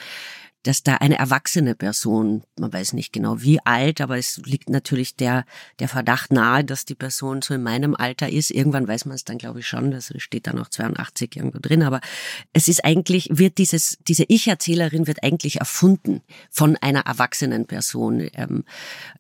dass 0.64 0.84
da 0.84 0.96
eine 0.96 1.18
erwachsene 1.18 1.76
Person, 1.76 2.44
man 2.60 2.72
weiß 2.72 2.94
nicht 2.94 3.14
genau 3.14 3.42
wie 3.42 3.60
alt, 3.66 4.00
aber 4.02 4.18
es 4.18 4.38
liegt 4.46 4.70
natürlich 4.70 5.16
der, 5.16 5.46
der 5.80 5.88
Verdacht 5.88 6.32
nahe, 6.32 6.64
dass 6.64 6.86
die 6.86 6.96
Person 6.96 7.42
so 7.42 7.54
in 7.54 7.64
meinem 7.64 7.96
Alter 7.96 8.30
ist. 8.30 8.52
Irgendwann 8.52 8.88
weiß 8.88 9.06
man 9.06 9.16
es 9.16 9.24
dann, 9.24 9.38
glaube 9.38 9.62
ich, 9.62 9.68
schon, 9.68 9.92
das 9.92 10.14
steht 10.18 10.48
da 10.48 10.54
noch 10.54 10.70
82 10.70 11.36
irgendwo 11.36 11.60
drin, 11.60 11.84
aber 11.84 12.00
es 12.54 12.68
ist 12.68 12.86
eigentlich, 12.86 13.30
wird 13.32 13.58
dieses, 13.58 13.98
diese 14.08 14.26
Ich-Erzählerin 14.28 15.08
wird 15.08 15.24
eigentlich 15.24 15.58
erfunden 15.58 16.22
von 16.50 16.78
einer 16.78 17.02
erwachsenen 17.02 17.66
Person. 17.66 18.30
Ähm, 18.34 18.64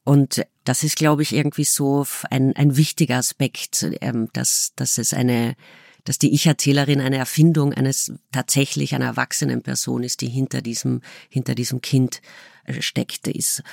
und 0.04 0.46
das 0.64 0.84
ist, 0.84 0.96
glaube 0.96 1.24
ich, 1.24 1.34
irgendwie 1.34 1.64
so 1.64 2.06
ein, 2.30 2.56
ein 2.56 2.78
wichtiger 2.78 3.18
Aspekt, 3.18 3.88
ähm, 4.02 4.30
dass, 4.34 4.74
dass 4.76 4.98
es 4.98 5.14
eine, 5.14 5.56
dass 6.04 6.18
die 6.18 6.34
Ich-Erzählerin 6.34 7.02
eine 7.02 7.18
Erfindung 7.18 7.74
eines 7.74 8.14
tatsächlich 8.32 8.95
einer 8.95 9.06
erwachsenen 9.06 9.62
Person 9.62 10.04
ist, 10.04 10.22
die 10.22 10.30
hinter 10.30 10.62
diesem, 10.62 11.02
hinter 11.30 11.56
diesem 11.56 11.82
Kind 11.82 12.22
äh, 12.66 12.82
steckte 12.82 13.32
ist. 13.32 13.64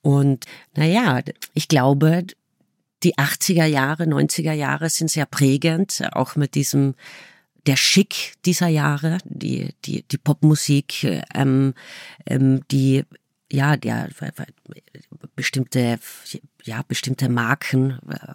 Und 0.00 0.46
naja, 0.74 1.20
ich 1.54 1.68
glaube, 1.68 2.26
die 3.02 3.16
80er 3.16 3.66
Jahre, 3.66 4.04
90er 4.04 4.52
Jahre 4.52 4.88
sind 4.90 5.10
sehr 5.10 5.26
prägend, 5.26 6.02
auch 6.12 6.36
mit 6.36 6.54
diesem 6.54 6.94
der 7.66 7.76
Schick 7.76 8.34
dieser 8.44 8.68
Jahre, 8.68 9.18
die 9.24 9.74
die 9.84 10.02
die 10.02 10.18
Popmusik, 10.18 11.22
ähm, 11.34 11.74
ähm, 12.26 12.62
die 12.70 13.04
ja 13.50 13.76
der 13.76 14.08
bestimmte 15.36 15.98
ja, 16.64 16.82
bestimmte 16.86 17.28
Marken 17.28 17.98
äh, 18.08 18.34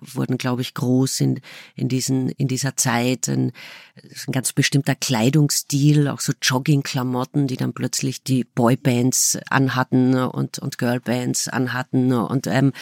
wurden, 0.00 0.38
glaube 0.38 0.62
ich, 0.62 0.74
groß 0.74 1.20
in, 1.20 1.40
in, 1.74 1.88
diesen, 1.88 2.28
in 2.30 2.48
dieser 2.48 2.76
Zeit. 2.76 3.28
Ein, 3.28 3.52
ein 3.96 4.32
ganz 4.32 4.52
bestimmter 4.52 4.94
Kleidungsstil, 4.94 6.08
auch 6.08 6.20
so 6.20 6.32
Joggingklamotten, 6.40 7.46
die 7.46 7.56
dann 7.56 7.72
plötzlich 7.72 8.22
die 8.22 8.44
Boybands 8.44 9.38
anhatten 9.48 10.14
und, 10.14 10.58
und 10.58 10.78
Girlbands 10.78 11.48
anhatten 11.48 12.12
und, 12.12 12.46
ähm, 12.46 12.72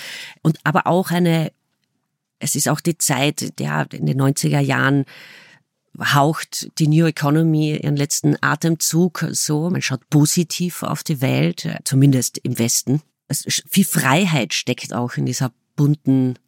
und 0.43 0.59
aber 0.64 0.87
auch 0.87 1.11
eine, 1.11 1.53
es 2.39 2.55
ist 2.55 2.68
auch 2.68 2.81
die 2.81 2.99
Zeit, 2.99 3.55
ja, 3.61 3.83
in 3.83 4.07
den 4.07 4.20
90er 4.20 4.61
Jahren, 4.61 5.05
haucht 5.99 6.70
die 6.79 6.89
New 6.89 7.05
Economy 7.05 7.77
ihren 7.77 7.97
letzten 7.97 8.37
Atemzug 8.41 9.27
so. 9.33 9.68
Man 9.68 9.83
schaut 9.83 10.09
positiv 10.09 10.83
auf 10.83 11.03
die 11.03 11.20
Welt, 11.20 11.68
zumindest 11.85 12.39
im 12.39 12.59
Westen 12.59 13.03
es, 13.03 13.11
viel 13.35 13.85
Freiheit 13.85 14.55
steckt 14.55 14.93
auch 14.93 15.14
in 15.16 15.26
dieser 15.26 15.53
bunten 15.76 16.39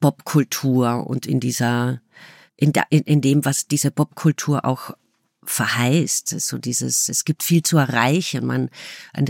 Popkultur 0.00 1.06
und 1.06 1.26
in 1.26 1.40
dieser, 1.40 2.00
in, 2.56 2.72
der, 2.72 2.86
in, 2.90 3.02
in 3.02 3.20
dem, 3.20 3.44
was 3.44 3.68
diese 3.68 3.90
Popkultur 3.90 4.64
auch 4.64 4.94
verheißt. 5.44 6.40
So 6.40 6.58
dieses, 6.58 7.08
es 7.08 7.24
gibt 7.24 7.42
viel 7.42 7.62
zu 7.62 7.76
erreichen. 7.76 8.46
Man, 8.46 8.70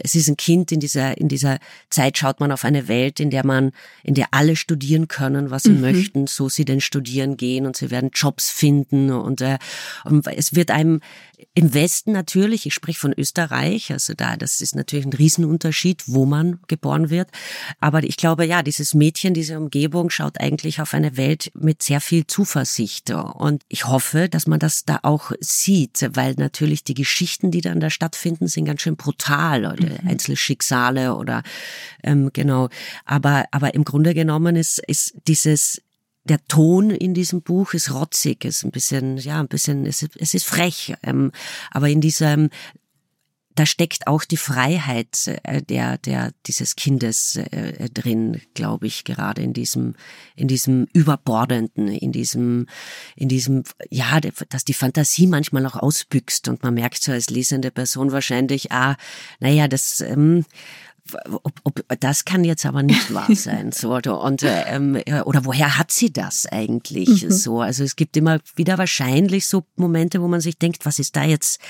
es 0.02 0.14
ist 0.14 0.28
ein 0.28 0.36
Kind 0.36 0.70
in 0.70 0.80
dieser, 0.80 1.16
in 1.16 1.28
dieser 1.28 1.58
Zeit 1.88 2.18
schaut 2.18 2.38
man 2.38 2.52
auf 2.52 2.64
eine 2.64 2.86
Welt, 2.88 3.18
in 3.18 3.30
der 3.30 3.46
man, 3.46 3.72
in 4.02 4.14
der 4.14 4.28
alle 4.32 4.56
studieren 4.56 5.08
können, 5.08 5.50
was 5.50 5.62
sie 5.62 5.70
mhm. 5.70 5.80
möchten, 5.80 6.26
so 6.26 6.48
sie 6.48 6.64
denn 6.64 6.80
studieren 6.80 7.36
gehen 7.36 7.66
und 7.66 7.76
sie 7.76 7.90
werden 7.90 8.10
Jobs 8.12 8.50
finden 8.50 9.10
und, 9.10 9.40
äh, 9.40 9.58
und 10.04 10.26
es 10.26 10.54
wird 10.54 10.70
einem 10.70 11.00
im 11.54 11.74
Westen 11.74 12.12
natürlich, 12.12 12.66
ich 12.66 12.74
spreche 12.74 12.98
von 12.98 13.14
Österreich, 13.16 13.92
also 13.92 14.14
da, 14.14 14.36
das 14.36 14.60
ist 14.60 14.74
natürlich 14.74 15.06
ein 15.06 15.12
Riesenunterschied, 15.12 16.04
wo 16.06 16.26
man 16.26 16.60
geboren 16.68 17.10
wird. 17.10 17.30
Aber 17.80 18.02
ich 18.02 18.16
glaube, 18.16 18.44
ja, 18.44 18.62
dieses 18.62 18.94
Mädchen, 18.94 19.34
diese 19.34 19.58
Umgebung 19.58 20.10
schaut 20.10 20.40
eigentlich 20.40 20.80
auf 20.80 20.94
eine 20.94 21.16
Welt 21.16 21.50
mit 21.54 21.82
sehr 21.82 22.00
viel 22.00 22.26
Zuversicht. 22.26 23.10
Und 23.10 23.62
ich 23.68 23.86
hoffe, 23.86 24.28
dass 24.28 24.46
man 24.46 24.58
das 24.58 24.84
da 24.84 25.00
auch 25.02 25.32
sieht, 25.40 26.08
weil 26.14 26.34
natürlich 26.36 26.84
die 26.84 26.94
Geschichten, 26.94 27.50
die 27.50 27.60
dann 27.60 27.80
da 27.80 27.90
stattfinden, 27.90 28.48
sind 28.48 28.64
ganz 28.64 28.82
schön 28.82 28.96
brutal 28.96 29.64
oder 29.66 30.02
mhm. 30.02 30.08
einzelne 30.08 30.36
Schicksale 30.36 31.14
oder 31.14 31.42
ähm, 32.02 32.30
genau. 32.32 32.68
Aber 33.04 33.44
aber 33.50 33.74
im 33.74 33.84
Grunde 33.84 34.14
genommen 34.14 34.56
ist 34.56 34.78
ist 34.86 35.14
dieses 35.26 35.82
der 36.24 36.44
Ton 36.46 36.90
in 36.90 37.14
diesem 37.14 37.42
Buch 37.42 37.74
ist 37.74 37.92
rotzig, 37.92 38.44
ist 38.44 38.64
ein 38.64 38.70
bisschen, 38.70 39.18
ja, 39.18 39.40
ein 39.40 39.48
bisschen, 39.48 39.86
es 39.86 40.02
ist, 40.02 40.16
es 40.16 40.34
ist 40.34 40.46
frech, 40.46 40.94
ähm, 41.02 41.32
aber 41.70 41.88
in 41.88 42.00
diesem 42.00 42.50
da 43.54 43.66
steckt 43.66 44.06
auch 44.06 44.24
die 44.24 44.36
Freiheit 44.36 45.26
äh, 45.42 45.62
der 45.62 45.98
der 45.98 46.32
dieses 46.46 46.76
Kindes 46.76 47.36
äh, 47.36 47.88
drin, 47.90 48.40
glaube 48.54 48.86
ich, 48.86 49.04
gerade 49.04 49.42
in 49.42 49.52
diesem 49.52 49.94
in 50.36 50.48
diesem 50.48 50.86
überbordenden, 50.92 51.88
in 51.88 52.12
diesem 52.12 52.66
in 53.14 53.28
diesem 53.28 53.64
ja, 53.90 54.20
dass 54.20 54.64
die 54.64 54.74
Fantasie 54.74 55.26
manchmal 55.26 55.66
auch 55.66 55.76
ausbüchst 55.76 56.48
und 56.48 56.62
man 56.62 56.74
merkt 56.74 57.02
so 57.02 57.12
als 57.12 57.30
lesende 57.30 57.70
Person 57.70 58.12
wahrscheinlich, 58.12 58.72
ah, 58.72 58.96
naja, 59.40 59.68
das 59.68 60.00
ähm, 60.00 60.44
ob, 61.42 61.52
ob, 61.64 62.00
das 62.00 62.24
kann 62.24 62.44
jetzt 62.44 62.64
aber 62.64 62.82
nicht 62.82 63.12
wahr 63.12 63.28
sein, 63.34 63.72
so 63.72 63.94
oder 63.94 64.20
und 64.20 64.42
äh, 64.42 64.64
ähm, 64.66 64.98
oder 65.24 65.44
woher 65.44 65.78
hat 65.78 65.90
sie 65.90 66.12
das 66.12 66.46
eigentlich 66.46 67.24
mhm. 67.24 67.30
so? 67.30 67.60
Also 67.60 67.84
es 67.84 67.96
gibt 67.96 68.16
immer 68.16 68.38
wieder 68.56 68.78
wahrscheinlich 68.78 69.46
so 69.46 69.64
Momente, 69.76 70.22
wo 70.22 70.28
man 70.28 70.40
sich 70.40 70.58
denkt, 70.58 70.86
was 70.86 70.98
ist 70.98 71.16
da 71.16 71.24
jetzt 71.24 71.60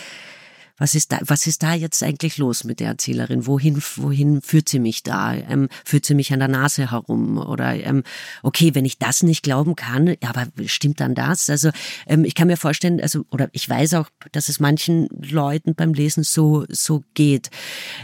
was 0.83 0.97
ist 0.97 1.13
da, 1.13 1.21
was 1.23 1.47
ist 1.47 1.63
da 1.63 1.75
jetzt 1.75 2.03
eigentlich 2.03 2.39
los 2.39 2.65
mit 2.65 2.81
der 2.81 2.89
Erzählerin? 2.89 3.47
Wohin, 3.47 3.81
wohin 3.97 4.43
führt 4.43 4.69
sie 4.69 4.81
mich 4.81 5.05
da? 5.05 5.33
Ähm, 5.35 5.69
führt 5.85 6.05
sie 6.07 6.15
mich 6.15 6.33
an 6.33 6.41
der 6.41 6.49
Nase 6.49 6.91
herum? 6.91 7.39
Oder 7.39 7.75
ähm, 7.75 8.03
okay, 8.43 8.75
wenn 8.75 8.85
ich 8.85 8.99
das 8.99 9.23
nicht 9.23 9.45
glauben 9.45 9.77
kann, 9.77 10.17
aber 10.23 10.47
stimmt 10.67 11.01
dann 11.01 11.15
das? 11.15 11.49
Also 11.51 11.71
ähm, 12.09 12.25
ich 12.25 12.35
kann 12.35 12.49
mir 12.49 12.57
vorstellen, 12.57 13.01
also 13.01 13.25
oder 13.31 13.49
ich 13.53 13.69
weiß 13.69 13.95
auch, 13.95 14.09
dass 14.33 14.49
es 14.49 14.59
manchen 14.59 15.09
Leuten 15.11 15.77
beim 15.77 15.95
Lesen 15.95 16.25
so 16.25 16.65
so 16.69 17.05
geht. 17.15 17.51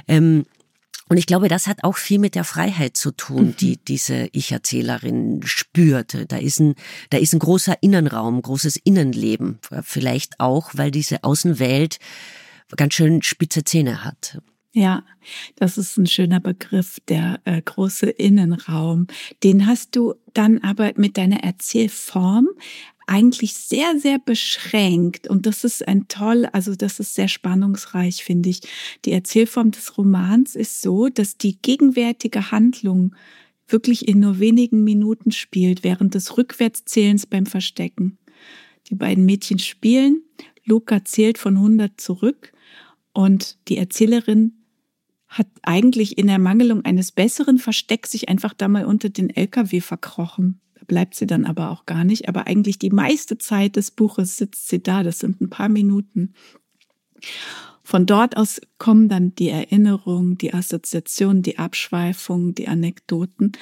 Ähm, 0.06 0.44
und 1.08 1.16
ich 1.16 1.26
glaube, 1.26 1.48
das 1.48 1.66
hat 1.66 1.84
auch 1.84 1.96
viel 1.96 2.18
mit 2.18 2.34
der 2.34 2.44
Freiheit 2.44 2.96
zu 2.96 3.10
tun, 3.10 3.48
mhm. 3.48 3.56
die 3.56 3.76
diese 3.76 4.28
Ich-Erzählerin 4.32 5.40
spürte. 5.44 6.26
Da 6.26 6.36
ist 6.36 6.60
ein, 6.60 6.74
da 7.10 7.18
ist 7.18 7.32
ein 7.32 7.38
großer 7.38 7.76
Innenraum, 7.82 8.42
großes 8.42 8.76
Innenleben. 8.76 9.58
Vielleicht 9.82 10.40
auch, 10.40 10.70
weil 10.74 10.90
diese 10.90 11.24
Außenwelt 11.24 11.98
ganz 12.76 12.94
schön 12.94 13.22
spitze 13.22 13.64
Zähne 13.64 14.04
hat. 14.04 14.38
Ja, 14.72 15.02
das 15.56 15.78
ist 15.78 15.96
ein 15.96 16.06
schöner 16.06 16.40
Begriff, 16.40 16.98
der 17.08 17.40
äh, 17.44 17.60
große 17.60 18.10
Innenraum. 18.10 19.06
Den 19.42 19.66
hast 19.66 19.96
du 19.96 20.14
dann 20.34 20.58
aber 20.58 20.92
mit 20.96 21.16
deiner 21.16 21.42
Erzählform 21.42 22.48
eigentlich 23.08 23.54
sehr, 23.54 23.98
sehr 23.98 24.18
beschränkt. 24.18 25.28
Und 25.28 25.46
das 25.46 25.64
ist 25.64 25.86
ein 25.86 26.08
toll, 26.08 26.46
also 26.52 26.74
das 26.74 27.00
ist 27.00 27.14
sehr 27.14 27.28
spannungsreich, 27.28 28.22
finde 28.22 28.50
ich. 28.50 28.60
Die 29.04 29.12
Erzählform 29.12 29.70
des 29.70 29.96
Romans 29.96 30.54
ist 30.54 30.82
so, 30.82 31.08
dass 31.08 31.38
die 31.38 31.60
gegenwärtige 31.60 32.50
Handlung 32.50 33.14
wirklich 33.66 34.08
in 34.08 34.20
nur 34.20 34.38
wenigen 34.38 34.84
Minuten 34.84 35.32
spielt, 35.32 35.84
während 35.84 36.14
des 36.14 36.36
Rückwärtszählens 36.36 37.26
beim 37.26 37.46
Verstecken. 37.46 38.18
Die 38.88 38.94
beiden 38.94 39.24
Mädchen 39.24 39.58
spielen, 39.58 40.22
Luca 40.64 41.04
zählt 41.04 41.38
von 41.38 41.56
100 41.56 42.00
zurück 42.00 42.52
und 43.12 43.58
die 43.68 43.76
Erzählerin 43.76 44.52
hat 45.28 45.48
eigentlich 45.62 46.16
in 46.16 46.28
Ermangelung 46.28 46.84
eines 46.84 47.12
besseren 47.12 47.58
Verstecks 47.58 48.12
sich 48.12 48.28
einfach 48.30 48.54
da 48.54 48.68
mal 48.68 48.86
unter 48.86 49.10
den 49.10 49.28
LKW 49.28 49.80
verkrochen 49.80 50.60
bleibt 50.88 51.14
sie 51.14 51.26
dann 51.26 51.44
aber 51.44 51.70
auch 51.70 51.86
gar 51.86 52.02
nicht. 52.02 52.28
Aber 52.28 52.48
eigentlich 52.48 52.78
die 52.80 52.90
meiste 52.90 53.38
Zeit 53.38 53.76
des 53.76 53.92
Buches 53.92 54.36
sitzt 54.36 54.68
sie 54.68 54.82
da. 54.82 55.04
Das 55.04 55.20
sind 55.20 55.40
ein 55.40 55.50
paar 55.50 55.68
Minuten. 55.68 56.34
Von 57.84 58.04
dort 58.04 58.36
aus 58.36 58.60
kommen 58.78 59.08
dann 59.08 59.34
die 59.36 59.48
Erinnerungen, 59.48 60.36
die 60.36 60.52
Assoziationen, 60.52 61.42
die 61.42 61.58
Abschweifungen, 61.58 62.54
die 62.54 62.68
Anekdoten. 62.68 63.52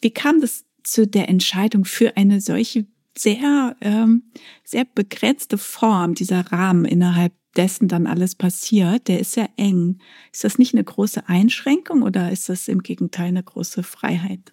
Wie 0.00 0.10
kam 0.10 0.40
das 0.40 0.64
zu 0.84 1.06
der 1.06 1.28
Entscheidung 1.28 1.84
für 1.84 2.16
eine 2.16 2.40
solche 2.40 2.86
sehr, 3.16 3.76
ähm, 3.80 4.24
sehr 4.64 4.84
begrenzte 4.84 5.58
Form, 5.58 6.14
dieser 6.14 6.40
Rahmen, 6.52 6.84
innerhalb 6.84 7.32
dessen 7.56 7.88
dann 7.88 8.06
alles 8.06 8.34
passiert, 8.34 9.08
der 9.08 9.20
ist 9.20 9.32
sehr 9.32 9.48
eng. 9.56 9.98
Ist 10.32 10.44
das 10.44 10.58
nicht 10.58 10.74
eine 10.74 10.84
große 10.84 11.28
Einschränkung 11.28 12.02
oder 12.02 12.32
ist 12.32 12.48
das 12.48 12.68
im 12.68 12.82
Gegenteil 12.82 13.28
eine 13.28 13.42
große 13.42 13.82
Freiheit? 13.82 14.52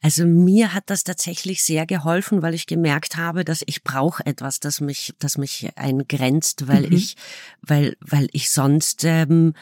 Also 0.00 0.24
mir 0.24 0.74
hat 0.74 0.84
das 0.86 1.04
tatsächlich 1.04 1.62
sehr 1.62 1.86
geholfen, 1.86 2.42
weil 2.42 2.54
ich 2.54 2.66
gemerkt 2.66 3.16
habe, 3.16 3.44
dass 3.44 3.62
ich 3.66 3.82
brauche 3.82 4.24
etwas, 4.26 4.60
das 4.60 4.80
mich, 4.80 5.14
das 5.18 5.38
mich 5.38 5.70
eingrenzt, 5.76 6.68
weil 6.68 6.86
mhm. 6.86 6.92
ich, 6.92 7.16
weil, 7.60 7.96
weil 8.00 8.28
ich 8.32 8.50
sonst 8.50 9.04
ähm, 9.04 9.54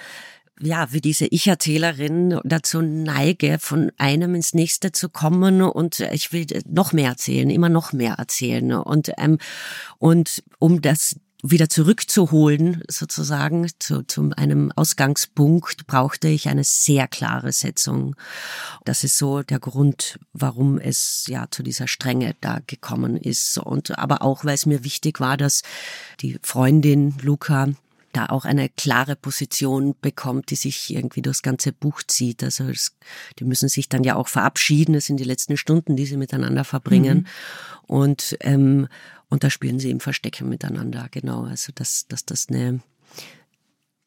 ja, 0.63 0.93
wie 0.93 1.01
diese 1.01 1.27
Ich-Erzählerin 1.27 2.39
dazu 2.45 2.83
neige, 2.83 3.59
von 3.59 3.91
einem 3.97 4.35
ins 4.35 4.53
nächste 4.53 4.93
zu 4.93 5.09
kommen 5.09 5.63
und 5.63 6.01
ich 6.01 6.33
will 6.33 6.47
noch 6.69 6.93
mehr 6.93 7.11
erzählen, 7.11 7.49
immer 7.49 7.71
noch 7.71 7.93
mehr 7.93 8.15
erzählen 8.19 8.73
und 8.75 9.11
ähm, 9.17 9.39
und 9.99 10.43
um 10.59 10.83
das 10.83 11.17
wieder 11.43 11.69
zurückzuholen, 11.69 12.83
sozusagen, 12.89 13.69
zu, 13.79 14.03
zu 14.03 14.31
einem 14.37 14.73
Ausgangspunkt, 14.73 15.87
brauchte 15.87 16.29
ich 16.29 16.49
eine 16.49 16.65
sehr 16.65 17.09
klare 17.09 17.53
Setzung. 17.53 18.17
Das 18.85 19.05
ist 19.05 19.19
so 19.19 19.43
der 19.43 19.59
Grund, 19.59 20.19
warum 20.33 20.79
es 20.79 21.25
ja 21.27 21.47
zu 21.51 21.63
dieser 21.63 21.89
Strenge 21.89 22.35
da 22.41 22.61
gekommen 22.67 23.17
ist. 23.17 23.59
Und 23.59 23.99
aber 23.99 24.23
auch, 24.23 24.45
weil 24.45 24.55
es 24.55 24.67
mir 24.67 24.85
wichtig 24.85 25.21
war, 25.21 25.37
dass 25.37 25.63
die 26.21 26.39
Freundin 26.43 27.15
Luca 27.23 27.69
da 28.13 28.27
auch 28.27 28.45
eine 28.45 28.69
klare 28.69 29.17
Position 29.17 29.95
bekommt, 30.01 30.51
die 30.51 30.57
sich 30.57 30.95
irgendwie 30.95 31.23
durchs 31.23 31.43
ganze 31.43 31.73
Buch 31.73 32.03
zieht. 32.07 32.43
Also 32.43 32.65
es, 32.65 32.97
die 33.39 33.45
müssen 33.45 33.69
sich 33.69 33.89
dann 33.89 34.05
ja 34.05 34.17
auch 34.17 34.29
verabschieden. 34.29 34.95
Das 34.95 35.07
sind 35.07 35.19
die 35.19 35.25
letzten 35.25 35.57
Stunden, 35.57 35.97
die 35.97 36.07
sie 36.07 36.17
miteinander 36.17 36.65
verbringen. 36.65 37.19
Mhm. 37.19 37.27
Und 37.87 38.37
ähm, 38.41 38.89
und 39.29 39.45
da 39.45 39.51
spielen 39.51 39.79
sie 39.79 39.91
im 39.91 40.01
Verstecken 40.01 40.49
miteinander, 40.49 41.07
genau. 41.11 41.45
Also 41.45 41.73
dass, 41.73 42.07
dass 42.09 42.25
das 42.25 42.49
eine 42.49 42.81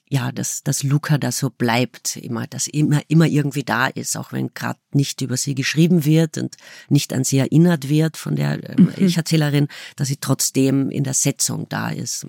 ja, 0.09 0.31
dass, 0.31 0.61
dass 0.61 0.83
Luca 0.83 1.17
da 1.17 1.31
so 1.31 1.49
bleibt, 1.49 2.17
immer, 2.17 2.45
dass 2.45 2.67
immer, 2.67 3.01
immer 3.07 3.25
irgendwie 3.25 3.63
da 3.63 3.87
ist, 3.87 4.15
auch 4.15 4.31
wenn 4.31 4.53
gerade 4.53 4.77
nicht 4.91 5.21
über 5.21 5.37
sie 5.37 5.55
geschrieben 5.55 6.05
wird 6.05 6.37
und 6.37 6.55
nicht 6.87 7.13
an 7.13 7.23
sie 7.23 7.39
erinnert 7.39 7.89
wird 7.89 8.15
von 8.15 8.35
der 8.35 8.77
ähm, 8.77 8.91
mhm. 8.95 9.05
Ich-Erzählerin, 9.07 9.69
dass 9.95 10.09
sie 10.09 10.17
trotzdem 10.17 10.91
in 10.91 11.03
der 11.03 11.15
Setzung 11.15 11.67
da 11.67 11.89
ist. 11.89 12.27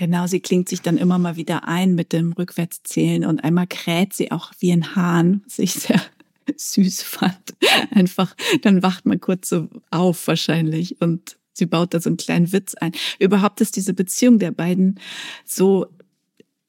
Genau, 0.00 0.26
sie 0.26 0.40
klingt 0.40 0.66
sich 0.66 0.80
dann 0.80 0.96
immer 0.96 1.18
mal 1.18 1.36
wieder 1.36 1.68
ein 1.68 1.94
mit 1.94 2.14
dem 2.14 2.32
Rückwärtszählen 2.32 3.26
und 3.26 3.44
einmal 3.44 3.66
kräht 3.66 4.14
sie 4.14 4.32
auch 4.32 4.50
wie 4.58 4.72
ein 4.72 4.96
Hahn, 4.96 5.42
was 5.44 5.58
ich 5.58 5.74
sehr 5.74 6.00
süß 6.56 7.02
fand. 7.02 7.54
Einfach, 7.90 8.34
dann 8.62 8.82
wacht 8.82 9.04
man 9.04 9.20
kurz 9.20 9.50
so 9.50 9.68
auf 9.90 10.26
wahrscheinlich 10.26 11.02
und 11.02 11.36
sie 11.52 11.66
baut 11.66 11.92
da 11.92 12.00
so 12.00 12.08
einen 12.08 12.16
kleinen 12.16 12.50
Witz 12.50 12.74
ein. 12.76 12.92
Überhaupt 13.18 13.60
ist 13.60 13.76
diese 13.76 13.92
Beziehung 13.92 14.38
der 14.38 14.52
beiden 14.52 14.98
so 15.44 15.88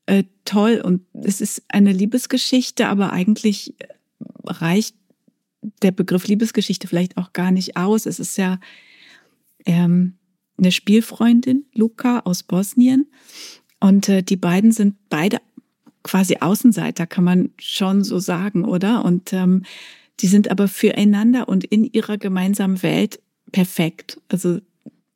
äh, 0.08 0.26
toll 0.44 0.82
und 0.84 1.06
es 1.14 1.40
ist 1.40 1.64
eine 1.70 1.94
Liebesgeschichte, 1.94 2.90
aber 2.90 3.14
eigentlich 3.14 3.76
reicht 4.44 4.98
der 5.82 5.92
Begriff 5.92 6.28
Liebesgeschichte 6.28 6.86
vielleicht 6.86 7.16
auch 7.16 7.32
gar 7.32 7.52
nicht 7.52 7.78
aus. 7.78 8.06
Es 8.06 8.20
ist 8.20 8.38
ja 8.38 8.60
ähm, 9.66 10.18
eine 10.58 10.72
Spielfreundin, 10.72 11.66
Luca 11.74 12.20
aus 12.20 12.44
Bosnien. 12.44 13.08
Und 13.80 14.10
äh, 14.10 14.22
die 14.24 14.36
beiden 14.36 14.72
sind 14.72 14.96
beide 15.10 15.38
quasi 16.04 16.38
Außenseiter, 16.40 17.08
kann 17.08 17.24
man 17.24 17.50
schon 17.60 18.04
so 18.04 18.20
sagen, 18.20 18.66
oder? 18.66 19.06
Und 19.06 19.34
ähm, 19.34 19.64
die 20.20 20.28
sind 20.28 20.52
aber 20.52 20.68
füreinander 20.68 21.50
und 21.50 21.64
in 21.64 21.84
ihrer 21.84 22.18
gemeinsamen 22.18 22.82
Welt 22.84 23.20
perfekt. 23.52 24.20
Also 24.30 24.60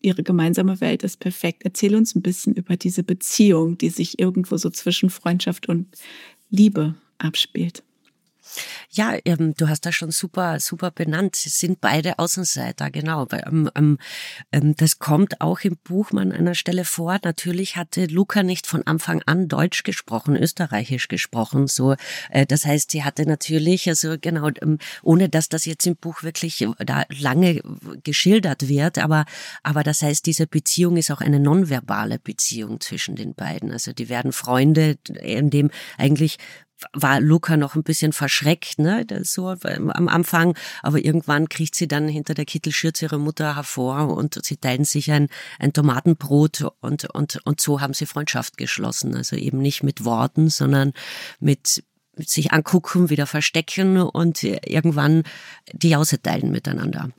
ihre 0.02 0.24
gemeinsame 0.24 0.82
Welt 0.82 1.04
ist 1.04 1.20
perfekt. 1.20 1.64
Erzähl 1.64 1.96
uns 1.96 2.16
ein 2.16 2.22
bisschen 2.22 2.54
über 2.54 2.78
diese 2.78 3.04
Beziehung, 3.04 3.78
die 3.78 3.90
sich 3.90 4.20
irgendwo 4.20 4.58
so 4.58 4.70
zwischen 4.70 5.10
Freundschaft 5.10 5.68
und 5.68 5.88
Liebe 6.50 6.96
abspielt. 7.18 7.84
Ja, 8.92 9.16
ähm, 9.26 9.54
du 9.56 9.68
hast 9.68 9.86
das 9.86 9.96
schon 9.96 10.12
super, 10.12 10.60
super 10.60 10.92
benannt. 10.92 11.36
Sie 11.36 11.50
sind 11.50 11.82
beide 11.82 12.20
Außenseiter, 12.20 12.92
genau. 12.92 13.28
Ähm, 13.32 13.70
ähm, 13.76 13.98
ähm, 14.52 14.76
das 14.76 15.00
kommt 15.00 15.42
auch 15.42 15.62
im 15.62 15.78
Buch 15.84 16.12
an 16.12 16.32
einer 16.32 16.56
Stelle 16.56 16.86
vor. 16.86 17.18
Natürlich 17.24 17.76
hatte 17.76 18.06
Luca 18.06 18.44
nicht 18.44 18.68
von 18.68 18.86
Anfang 18.86 19.22
an 19.26 19.48
Deutsch 19.48 19.84
gesprochen, 19.84 20.36
Österreichisch 20.36 21.08
gesprochen. 21.08 21.68
So, 21.68 21.96
äh, 22.30 22.46
das 22.46 22.66
heißt, 22.66 22.92
sie 22.92 23.04
hatte 23.04 23.26
natürlich, 23.26 23.88
also 23.90 24.16
genau, 24.20 24.50
ähm, 24.62 24.78
ohne 25.04 25.30
dass 25.30 25.50
das 25.50 25.66
jetzt 25.66 25.86
im 25.88 25.96
Buch 25.96 26.24
wirklich 26.24 26.62
äh, 26.62 26.72
da 26.86 27.06
lange 27.10 27.62
geschildert 28.04 28.68
wird, 28.68 28.98
aber 28.98 29.26
aber 29.64 29.84
das 29.84 30.02
heißt, 30.02 30.26
diese 30.26 30.48
Beziehung 30.48 30.98
ist 30.98 31.12
auch 31.12 31.22
eine 31.22 31.40
nonverbale 31.40 32.20
Beziehung 32.20 32.80
zwischen 32.80 33.16
den 33.16 33.34
beiden. 33.34 33.72
Also 33.72 33.94
die 33.94 34.10
werden 34.10 34.32
Freunde, 34.32 34.98
in 35.22 35.50
dem 35.50 35.72
eigentlich 35.98 36.38
war 36.94 37.22
Luca 37.22 37.58
noch 37.58 37.76
ein 37.76 37.84
bisschen 37.84 38.14
verschreckt, 38.14 38.80
ne, 38.80 39.06
so 39.24 39.48
am 39.48 40.08
Anfang, 40.08 40.58
aber 40.84 41.04
irgendwann 41.04 41.50
kriegt 41.50 41.76
sie 41.76 41.88
dann 41.88 42.08
hinter 42.08 42.34
der 42.34 42.46
Kittelschürze 42.46 43.06
ihre 43.06 43.20
Mutter 43.20 43.56
hervor 43.56 44.16
und 44.16 44.44
sie 44.44 44.58
teilen 44.58 44.86
sich 44.86 45.12
ein, 45.12 45.30
ein 45.60 45.74
Tomatenbrot 45.74 46.68
und, 46.82 47.06
und, 47.06 47.40
und 47.46 47.62
so 47.62 47.82
haben 47.82 47.94
sie 47.94 48.06
Freundschaft 48.06 48.58
geschlossen. 48.58 49.16
Also 49.16 49.36
eben 49.36 49.60
nicht 49.60 49.84
mit 49.84 50.04
Worten, 50.06 50.50
sondern 50.50 50.94
mit 51.40 51.84
sich 52.18 52.52
angucken, 52.54 53.10
wieder 53.10 53.28
verstecken 53.28 53.98
und 53.98 54.44
irgendwann 54.44 55.24
die 55.74 55.90
Jause 55.90 56.22
teilen 56.22 56.52
miteinander. 56.52 57.10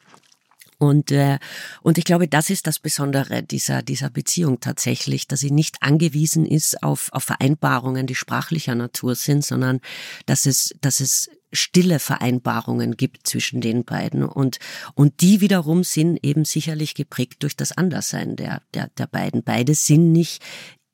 Und, 0.79 1.11
äh, 1.11 1.39
und 1.83 1.99
ich 1.99 2.05
glaube, 2.05 2.29
das 2.29 2.51
ist 2.51 2.67
das 2.67 2.79
Besondere 2.79 3.43
dieser, 3.43 3.83
dieser 3.83 4.11
Beziehung 4.11 4.61
tatsächlich, 4.61 5.27
dass 5.27 5.41
sie 5.41 5.51
nicht 5.51 5.77
angewiesen 5.81 6.45
ist 6.45 6.83
auf, 6.83 7.09
auf 7.13 7.25
Vereinbarungen, 7.25 8.07
die 8.07 8.15
sprachlicher 8.15 8.75
Natur 8.75 9.15
sind, 9.15 9.45
sondern 9.45 9.81
dass 10.27 10.47
es, 10.47 10.75
dass 10.81 11.01
es 11.01 11.31
stille 11.53 11.99
Vereinbarungen 11.99 12.97
gibt 12.97 13.27
zwischen 13.27 13.61
den 13.61 13.85
beiden 13.85 14.25
und 14.25 14.59
und 14.95 15.21
die 15.21 15.41
wiederum 15.41 15.85
sind 15.85 16.19
eben 16.23 16.45
sicherlich 16.45 16.95
geprägt 16.95 17.43
durch 17.45 17.57
das 17.57 17.73
Anderssein 17.73 18.37
der 18.37 18.63
der 18.75 18.89
der 18.99 19.07
beiden. 19.07 19.43
Beide 19.43 19.75
sind 19.75 20.13
nicht 20.13 20.43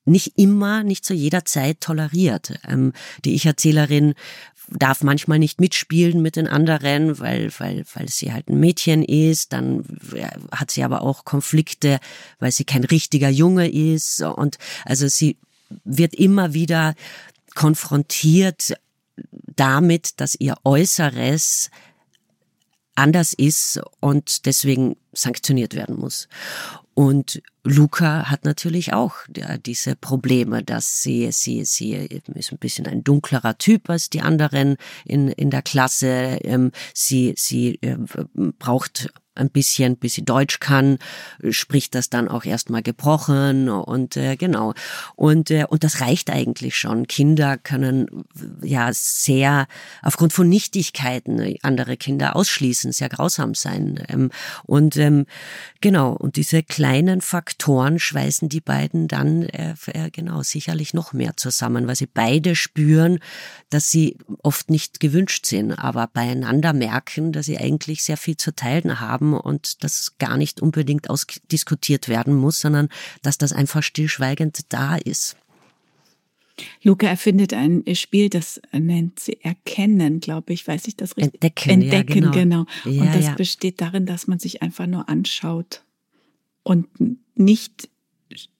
nicht 0.05 0.37
immer, 0.37 0.83
nicht 0.83 1.05
zu 1.05 1.13
jeder 1.13 1.45
Zeit 1.45 1.81
toleriert. 1.81 2.59
Ähm, 2.67 2.93
die 3.23 3.35
Ich-Erzählerin 3.35 4.15
darf 4.77 5.03
manchmal 5.03 5.39
nicht 5.39 5.59
mitspielen 5.59 6.21
mit 6.21 6.35
den 6.35 6.47
anderen, 6.47 7.19
weil, 7.19 7.51
weil, 7.59 7.83
weil 7.93 8.09
sie 8.09 8.33
halt 8.33 8.49
ein 8.49 8.59
Mädchen 8.59 9.03
ist. 9.03 9.53
Dann 9.53 9.83
hat 10.51 10.71
sie 10.71 10.83
aber 10.83 11.01
auch 11.01 11.25
Konflikte, 11.25 11.99
weil 12.39 12.51
sie 12.51 12.65
kein 12.65 12.83
richtiger 12.83 13.29
Junge 13.29 13.69
ist. 13.69 14.21
Und 14.21 14.57
also 14.85 15.07
sie 15.07 15.37
wird 15.83 16.13
immer 16.13 16.53
wieder 16.53 16.95
konfrontiert 17.55 18.73
damit, 19.55 20.19
dass 20.19 20.35
ihr 20.35 20.55
Äußeres 20.63 21.69
anders 22.95 23.33
ist 23.33 23.81
und 23.99 24.45
deswegen 24.45 24.95
sanktioniert 25.13 25.75
werden 25.75 25.97
muss. 25.97 26.27
Und 26.95 27.41
Luca 27.63 28.29
hat 28.29 28.45
natürlich 28.45 28.93
auch 28.93 29.15
diese 29.65 29.95
Probleme, 29.95 30.63
dass 30.63 31.01
sie, 31.01 31.31
sie, 31.31 31.65
sie 31.65 31.93
ist 31.93 32.51
ein 32.51 32.59
bisschen 32.59 32.85
ein 32.85 33.03
dunklerer 33.03 33.57
Typ 33.57 33.89
als 33.89 34.09
die 34.09 34.21
anderen 34.21 34.75
in, 35.05 35.29
in 35.29 35.49
der 35.49 35.63
Klasse. 35.63 36.37
Ähm, 36.43 36.71
sie, 36.93 37.33
sie 37.35 37.79
äh, 37.81 37.97
braucht 38.59 39.09
ein 39.35 39.49
bisschen, 39.49 39.97
bis 39.97 40.13
sie 40.13 40.25
Deutsch 40.25 40.59
kann, 40.59 40.97
spricht 41.49 41.95
das 41.95 42.09
dann 42.09 42.27
auch 42.27 42.45
erstmal 42.45 42.83
gebrochen 42.83 43.69
und 43.69 44.15
äh, 44.17 44.35
genau. 44.35 44.73
Und, 45.15 45.49
äh, 45.51 45.65
und 45.67 45.83
das 45.83 46.01
reicht 46.01 46.29
eigentlich 46.29 46.77
schon. 46.77 47.07
Kinder 47.07 47.57
können 47.57 48.25
ja 48.61 48.89
sehr 48.93 49.67
aufgrund 50.01 50.33
von 50.33 50.47
Nichtigkeiten 50.47 51.55
andere 51.63 51.97
Kinder 51.97 52.35
ausschließen, 52.35 52.91
sehr 52.91 53.09
grausam 53.09 53.55
sein. 53.55 54.03
Ähm, 54.07 54.29
und 54.65 54.97
ähm, 54.97 55.25
genau, 55.81 56.11
und 56.11 56.35
diese 56.35 56.61
kleinen 56.63 57.21
Faktoren 57.21 57.99
schweißen 57.99 58.49
die 58.49 58.61
beiden 58.61 59.07
dann 59.07 59.43
äh, 59.43 59.73
äh, 59.87 60.11
genau 60.11 60.43
sicherlich 60.43 60.93
noch 60.93 61.13
mehr 61.13 61.35
zusammen, 61.37 61.87
weil 61.87 61.95
sie 61.95 62.07
beide 62.07 62.55
spüren, 62.55 63.19
dass 63.69 63.89
sie 63.89 64.17
oft 64.43 64.69
nicht 64.69 64.99
gewünscht 64.99 65.45
sind, 65.45 65.71
aber 65.71 66.07
beieinander 66.07 66.73
merken, 66.73 67.31
dass 67.31 67.47
sie 67.47 67.57
eigentlich 67.57 68.03
sehr 68.03 68.17
viel 68.17 68.37
zu 68.37 68.53
teilen 68.55 68.99
haben 68.99 69.22
haben 69.23 69.33
und 69.33 69.83
das 69.83 70.17
gar 70.19 70.37
nicht 70.37 70.61
unbedingt 70.61 71.09
ausdiskutiert 71.09 72.09
werden 72.09 72.35
muss, 72.35 72.59
sondern 72.59 72.89
dass 73.21 73.37
das 73.37 73.53
einfach 73.53 73.83
stillschweigend 73.83 74.61
da 74.69 74.95
ist. 74.95 75.37
Luca 76.83 77.07
erfindet 77.07 77.53
ein 77.53 77.83
Spiel, 77.95 78.29
das 78.29 78.61
nennt 78.71 79.19
sie 79.19 79.41
Erkennen, 79.41 80.19
glaube 80.19 80.53
ich, 80.53 80.67
weiß 80.67 80.87
ich 80.87 80.95
das 80.95 81.17
richtig? 81.17 81.33
Entdecken, 81.33 81.69
Entdecken, 81.81 82.23
ja, 82.25 82.31
genau. 82.31 82.65
genau. 82.83 82.99
Und 83.01 83.15
das 83.15 83.25
ja. 83.25 83.33
besteht 83.33 83.81
darin, 83.81 84.05
dass 84.05 84.27
man 84.27 84.37
sich 84.37 84.61
einfach 84.61 84.85
nur 84.85 85.09
anschaut 85.09 85.83
und 86.61 86.87
nicht 87.35 87.89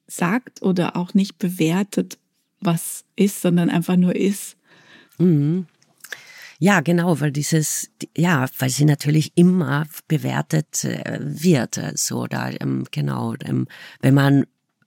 sagt 0.08 0.64
oder 0.64 0.96
auch 0.96 1.14
nicht 1.14 1.38
bewertet, 1.38 2.18
was 2.60 3.06
ist, 3.16 3.42
sondern 3.42 3.70
einfach 3.70 3.96
nur 3.96 4.16
ist. 4.16 4.58
Mhm. 5.20 5.68
Ja, 6.64 6.80
genau, 6.80 7.20
weil 7.20 7.34
dieses, 7.34 7.92
ja, 8.16 8.48
weil 8.58 8.70
sie 8.70 8.86
natürlich 8.86 9.34
immer 9.36 9.86
bewertet 10.08 10.86
äh, 10.86 11.20
wird, 11.20 11.78
so 11.96 12.26
da, 12.26 12.52
ähm, 12.52 12.86
genau, 12.90 13.36
ähm, 13.44 13.68
wenn 14.00 14.14
man, 14.14 14.46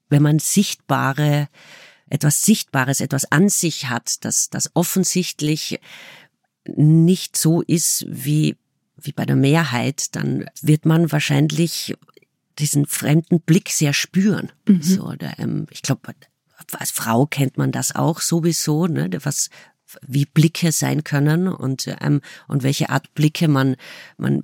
wenn 0.08 0.22
man 0.22 0.38
sichtbare, 0.38 1.50
etwas 2.08 2.40
Sichtbares, 2.40 3.02
etwas 3.02 3.30
an 3.30 3.50
sich 3.50 3.90
hat, 3.90 4.24
das, 4.24 4.48
das 4.48 4.70
offensichtlich 4.72 5.78
nicht 6.64 7.36
so 7.36 7.60
ist 7.60 8.06
wie, 8.08 8.56
wie 8.96 9.12
bei 9.12 9.26
der 9.26 9.36
Mehrheit, 9.36 10.16
dann 10.16 10.48
wird 10.62 10.86
man 10.86 11.12
wahrscheinlich 11.12 11.94
diesen 12.58 12.86
fremden 12.86 13.42
Blick 13.42 13.68
sehr 13.68 13.92
spüren. 13.92 14.50
Mhm. 14.66 14.80
So, 14.80 15.12
der, 15.12 15.38
ähm, 15.38 15.66
ich 15.68 15.82
glaube, 15.82 16.14
als 16.72 16.90
Frau 16.90 17.26
kennt 17.26 17.58
man 17.58 17.70
das 17.70 17.94
auch 17.94 18.22
sowieso, 18.22 18.86
ne, 18.86 19.10
was 19.24 19.50
wie 20.06 20.26
Blicke 20.26 20.72
sein 20.72 21.04
können 21.04 21.48
und 21.48 21.94
ähm, 22.00 22.20
und 22.48 22.62
welche 22.62 22.90
Art 22.90 23.14
Blicke 23.14 23.48
man 23.48 23.76
man 24.16 24.42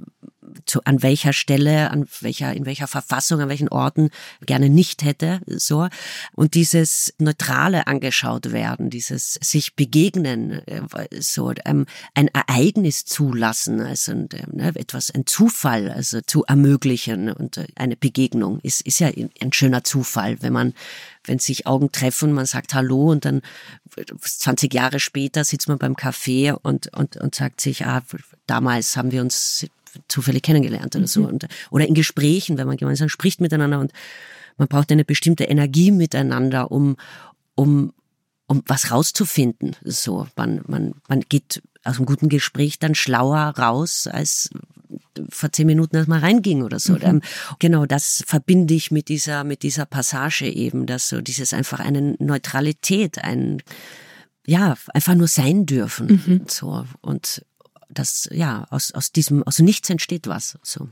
zu, 0.66 0.82
an 0.84 1.03
welcher 1.03 1.32
Stelle, 1.32 1.90
an 1.90 2.07
welcher, 2.20 2.53
in 2.53 2.66
welcher 2.66 2.86
Verfassung, 2.86 3.40
an 3.40 3.48
welchen 3.48 3.68
Orten 3.68 4.11
gerne 4.44 4.68
nicht 4.68 5.05
hätte, 5.05 5.40
so. 5.46 5.88
Und 6.34 6.55
dieses 6.55 7.14
Neutrale 7.18 7.86
angeschaut 7.86 8.53
werden, 8.53 8.90
dieses 8.90 9.34
sich 9.34 9.74
begegnen, 9.74 10.66
äh, 10.66 10.82
so, 11.20 11.53
ähm, 11.64 11.86
ein 12.14 12.28
Ereignis 12.28 13.05
zulassen, 13.05 13.80
also 13.80 14.12
ne, 14.14 14.72
etwas, 14.74 15.11
ein 15.11 15.26
Zufall, 15.26 15.90
also 15.90 16.20
zu 16.20 16.44
ermöglichen 16.44 17.30
und 17.32 17.57
äh, 17.57 17.66
eine 17.76 17.96
Begegnung 17.96 18.61
ist, 18.61 18.82
ist 18.82 19.00
ja 19.00 19.11
ein 19.40 19.53
schöner 19.53 19.84
Zufall, 19.84 20.42
wenn 20.42 20.53
man, 20.53 20.74
wenn 21.24 21.38
sich 21.38 21.66
Augen 21.66 21.92
treffen, 21.92 22.32
man 22.32 22.46
sagt 22.46 22.74
Hallo 22.74 23.11
und 23.11 23.24
dann 23.24 23.42
20 24.20 24.72
Jahre 24.72 25.00
später 25.00 25.44
sitzt 25.44 25.68
man 25.68 25.78
beim 25.78 25.94
Café 25.94 26.53
und, 26.53 26.92
und, 26.96 27.16
und 27.16 27.34
sagt 27.34 27.61
sich, 27.61 27.84
ah, 27.86 28.03
damals 28.46 28.96
haben 28.96 29.12
wir 29.12 29.20
uns 29.22 29.66
zufällig 30.09 30.43
kennengelernt 30.43 30.97
oder 30.97 31.07
so. 31.07 31.22
Mhm. 31.22 31.26
Und, 31.26 31.47
oder 31.70 31.86
in 31.86 31.95
Gesprächen, 31.95 32.59
wenn 32.59 32.66
man 32.66 32.76
gemeinsam 32.76 33.09
spricht 33.09 33.40
miteinander 33.40 33.80
und 33.80 33.93
man 34.59 34.68
braucht 34.68 34.93
eine 34.93 35.05
bestimmte 35.05 35.45
Energie 35.45 35.90
miteinander, 35.90 36.70
um, 36.70 36.97
um, 37.55 37.93
um 38.47 38.62
was 38.66 38.90
rauszufinden. 38.90 39.76
So, 39.84 40.26
man, 40.36 40.61
man, 40.66 40.95
man 41.09 41.20
geht 41.20 41.62
aus 41.84 41.97
einem 41.97 42.07
guten 42.07 42.28
Gespräch 42.28 42.78
dann 42.78 42.95
schlauer 42.95 43.55
raus, 43.59 44.07
als 44.07 44.51
vor 45.30 45.53
zehn 45.53 45.66
Minuten 45.66 45.97
erst 45.97 46.09
mal 46.09 46.20
reinging 46.20 46.62
oder 46.62 46.78
so. 46.78 46.95
Mhm. 46.95 47.22
Genau, 47.59 47.86
das 47.86 48.24
verbinde 48.26 48.74
ich 48.74 48.90
mit 48.90 49.09
dieser, 49.09 49.45
mit 49.45 49.62
dieser 49.62 49.86
Passage 49.86 50.47
eben, 50.47 50.86
dass 50.86 51.09
so 51.09 51.20
dieses 51.20 51.53
einfach 51.53 51.80
eine 51.80 52.16
Neutralität, 52.18 53.18
ein, 53.18 53.62
ja, 54.47 54.76
einfach 54.95 55.14
nur 55.14 55.28
sein 55.28 55.66
dürfen. 55.66 56.22
Mhm. 56.26 56.43
So. 56.49 56.84
Und 57.01 57.45
das, 57.93 58.28
ja, 58.32 58.66
aus, 58.70 58.93
aus 58.93 59.12
diesem, 59.12 59.43
aus 59.43 59.59
nichts 59.59 59.90
entsteht 59.90 60.26
was. 60.26 60.59
So. 60.62 60.88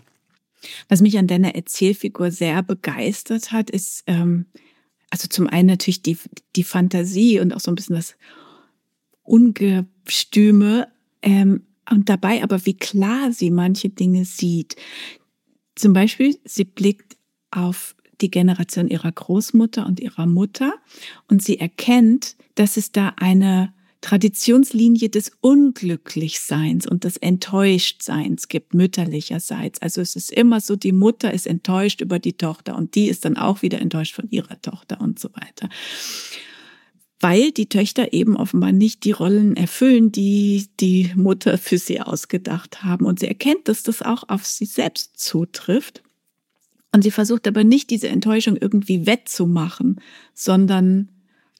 Was 0.88 1.01
mich 1.01 1.18
an 1.18 1.26
deiner 1.26 1.55
Erzählfigur 1.55 2.30
sehr 2.30 2.62
begeistert 2.62 3.53
hat, 3.53 3.70
ist, 3.70 4.05
ähm, 4.07 4.46
also 5.11 5.28
zum 5.28 5.46
einen 5.48 5.68
natürlich 5.68 6.03
die, 6.03 6.18
die 6.57 6.64
Fantasie 6.64 7.40
und 7.40 7.53
auch 7.53 7.61
so 7.61 7.70
ein 7.70 7.74
bisschen 7.74 7.96
das 7.96 8.16
Ungestüme, 9.22 10.88
ähm, 11.22 11.66
und 11.90 12.09
dabei 12.09 12.42
aber, 12.42 12.64
wie 12.66 12.76
klar 12.76 13.32
sie 13.32 13.51
manche 13.51 13.88
Dinge 13.88 14.24
sieht. 14.24 14.76
Zum 15.74 15.92
Beispiel, 15.92 16.38
sie 16.44 16.64
blickt 16.64 17.16
auf 17.51 17.96
die 18.20 18.30
Generation 18.30 18.88
ihrer 18.88 19.11
Großmutter 19.11 19.86
und 19.86 19.98
ihrer 19.98 20.26
Mutter 20.26 20.74
und 21.28 21.42
sie 21.42 21.59
erkennt, 21.59 22.36
dass 22.55 22.76
es 22.76 22.92
da 22.92 23.14
eine 23.16 23.74
Traditionslinie 24.01 25.11
des 25.11 25.32
Unglücklichseins 25.40 26.86
und 26.86 27.05
des 27.05 27.18
Enttäuschtseins 27.18 28.48
gibt, 28.48 28.72
mütterlicherseits. 28.72 29.82
Also 29.82 30.01
es 30.01 30.16
ist 30.16 30.32
immer 30.32 30.61
so, 30.61 30.74
die 30.74 30.92
Mutter 30.92 31.32
ist 31.34 31.46
enttäuscht 31.46 32.01
über 32.01 32.18
die 32.18 32.32
Tochter 32.32 32.76
und 32.76 32.94
die 32.94 33.09
ist 33.09 33.26
dann 33.26 33.36
auch 33.36 33.61
wieder 33.61 33.80
enttäuscht 33.80 34.14
von 34.14 34.30
ihrer 34.30 34.61
Tochter 34.62 35.01
und 35.01 35.18
so 35.18 35.28
weiter. 35.34 35.68
Weil 37.20 37.53
die 37.53 37.68
Töchter 37.68 38.14
eben 38.14 38.36
offenbar 38.36 38.72
nicht 38.72 39.05
die 39.05 39.12
Rollen 39.12 39.55
erfüllen, 39.55 40.11
die 40.11 40.68
die 40.80 41.12
Mutter 41.14 41.59
für 41.59 41.76
sie 41.76 42.01
ausgedacht 42.01 42.82
haben. 42.82 43.05
Und 43.05 43.20
sie 43.20 43.28
erkennt, 43.28 43.68
dass 43.68 43.82
das 43.82 44.01
auch 44.01 44.26
auf 44.28 44.46
sie 44.46 44.64
selbst 44.64 45.20
zutrifft. 45.20 46.03
Und 46.92 47.03
sie 47.03 47.11
versucht 47.11 47.46
aber 47.46 47.64
nicht, 47.64 47.90
diese 47.90 48.09
Enttäuschung 48.09 48.57
irgendwie 48.57 49.05
wettzumachen, 49.05 50.01
sondern 50.32 51.11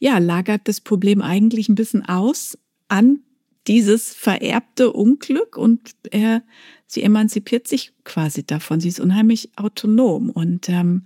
ja, 0.01 0.19
lagert 0.19 0.67
das 0.67 0.81
Problem 0.81 1.23
eigentlich 1.23 1.69
ein 1.69 1.77
bisschen 1.77 2.05
aus 2.05 2.59
an 2.89 3.21
dieses 3.67 4.15
vererbte 4.15 4.93
Unglück 4.93 5.57
und 5.57 5.95
er, 6.11 6.43
sie 6.87 7.03
emanzipiert 7.03 7.69
sich 7.69 7.93
quasi 8.03 8.45
davon. 8.45 8.81
Sie 8.81 8.89
ist 8.89 8.99
unheimlich 8.99 9.51
autonom 9.57 10.31
und 10.31 10.69
ähm, 10.71 11.05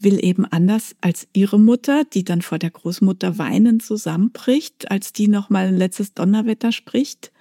will 0.00 0.22
eben 0.22 0.44
anders 0.44 0.96
als 1.00 1.28
ihre 1.32 1.58
Mutter, 1.58 2.04
die 2.04 2.24
dann 2.24 2.42
vor 2.42 2.58
der 2.58 2.70
Großmutter 2.70 3.38
weinend 3.38 3.84
zusammenbricht, 3.84 4.90
als 4.90 5.12
die 5.12 5.28
nochmal 5.28 5.68
ein 5.68 5.78
letztes 5.78 6.12
Donnerwetter 6.14 6.72
spricht. 6.72 7.32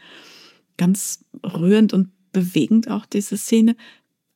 Ganz 0.78 1.26
rührend 1.44 1.94
und 1.94 2.10
bewegend 2.32 2.90
auch 2.90 3.08
diese 3.08 3.38
Szene. 3.38 3.76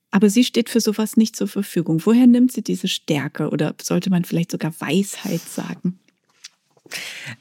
Aber 0.10 0.32
sie 0.32 0.44
steht 0.44 0.70
für 0.70 0.82
sowas 0.82 1.16
nicht 1.16 1.36
zur 1.36 1.48
Verfügung. 1.48 2.02
Woher 2.04 2.26
nimmt 2.26 2.52
sie 2.52 2.64
diese 2.64 2.88
Stärke 2.88 3.50
oder 3.50 3.76
sollte 3.82 4.10
man 4.10 4.26
vielleicht 4.26 4.52
sogar 4.52 4.74
Weisheit 4.82 5.42
sagen? 5.42 6.00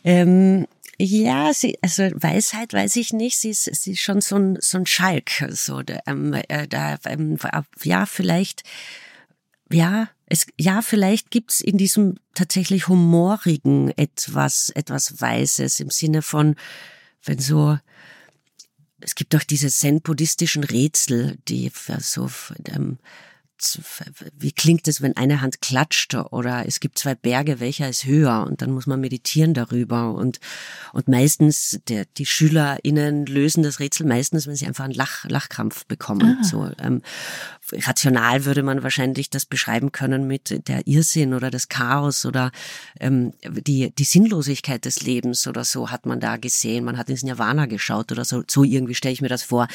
Ähm, 0.05 0.67
ja, 0.99 1.53
sie, 1.53 1.79
also 1.83 2.05
Weisheit 2.15 2.73
weiß 2.73 2.97
ich 2.97 3.13
nicht. 3.13 3.39
Sie 3.39 3.51
ist, 3.51 3.65
sie 3.65 3.93
ist 3.93 4.01
schon 4.01 4.21
so 4.21 4.37
ein, 4.37 4.59
so 4.61 4.79
ein 4.79 4.87
Schalk. 4.87 5.31
So, 5.51 5.83
ähm, 6.07 6.33
äh, 6.49 6.67
da, 6.67 6.97
ähm, 7.05 7.39
ja, 7.83 8.07
vielleicht, 8.07 8.63
ja, 9.71 10.09
es, 10.27 10.47
ja, 10.59 10.81
vielleicht 10.83 11.31
gibt's 11.31 11.61
in 11.61 11.77
diesem 11.77 12.17
tatsächlich 12.35 12.89
humorigen 12.89 13.91
etwas, 13.97 14.71
etwas 14.71 15.21
Weises 15.21 15.81
im 15.81 15.91
Sinne 15.91 16.23
von, 16.23 16.57
wenn 17.25 17.39
so, 17.39 17.79
es 19.01 19.15
gibt 19.15 19.35
doch 19.35 19.43
diese 19.43 19.69
zen-buddhistischen 19.69 20.65
Rätsel, 20.65 21.37
die 21.47 21.71
so, 22.01 22.31
ähm, 22.69 22.99
wie 24.39 24.53
klingt 24.53 24.87
es, 24.89 25.01
wenn 25.01 25.17
eine 25.17 25.41
Hand 25.41 25.61
klatscht 25.61 26.15
oder 26.15 26.67
es 26.67 26.81
gibt 26.81 26.99
zwei 26.99 27.15
Berge, 27.15 27.59
welcher 27.59 27.89
ist 27.89 28.05
höher 28.05 28.45
und 28.47 28.61
dann 28.61 28.71
muss 28.71 28.87
man 28.87 29.01
meditieren 29.01 29.55
darüber 29.55 30.13
und 30.13 30.41
und 30.93 31.09
meistens 31.09 31.81
der 31.89 32.05
die 32.05 32.27
SchülerInnen 32.27 33.27
lösen 33.27 33.63
das 33.63 33.81
Rätsel 33.81 34.07
meistens, 34.07 34.47
wenn 34.47 34.57
sie 34.57 34.67
einfach 34.67 34.85
einen 34.85 34.95
Lach, 34.95 35.25
Lachkrampf 35.25 35.87
bekommen. 35.87 36.39
Ah. 36.41 36.45
So 36.45 36.71
ähm, 36.79 37.03
rational 37.73 38.45
würde 38.45 38.63
man 38.63 38.83
wahrscheinlich 38.83 39.31
das 39.31 39.47
beschreiben 39.47 39.91
können 39.91 40.27
mit 40.27 40.69
der 40.69 40.87
Irrsinn 40.87 41.33
oder 41.33 41.51
das 41.51 41.69
Chaos 41.69 42.27
oder 42.27 42.53
ähm, 43.01 43.33
die 43.43 43.91
die 43.91 44.05
Sinnlosigkeit 44.05 44.85
des 44.85 45.03
Lebens 45.03 45.47
oder 45.47 45.65
so 45.65 45.91
hat 45.91 46.05
man 46.05 46.21
da 46.21 46.37
gesehen. 46.37 46.85
Man 46.85 46.99
hat 46.99 47.09
ins 47.09 47.23
Nirvana 47.23 47.67
geschaut 47.67 48.13
oder 48.13 48.25
so. 48.25 48.43
So 48.49 48.65
irgendwie 48.65 48.95
stelle 48.95 49.15
ich 49.15 49.23
mir 49.23 49.29
das 49.29 49.43
vor. 49.43 49.67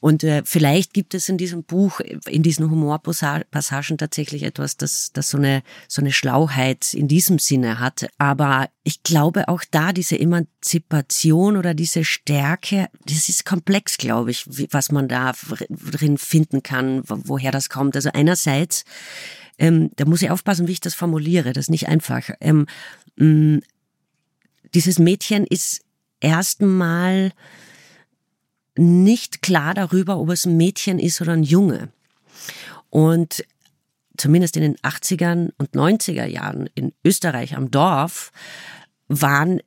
Und 0.00 0.24
äh, 0.24 0.42
vielleicht 0.44 0.92
gibt 0.92 1.14
es 1.14 1.28
in 1.28 1.38
diesem 1.38 1.62
Buch 1.62 2.00
in 2.26 2.42
diesen 2.42 2.68
Humorposaden 2.70 3.27
Passagen 3.50 3.98
tatsächlich 3.98 4.42
etwas, 4.42 4.76
das, 4.76 5.12
das 5.12 5.30
so 5.30 5.38
eine, 5.38 5.62
so 5.88 6.02
eine 6.02 6.12
Schlauheit 6.12 6.94
in 6.94 7.08
diesem 7.08 7.38
Sinne 7.38 7.78
hat. 7.78 8.08
Aber 8.18 8.68
ich 8.84 9.02
glaube 9.02 9.48
auch 9.48 9.62
da 9.70 9.92
diese 9.92 10.18
Emanzipation 10.18 11.56
oder 11.56 11.74
diese 11.74 12.04
Stärke, 12.04 12.88
das 13.06 13.28
ist 13.28 13.44
komplex, 13.44 13.98
glaube 13.98 14.30
ich, 14.30 14.46
was 14.72 14.90
man 14.90 15.08
da 15.08 15.32
drin 15.68 16.18
finden 16.18 16.62
kann, 16.62 17.02
woher 17.06 17.52
das 17.52 17.68
kommt. 17.68 17.96
Also 17.96 18.10
einerseits, 18.12 18.84
ähm, 19.58 19.90
da 19.96 20.04
muss 20.04 20.22
ich 20.22 20.30
aufpassen, 20.30 20.68
wie 20.68 20.72
ich 20.72 20.80
das 20.80 20.94
formuliere, 20.94 21.52
das 21.52 21.66
ist 21.66 21.70
nicht 21.70 21.88
einfach. 21.88 22.30
Ähm, 22.40 22.66
mh, 23.16 23.26
mm, 23.26 23.62
dieses 24.74 24.98
Mädchen 24.98 25.46
ist 25.46 25.80
erstmal 26.20 27.32
nicht 28.76 29.42
klar 29.42 29.74
darüber, 29.74 30.18
ob 30.18 30.30
es 30.30 30.46
ein 30.46 30.56
Mädchen 30.56 30.98
ist 30.98 31.20
oder 31.20 31.32
ein 31.32 31.42
Junge. 31.42 31.90
Und 32.90 33.44
zumindest 34.16 34.56
in 34.56 34.62
den 34.62 34.76
80ern 34.76 35.50
und 35.58 35.72
90er 35.72 36.26
Jahren 36.26 36.68
in 36.74 36.92
Österreich 37.04 37.56
am 37.56 37.70
Dorf 37.70 38.32
waren 39.08 39.60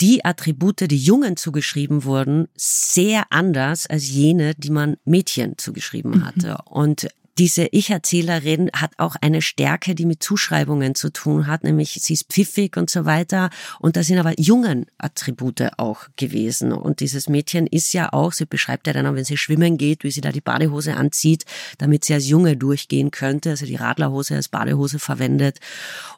die 0.00 0.24
Attribute, 0.24 0.90
die 0.90 0.96
Jungen 0.96 1.36
zugeschrieben 1.36 2.04
wurden, 2.04 2.48
sehr 2.56 3.24
anders 3.30 3.86
als 3.86 4.08
jene, 4.08 4.54
die 4.54 4.70
man 4.70 4.96
Mädchen 5.04 5.58
zugeschrieben 5.58 6.24
hatte. 6.24 6.58
Mhm. 6.66 6.72
Und 6.72 7.08
diese 7.38 7.68
Ich-Erzählerin 7.70 8.70
hat 8.74 8.92
auch 8.96 9.16
eine 9.20 9.42
Stärke, 9.42 9.94
die 9.94 10.06
mit 10.06 10.22
Zuschreibungen 10.22 10.94
zu 10.94 11.10
tun 11.10 11.46
hat, 11.46 11.64
nämlich 11.64 11.98
sie 12.00 12.14
ist 12.14 12.28
pfiffig 12.32 12.76
und 12.76 12.88
so 12.88 13.04
weiter. 13.04 13.50
Und 13.78 13.96
da 13.96 14.02
sind 14.02 14.18
aber 14.18 14.32
jungen 14.40 14.86
Attribute 14.96 15.78
auch 15.78 16.06
gewesen. 16.16 16.72
Und 16.72 17.00
dieses 17.00 17.28
Mädchen 17.28 17.66
ist 17.66 17.92
ja 17.92 18.12
auch, 18.12 18.32
sie 18.32 18.46
beschreibt 18.46 18.86
ja 18.86 18.94
dann 18.94 19.06
auch, 19.06 19.14
wenn 19.14 19.24
sie 19.24 19.36
schwimmen 19.36 19.76
geht, 19.76 20.02
wie 20.02 20.10
sie 20.10 20.22
da 20.22 20.32
die 20.32 20.40
Badehose 20.40 20.96
anzieht, 20.96 21.44
damit 21.76 22.04
sie 22.06 22.14
als 22.14 22.26
Junge 22.26 22.56
durchgehen 22.56 23.10
könnte, 23.10 23.50
also 23.50 23.66
die 23.66 23.76
Radlerhose 23.76 24.34
als 24.34 24.48
Badehose 24.48 24.98
verwendet. 24.98 25.58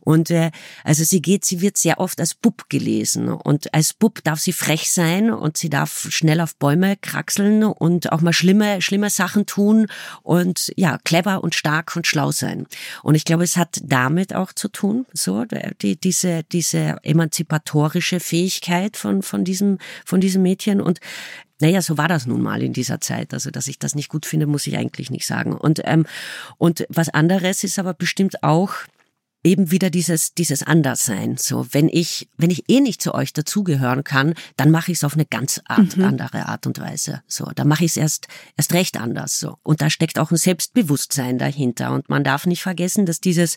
Und 0.01 0.31
äh, 0.31 0.53
also 0.85 1.03
sie 1.03 1.21
geht, 1.21 1.45
sie 1.45 1.61
wird 1.61 1.77
sehr 1.77 1.99
oft 1.99 2.21
als 2.21 2.35
Bub 2.35 2.69
gelesen. 2.69 3.29
Und 3.29 3.75
als 3.75 3.93
Bub 3.93 4.23
darf 4.23 4.39
sie 4.39 4.53
frech 4.53 4.91
sein 4.93 5.33
und 5.33 5.57
sie 5.57 5.69
darf 5.69 6.07
schnell 6.11 6.41
auf 6.41 6.55
Bäume 6.57 6.97
kraxeln 6.97 7.65
und 7.65 8.13
auch 8.13 8.21
mal 8.21 8.33
schlimme, 8.33 8.81
schlimme 8.83 9.11
Sachen 9.11 9.47
tun 9.47 9.89
und 10.23 10.73
ja, 10.77 10.99
clever 11.09 11.43
und 11.43 11.55
stark 11.55 11.97
und 11.97 12.07
schlau 12.07 12.33
sein. 12.33 12.67
Und 13.03 13.15
ich 13.15 13.25
glaube, 13.25 13.43
es 13.43 13.57
hat 13.57 13.81
damit 13.83 14.35
auch 14.35 14.53
zu 14.53 14.69
tun, 14.69 15.07
so, 15.15 15.47
die, 15.81 15.99
diese, 15.99 16.43
diese 16.53 16.97
emanzipatorische 17.03 18.21
Fähigkeit 18.21 18.99
von, 18.99 19.23
von 19.23 19.43
diesem, 19.43 19.79
von 20.05 20.21
diesem 20.21 20.43
Mädchen 20.43 20.83
und 20.83 21.01
naja, 21.61 21.81
so 21.81 21.97
war 21.97 22.09
das 22.09 22.27
nun 22.27 22.43
mal 22.43 22.63
in 22.63 22.73
dieser 22.75 23.01
Zeit. 23.01 23.33
Also, 23.35 23.51
dass 23.51 23.67
ich 23.67 23.81
das 23.81 23.97
nicht 23.97 24.11
gut 24.11 24.27
finde, 24.27 24.47
muss 24.47 24.67
ich 24.69 24.77
eigentlich 24.77 25.11
nicht 25.11 25.27
sagen. 25.27 25.57
Und, 25.57 25.81
ähm, 25.85 26.07
und 26.57 26.87
was 26.89 27.09
anderes 27.09 27.65
ist 27.65 27.81
aber 27.81 27.95
bestimmt 27.95 28.45
auch, 28.45 28.75
eben 29.45 29.71
wieder 29.71 29.91
dieses 29.91 30.35
dieses 30.35 30.63
Anderssein. 30.63 31.37
So, 31.37 31.67
wenn 31.73 31.89
ich 31.89 32.29
wenn 32.37 32.51
ich 32.51 32.69
eh 32.69 32.81
nicht 32.81 33.01
zu 33.01 33.15
euch 33.15 33.33
dazugehören 33.33 34.05
kann, 34.05 34.35
dann 34.57 34.71
mache 34.71 34.93
ich 34.93 34.99
es 34.99 35.05
auf 35.05 35.15
eine 35.15 35.27
ganz 35.27 35.61
Art, 35.67 35.97
mhm. 35.97 36.05
andere 36.05 36.47
Art 36.47 36.67
und 36.67 36.79
Weise. 36.79 37.23
So, 37.27 37.51
dann 37.55 37.69
mache 37.69 37.85
ich 37.85 37.93
es 37.93 37.97
erst 37.97 38.29
erst 38.57 38.75
recht 38.75 38.99
anders. 38.99 39.39
So, 39.39 39.59
und 39.63 39.81
da 39.81 39.91
steckt 39.91 40.19
auch 40.19 40.31
ein 40.31 40.37
Selbstbewusstsein 40.37 41.39
dahinter. 41.39 41.93
Und 41.93 42.09
man 42.09 42.25
darf 42.25 42.47
nicht 42.47 42.63
vergessen, 42.63 43.07
dass 43.07 43.21
dieses 43.21 43.57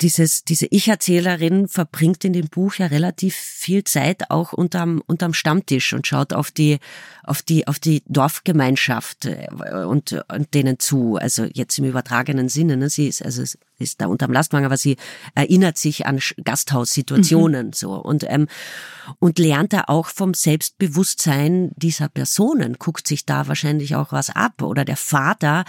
dieses, 0.00 0.44
diese 0.44 0.66
Ich-Erzählerin 0.70 1.66
verbringt 1.66 2.24
in 2.24 2.32
dem 2.32 2.46
Buch 2.48 2.74
ja 2.76 2.86
relativ 2.86 3.34
viel 3.34 3.84
Zeit 3.84 4.30
auch 4.30 4.52
unterm, 4.52 5.02
unterm 5.06 5.34
Stammtisch 5.34 5.92
und 5.92 6.06
schaut 6.06 6.32
auf 6.32 6.50
die, 6.50 6.78
auf 7.24 7.42
die, 7.42 7.66
auf 7.66 7.78
die 7.78 8.02
Dorfgemeinschaft 8.06 9.26
äh, 9.26 9.48
und, 9.86 10.24
und 10.32 10.54
denen 10.54 10.78
zu. 10.78 11.16
Also 11.16 11.44
jetzt 11.44 11.78
im 11.78 11.84
übertragenen 11.84 12.48
Sinne. 12.48 12.76
Ne? 12.76 12.90
Sie 12.90 13.08
ist, 13.08 13.24
also 13.24 13.42
ist 13.78 14.00
da 14.00 14.06
unterm 14.06 14.32
Lastwagen, 14.32 14.66
aber 14.66 14.76
sie 14.76 14.96
erinnert 15.34 15.78
sich 15.78 16.06
an 16.06 16.20
Gasthaussituationen 16.44 17.68
mhm. 17.68 17.72
so 17.72 17.94
und 17.94 18.24
ähm, 18.28 18.48
und 19.20 19.38
lernt 19.38 19.72
da 19.72 19.84
auch 19.86 20.08
vom 20.08 20.34
Selbstbewusstsein 20.34 21.70
dieser 21.76 22.08
Personen, 22.08 22.74
guckt 22.74 23.06
sich 23.08 23.24
da 23.24 23.48
wahrscheinlich 23.48 23.96
auch 23.96 24.12
was 24.12 24.28
ab 24.30 24.62
oder 24.62 24.84
der 24.84 24.96
Vater, 24.96 25.64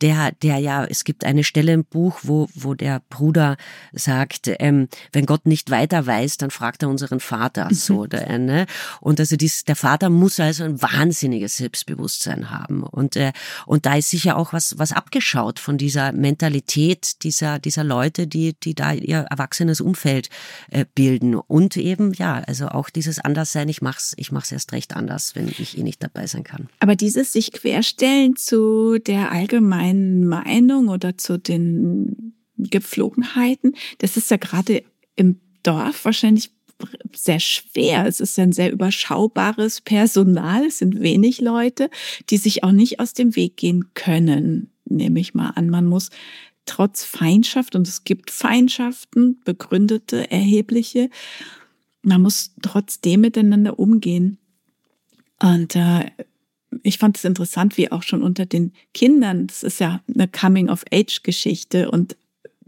der 0.00 0.32
der 0.32 0.58
ja 0.58 0.84
es 0.84 1.04
gibt 1.04 1.24
eine 1.24 1.44
Stelle 1.44 1.72
im 1.72 1.84
Buch, 1.84 2.20
wo 2.22 2.48
wo 2.54 2.74
der 2.74 3.00
Bruder 3.08 3.56
sagt, 3.92 4.50
ähm, 4.58 4.88
wenn 5.12 5.26
Gott 5.26 5.46
nicht 5.46 5.70
weiter 5.70 6.06
weiß, 6.06 6.36
dann 6.36 6.50
fragt 6.50 6.82
er 6.82 6.88
unseren 6.88 7.20
Vater 7.20 7.66
mhm. 7.66 7.74
so 7.74 8.06
der, 8.06 8.38
ne? 8.38 8.66
und 9.00 9.20
also 9.20 9.36
dies, 9.36 9.64
der 9.64 9.76
Vater 9.76 10.10
muss 10.10 10.40
also 10.40 10.64
ein 10.64 10.82
wahnsinniges 10.82 11.56
Selbstbewusstsein 11.56 12.50
haben 12.50 12.82
und 12.82 13.16
äh, 13.16 13.32
und 13.66 13.86
da 13.86 13.94
ist 13.94 14.10
sicher 14.10 14.36
auch 14.36 14.52
was 14.52 14.78
was 14.78 14.92
abgeschaut 14.92 15.58
von 15.58 15.78
dieser 15.78 16.12
Mentalität 16.12 17.22
dieser 17.22 17.43
dieser, 17.44 17.58
dieser 17.58 17.84
Leute, 17.84 18.26
die, 18.26 18.54
die 18.54 18.74
da 18.74 18.92
ihr 18.92 19.26
erwachsenes 19.30 19.80
Umfeld 19.80 20.28
äh, 20.70 20.86
bilden. 20.94 21.34
Und 21.34 21.76
eben, 21.76 22.12
ja, 22.14 22.42
also 22.46 22.68
auch 22.68 22.90
dieses 22.90 23.18
Anderssein, 23.18 23.68
ich 23.68 23.82
mach's, 23.82 24.14
ich 24.16 24.32
mach's 24.32 24.50
erst 24.50 24.72
recht 24.72 24.96
anders, 24.96 25.34
wenn 25.34 25.48
ich 25.48 25.76
eh 25.76 25.82
nicht 25.82 26.02
dabei 26.02 26.26
sein 26.26 26.44
kann. 26.44 26.68
Aber 26.80 26.96
dieses 26.96 27.32
sich 27.32 27.52
querstellen 27.52 28.36
zu 28.36 28.98
der 28.98 29.30
allgemeinen 29.32 30.26
Meinung 30.26 30.88
oder 30.88 31.18
zu 31.18 31.38
den 31.38 32.34
Gepflogenheiten, 32.56 33.74
das 33.98 34.16
ist 34.16 34.30
ja 34.30 34.38
gerade 34.38 34.82
im 35.16 35.40
Dorf 35.62 36.04
wahrscheinlich 36.04 36.50
sehr 37.14 37.40
schwer. 37.40 38.06
Es 38.06 38.20
ist 38.20 38.38
ein 38.38 38.52
sehr 38.52 38.72
überschaubares 38.72 39.80
Personal. 39.80 40.66
Es 40.66 40.78
sind 40.78 41.00
wenig 41.00 41.40
Leute, 41.40 41.88
die 42.30 42.36
sich 42.36 42.64
auch 42.64 42.72
nicht 42.72 43.00
aus 43.00 43.12
dem 43.12 43.36
Weg 43.36 43.56
gehen 43.56 43.92
können, 43.94 44.70
nehme 44.84 45.20
ich 45.20 45.34
mal 45.34 45.50
an. 45.50 45.70
Man 45.70 45.86
muss 45.86 46.10
trotz 46.66 47.04
Feindschaft, 47.04 47.74
und 47.76 47.86
es 47.86 48.04
gibt 48.04 48.30
Feindschaften, 48.30 49.40
begründete, 49.44 50.30
erhebliche, 50.30 51.10
man 52.02 52.22
muss 52.22 52.54
trotzdem 52.62 53.22
miteinander 53.22 53.78
umgehen. 53.78 54.38
Und 55.40 55.74
äh, 55.76 56.10
ich 56.82 56.98
fand 56.98 57.16
es 57.16 57.24
interessant, 57.24 57.76
wie 57.76 57.90
auch 57.90 58.02
schon 58.02 58.22
unter 58.22 58.46
den 58.46 58.72
Kindern, 58.92 59.46
das 59.46 59.62
ist 59.62 59.80
ja 59.80 60.02
eine 60.12 60.28
Coming-of-Age-Geschichte 60.28 61.90
und 61.90 62.16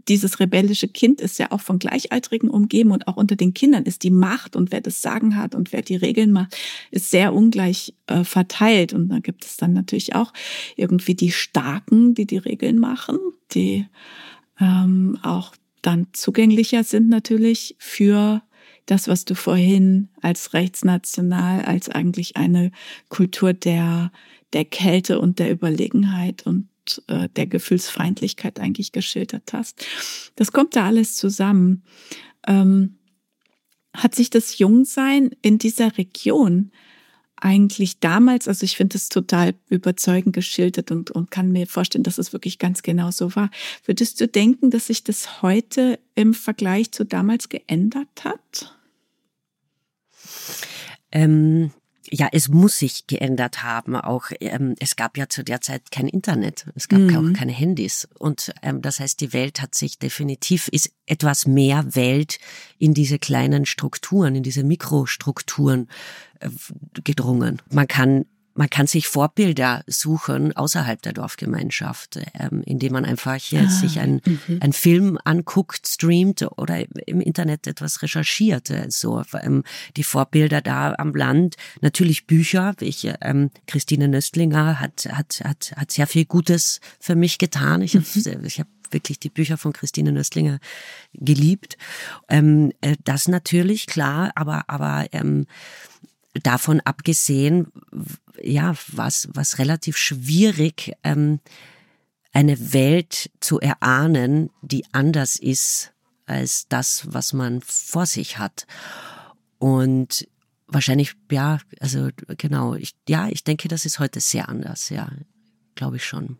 dieses 0.07 0.39
rebellische 0.39 0.87
Kind 0.87 1.21
ist 1.21 1.37
ja 1.39 1.51
auch 1.51 1.61
von 1.61 1.79
Gleichaltrigen 1.79 2.49
umgeben 2.49 2.91
und 2.91 3.07
auch 3.07 3.17
unter 3.17 3.35
den 3.35 3.53
Kindern 3.53 3.83
ist 3.83 4.03
die 4.03 4.11
Macht 4.11 4.55
und 4.55 4.71
wer 4.71 4.81
das 4.81 5.01
Sagen 5.01 5.35
hat 5.35 5.55
und 5.55 5.73
wer 5.73 5.81
die 5.81 5.95
Regeln 5.95 6.31
macht, 6.31 6.55
ist 6.91 7.11
sehr 7.11 7.33
ungleich 7.33 7.93
äh, 8.07 8.23
verteilt. 8.23 8.93
Und 8.93 9.09
da 9.09 9.19
gibt 9.19 9.45
es 9.45 9.57
dann 9.57 9.73
natürlich 9.73 10.15
auch 10.15 10.33
irgendwie 10.75 11.15
die 11.15 11.31
Starken, 11.31 12.13
die 12.13 12.25
die 12.25 12.37
Regeln 12.37 12.79
machen, 12.79 13.17
die 13.51 13.85
ähm, 14.59 15.19
auch 15.23 15.55
dann 15.81 16.07
zugänglicher 16.13 16.83
sind 16.83 17.09
natürlich 17.09 17.75
für 17.79 18.41
das, 18.85 19.07
was 19.07 19.25
du 19.25 19.35
vorhin 19.35 20.09
als 20.21 20.53
rechtsnational, 20.53 21.63
als 21.65 21.89
eigentlich 21.89 22.37
eine 22.37 22.71
Kultur 23.09 23.53
der, 23.53 24.11
der 24.53 24.65
Kälte 24.65 25.19
und 25.19 25.39
der 25.39 25.51
Überlegenheit 25.51 26.45
und 26.45 26.69
äh, 27.07 27.29
der 27.35 27.47
Gefühlsfeindlichkeit 27.47 28.59
eigentlich 28.59 28.91
geschildert 28.91 29.53
hast. 29.53 29.85
Das 30.35 30.51
kommt 30.51 30.75
da 30.75 30.85
alles 30.85 31.15
zusammen. 31.15 31.83
Ähm, 32.47 32.97
hat 33.93 34.15
sich 34.15 34.29
das 34.29 34.59
Jungsein 34.59 35.31
in 35.41 35.57
dieser 35.57 35.97
Region 35.97 36.71
eigentlich 37.39 37.99
damals, 37.99 38.47
also 38.47 38.63
ich 38.63 38.77
finde 38.77 38.97
es 38.97 39.09
total 39.09 39.53
überzeugend 39.69 40.33
geschildert 40.33 40.91
und, 40.91 41.11
und 41.11 41.29
kann 41.29 41.51
mir 41.51 41.67
vorstellen, 41.67 42.03
dass 42.03 42.17
es 42.17 42.33
wirklich 42.33 42.57
ganz 42.57 42.81
genau 42.81 43.11
so 43.11 43.35
war. 43.35 43.51
Würdest 43.85 44.19
du 44.19 44.27
denken, 44.27 44.71
dass 44.71 44.87
sich 44.87 45.03
das 45.03 45.41
heute 45.41 45.99
im 46.15 46.33
Vergleich 46.33 46.91
zu 46.91 47.05
damals 47.05 47.49
geändert 47.49 48.23
hat? 48.23 48.75
Ähm, 51.11 51.71
ja, 52.11 52.27
es 52.31 52.47
muss 52.49 52.79
sich 52.79 53.07
geändert 53.07 53.63
haben. 53.63 53.95
Auch 53.95 54.25
ähm, 54.39 54.75
es 54.79 54.95
gab 54.95 55.17
ja 55.17 55.29
zu 55.29 55.43
der 55.43 55.61
Zeit 55.61 55.91
kein 55.91 56.07
Internet, 56.07 56.65
es 56.75 56.87
gab 56.87 56.99
mhm. 56.99 57.15
auch 57.15 57.37
keine 57.37 57.51
Handys 57.51 58.07
und 58.17 58.53
ähm, 58.61 58.81
das 58.81 58.99
heißt, 58.99 59.19
die 59.21 59.33
Welt 59.33 59.61
hat 59.61 59.75
sich 59.75 59.99
definitiv 59.99 60.67
ist 60.69 60.91
etwas 61.05 61.47
mehr 61.47 61.95
Welt 61.95 62.39
in 62.77 62.93
diese 62.93 63.19
kleinen 63.19 63.65
Strukturen, 63.65 64.35
in 64.35 64.43
diese 64.43 64.63
Mikrostrukturen 64.63 65.89
äh, 66.39 66.49
gedrungen. 67.03 67.61
Man 67.69 67.87
kann 67.87 68.25
man 68.57 68.69
kann 68.69 68.87
sich 68.87 69.07
Vorbilder 69.07 69.83
suchen 69.87 70.55
außerhalb 70.55 71.01
der 71.01 71.13
Dorfgemeinschaft, 71.13 72.19
ähm, 72.33 72.63
indem 72.65 72.93
man 72.93 73.05
einfach 73.05 73.39
ah, 73.53 73.69
sich 73.69 73.99
ein, 73.99 74.21
mhm. 74.25 74.59
ein 74.61 74.73
Film 74.73 75.19
anguckt, 75.23 75.87
streamt 75.87 76.45
oder 76.57 76.83
im 77.07 77.21
Internet 77.21 77.67
etwas 77.67 78.01
recherchiert. 78.01 78.73
So 78.89 79.23
ähm, 79.39 79.63
die 79.95 80.03
Vorbilder 80.03 80.61
da 80.61 80.95
am 80.97 81.13
Land, 81.13 81.55
natürlich 81.81 82.25
Bücher. 82.25 82.73
Ich, 82.79 83.07
ähm, 83.21 83.51
Christine 83.67 84.07
Nöstlinger 84.07 84.79
hat 84.79 85.07
hat 85.11 85.41
hat 85.43 85.73
hat 85.75 85.91
sehr 85.91 86.07
viel 86.07 86.25
Gutes 86.25 86.81
für 86.99 87.15
mich 87.15 87.37
getan. 87.37 87.81
Ich 87.81 87.95
habe 87.95 88.05
mhm. 88.15 88.45
ich 88.45 88.59
hab 88.59 88.67
wirklich 88.89 89.19
die 89.19 89.29
Bücher 89.29 89.57
von 89.57 89.73
Christine 89.73 90.11
Nöstlinger 90.11 90.59
geliebt. 91.13 91.77
Ähm, 92.27 92.71
äh, 92.81 92.95
das 93.03 93.27
natürlich 93.27 93.85
klar, 93.85 94.31
aber 94.35 94.63
aber 94.67 95.05
ähm, 95.11 95.45
davon 96.43 96.79
abgesehen, 96.81 97.67
ja, 98.41 98.75
was, 98.87 99.29
was 99.33 99.59
relativ 99.59 99.97
schwierig, 99.97 100.93
ähm, 101.03 101.39
eine 102.33 102.73
Welt 102.73 103.31
zu 103.39 103.59
erahnen, 103.59 104.51
die 104.61 104.85
anders 104.91 105.37
ist 105.37 105.93
als 106.25 106.67
das, 106.67 107.07
was 107.11 107.33
man 107.33 107.61
vor 107.61 108.05
sich 108.05 108.37
hat. 108.37 108.67
Und 109.57 110.27
wahrscheinlich, 110.67 111.13
ja, 111.31 111.59
also 111.79 112.09
genau, 112.37 112.75
ich, 112.75 112.93
ja, 113.07 113.27
ich 113.29 113.43
denke, 113.43 113.67
das 113.69 113.85
ist 113.85 113.99
heute 113.99 114.19
sehr 114.19 114.49
anders, 114.49 114.89
ja, 114.89 115.09
glaube 115.75 115.95
ich 115.95 116.05
schon. 116.05 116.37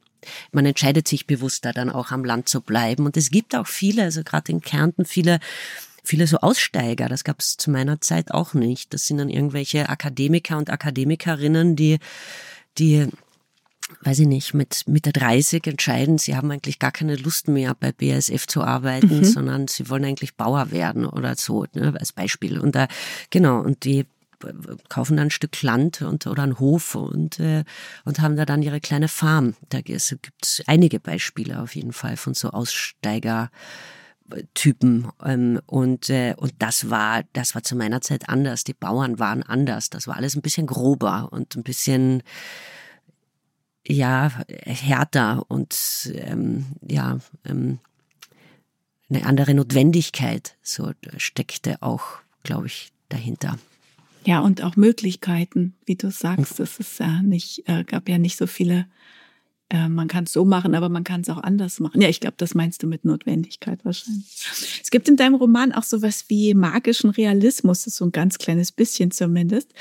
Man 0.52 0.66
entscheidet 0.66 1.08
sich 1.08 1.26
bewusster 1.26 1.72
dann 1.72 1.89
auch 1.89 2.12
am 2.12 2.26
Land 2.26 2.50
zu 2.50 2.62
bleiben. 2.62 3.06
Und 3.06 3.16
es 3.18 3.30
gibt 3.30 3.56
auch 3.56 3.68
viele, 3.68 4.04
also 4.04 4.24
gerade 4.24 4.52
in 4.52 4.62
Kärnten, 4.62 5.06
viele 5.06 5.39
viele 6.08 6.28
so 6.28 6.38
Aussteiger. 6.38 7.10
Das 7.10 7.24
gab 7.24 7.39
es 7.39 7.58
zu 7.58 7.70
meiner 7.70 8.01
Zeit 8.01 8.32
auch 8.32 8.53
nicht. 8.53 8.93
Das 8.93 9.05
sind 9.05 9.18
dann 9.18 9.30
irgendwelche 9.30 9.89
Akademiker 9.89 10.58
und 10.58 10.70
Akademikerinnen, 10.70 11.76
die, 11.76 11.99
die 12.78 13.08
weiß 14.01 14.20
ich 14.20 14.28
nicht, 14.28 14.53
mit 14.53 14.84
Mitte 14.88 15.14
30 15.14 15.66
entscheiden, 15.68 16.18
sie 16.18 16.36
haben 16.36 16.51
eigentlich 16.51 16.80
gar 16.80 16.91
keine 16.91 17.16
Lust 17.16 17.47
mehr 17.47 17.74
bei 17.74 17.91
BASF 17.91 18.45
zu 18.47 18.62
arbeiten, 18.62 19.20
mhm. 19.20 19.24
sondern 19.24 19.68
sie 19.68 19.89
wollen 19.89 20.03
eigentlich 20.03 20.36
Bauer 20.36 20.72
werden 20.72 21.05
oder 21.05 21.36
so, 21.36 21.66
ne, 21.74 21.93
als 21.97 22.12
Beispiel. 22.12 22.60
Und 22.60 22.76
da, 22.76 22.88
genau, 23.30 23.62
und 23.62 23.86
die 23.86 24.05
kaufen 24.89 25.18
dann 25.18 25.28
ein 25.28 25.32
Stück 25.32 25.62
Land 25.64 26.01
und 26.01 26.28
oder 26.28 26.43
einen 26.43 26.60
Hof 26.60 26.93
und 26.93 27.39
äh, 27.39 27.64
und 28.05 28.20
haben 28.20 28.36
da 28.36 28.45
dann 28.45 28.62
ihre 28.62 28.80
kleine 28.80 29.08
Farm. 29.08 29.55
Da 29.70 29.82
gibt 29.82 29.99
es 30.41 30.64
einige 30.68 30.99
Beispiele 30.99 31.60
auf 31.60 31.76
jeden 31.76 31.93
Fall 31.93 32.18
von 32.18 32.36
so 32.36 32.51
Aussteiger. 32.51 33.49
Typen 34.53 35.07
ähm, 35.23 35.59
und 35.65 36.09
äh, 36.09 36.34
und 36.38 36.53
das 36.59 36.89
war 36.89 37.23
das 37.34 37.55
war 37.55 37.63
zu 37.63 37.75
meiner 37.75 38.01
Zeit 38.01 38.30
anders. 38.30 38.63
Die 38.63 38.73
Bauern 38.73 39.19
waren 39.19 39.43
anders. 39.43 39.89
Das 39.89 40.07
war 40.07 40.17
alles 40.17 40.36
ein 40.36 40.41
bisschen 40.41 40.67
grober 40.67 41.30
und 41.32 41.55
ein 41.55 41.63
bisschen 41.63 42.23
ja 43.86 44.32
härter 44.49 45.45
und 45.47 46.11
ähm, 46.13 46.65
ja 46.88 47.19
ähm, 47.45 47.80
eine 49.09 49.25
andere 49.25 49.53
Notwendigkeit 49.53 50.57
so 50.61 50.91
steckte 51.17 51.82
auch, 51.82 52.19
glaube 52.43 52.67
ich, 52.67 52.91
dahinter. 53.09 53.57
Ja, 54.25 54.41
und 54.41 54.61
auch 54.61 54.75
Möglichkeiten, 54.75 55.75
wie 55.86 55.95
du 55.95 56.11
sagst. 56.11 56.59
Es 56.59 56.80
ist 56.80 56.99
ja 56.99 57.21
nicht, 57.21 57.63
äh, 57.67 57.86
gab 57.86 58.09
ja 58.09 58.17
nicht 58.17 58.38
so 58.38 58.45
viele, 58.45 58.86
äh, 59.70 59.89
man 59.89 60.07
kann 60.07 60.24
es 60.24 60.32
so 60.32 60.45
machen, 60.45 60.76
aber 60.76 60.89
man 60.89 61.03
kann 61.03 61.22
es 61.22 61.30
auch 61.30 61.43
anders 61.43 61.80
machen. 61.80 62.01
Ja, 62.01 62.07
ich 62.07 62.20
glaube, 62.20 62.36
das 62.38 62.55
meinst 62.55 62.84
du 62.84 62.88
mit 62.88 63.03
Notwendigkeit 63.03 63.84
wahrscheinlich. 63.84 64.45
Es 64.82 64.91
gibt 64.91 65.09
in 65.09 65.18
deinem 65.18 65.36
Roman 65.36 65.74
auch 65.74 65.84
sowas 65.84 66.26
wie 66.30 66.53
magischen 66.53 67.09
Realismus, 67.09 67.84
so 67.84 68.05
ein 68.05 68.11
ganz 68.11 68.38
kleines 68.38 68.72
bisschen 68.72 69.11
zumindest. 69.11 69.74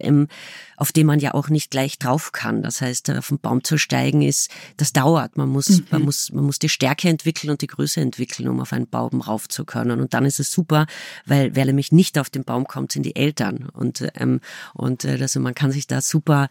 auf 0.76 0.92
dem 0.92 1.06
man 1.06 1.20
ja 1.20 1.34
auch 1.34 1.48
nicht 1.48 1.70
gleich 1.70 1.98
drauf 1.98 2.32
kann. 2.32 2.62
Das 2.62 2.80
heißt, 2.80 3.10
auf 3.10 3.28
den 3.28 3.38
Baum 3.38 3.62
zu 3.64 3.76
steigen 3.78 4.22
ist, 4.22 4.50
das 4.76 4.92
dauert. 4.92 5.36
Man 5.36 5.50
muss, 5.50 5.68
mhm. 5.68 5.86
man 5.90 6.02
muss, 6.02 6.32
man 6.32 6.44
muss 6.44 6.58
die 6.58 6.68
Stärke 6.68 7.08
entwickeln 7.08 7.50
und 7.50 7.60
die 7.60 7.66
Größe 7.66 8.00
entwickeln, 8.00 8.48
um 8.48 8.60
auf 8.60 8.72
einen 8.72 8.88
Baum 8.88 9.20
rauf 9.28 9.48
zu 9.48 9.64
können. 9.64 10.00
Und 10.00 10.14
dann 10.14 10.24
ist 10.24 10.40
es 10.40 10.50
super, 10.50 10.86
weil 11.26 11.54
wer 11.54 11.64
nämlich 11.64 11.92
nicht 11.92 12.18
auf 12.18 12.30
den 12.30 12.44
Baum 12.44 12.66
kommt, 12.66 12.92
sind 12.92 13.04
die 13.04 13.16
Eltern. 13.16 13.68
Und, 13.72 14.06
ähm, 14.14 14.40
und 14.74 15.04
äh, 15.04 15.18
also 15.20 15.40
man 15.40 15.54
kann 15.54 15.70
sich 15.70 15.86
da 15.86 16.00
super 16.00 16.48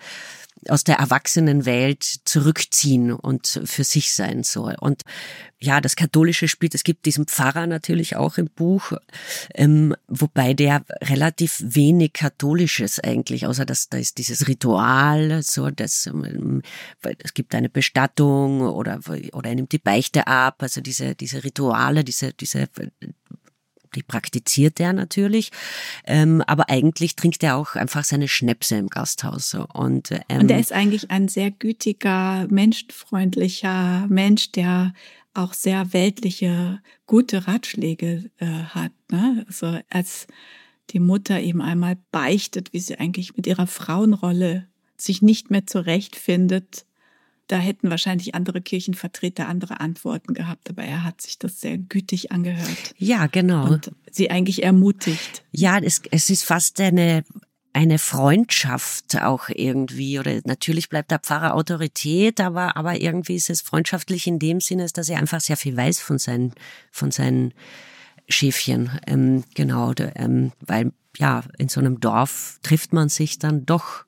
aus 0.69 0.83
der 0.83 0.97
Erwachsenenwelt 0.97 2.03
zurückziehen 2.03 3.11
und 3.11 3.61
für 3.65 3.83
sich 3.83 4.13
sein 4.13 4.43
soll. 4.43 4.75
Und 4.79 5.03
ja, 5.59 5.81
das 5.81 5.95
Katholische 5.95 6.47
spielt, 6.47 6.75
es 6.75 6.83
gibt 6.83 7.05
diesen 7.05 7.25
Pfarrer 7.25 7.65
natürlich 7.65 8.15
auch 8.15 8.37
im 8.37 8.47
Buch, 8.47 8.93
ähm, 9.55 9.95
wobei 10.07 10.53
der 10.53 10.83
relativ 11.01 11.61
wenig 11.63 12.13
Katholisches 12.13 12.99
eigentlich, 12.99 13.47
außer 13.47 13.65
dass 13.65 13.89
da 13.89 13.97
ist 13.97 14.17
dieses 14.19 14.47
Ritual, 14.47 15.41
so, 15.41 15.71
dass 15.71 16.05
ähm, 16.05 16.61
es 17.23 17.33
gibt 17.33 17.55
eine 17.55 17.69
Bestattung 17.69 18.61
oder, 18.61 18.99
oder 19.33 19.49
er 19.49 19.55
nimmt 19.55 19.71
die 19.71 19.79
Beichte 19.79 20.27
ab, 20.27 20.57
also 20.59 20.81
diese, 20.81 21.15
diese 21.15 21.43
Rituale, 21.43 22.03
diese, 22.03 22.33
diese 22.33 22.69
die 23.95 24.03
praktiziert 24.03 24.79
er 24.79 24.93
natürlich, 24.93 25.51
ähm, 26.05 26.41
aber 26.47 26.69
eigentlich 26.69 27.15
trinkt 27.15 27.43
er 27.43 27.55
auch 27.57 27.75
einfach 27.75 28.03
seine 28.03 28.27
Schnäpse 28.27 28.75
im 28.77 28.87
Gasthaus. 28.87 29.55
Und, 29.73 30.11
ähm, 30.29 30.41
und 30.41 30.51
er 30.51 30.59
ist 30.59 30.73
eigentlich 30.73 31.11
ein 31.11 31.27
sehr 31.27 31.51
gütiger, 31.51 32.47
menschenfreundlicher 32.49 34.07
Mensch, 34.09 34.51
der 34.51 34.93
auch 35.33 35.53
sehr 35.53 35.93
weltliche, 35.93 36.81
gute 37.05 37.47
Ratschläge 37.47 38.29
äh, 38.37 38.45
hat. 38.45 38.91
Ne? 39.11 39.45
Also 39.47 39.79
als 39.89 40.27
die 40.89 40.99
Mutter 40.99 41.39
ihm 41.39 41.61
einmal 41.61 41.97
beichtet, 42.11 42.73
wie 42.73 42.79
sie 42.79 42.99
eigentlich 42.99 43.35
mit 43.35 43.45
ihrer 43.45 43.67
Frauenrolle 43.67 44.67
sich 44.97 45.21
nicht 45.21 45.51
mehr 45.51 45.67
zurechtfindet, 45.67 46.86
da 47.47 47.57
hätten 47.57 47.89
wahrscheinlich 47.89 48.35
andere 48.35 48.61
Kirchenvertreter 48.61 49.47
andere 49.47 49.79
Antworten 49.79 50.33
gehabt, 50.33 50.69
aber 50.69 50.83
er 50.83 51.03
hat 51.03 51.21
sich 51.21 51.39
das 51.39 51.61
sehr 51.61 51.77
gütig 51.77 52.31
angehört. 52.31 52.93
Ja, 52.97 53.27
genau. 53.27 53.67
Und 53.67 53.91
sie 54.11 54.29
eigentlich 54.29 54.63
ermutigt. 54.63 55.43
Ja, 55.51 55.79
es, 55.79 56.01
es 56.11 56.29
ist 56.29 56.43
fast 56.43 56.79
eine, 56.81 57.23
eine 57.73 57.99
Freundschaft 57.99 59.21
auch 59.21 59.49
irgendwie 59.49 60.19
oder 60.19 60.41
natürlich 60.43 60.89
bleibt 60.89 61.11
der 61.11 61.19
Pfarrer 61.19 61.55
Autorität, 61.55 62.41
aber 62.41 62.75
aber 62.75 62.99
irgendwie 62.99 63.35
ist 63.35 63.49
es 63.49 63.61
freundschaftlich 63.61 64.27
in 64.27 64.39
dem 64.39 64.59
Sinne, 64.59 64.87
dass 64.91 65.09
er 65.09 65.19
einfach 65.19 65.41
sehr 65.41 65.57
viel 65.57 65.77
weiß 65.77 65.99
von 65.99 66.17
seinen 66.17 66.53
von 66.91 67.11
seinen 67.11 67.53
Schäfchen, 68.27 68.91
ähm, 69.07 69.43
genau, 69.53 69.93
ähm, 70.15 70.51
weil 70.59 70.91
ja 71.17 71.43
in 71.57 71.69
so 71.69 71.79
einem 71.79 71.99
Dorf 72.01 72.59
trifft 72.61 72.93
man 72.93 73.09
sich 73.09 73.39
dann 73.39 73.65
doch 73.65 74.06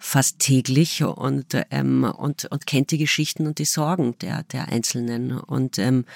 fast 0.00 0.38
täglich 0.38 1.04
und, 1.04 1.54
ähm, 1.70 2.04
und, 2.04 2.46
und 2.46 2.66
kennt 2.66 2.90
die 2.90 2.98
Geschichten 2.98 3.46
und 3.46 3.58
die 3.58 3.66
Sorgen 3.66 4.18
der, 4.18 4.42
der 4.44 4.68
Einzelnen. 4.68 5.38
Und, 5.38 5.78
ähm, 5.78 6.06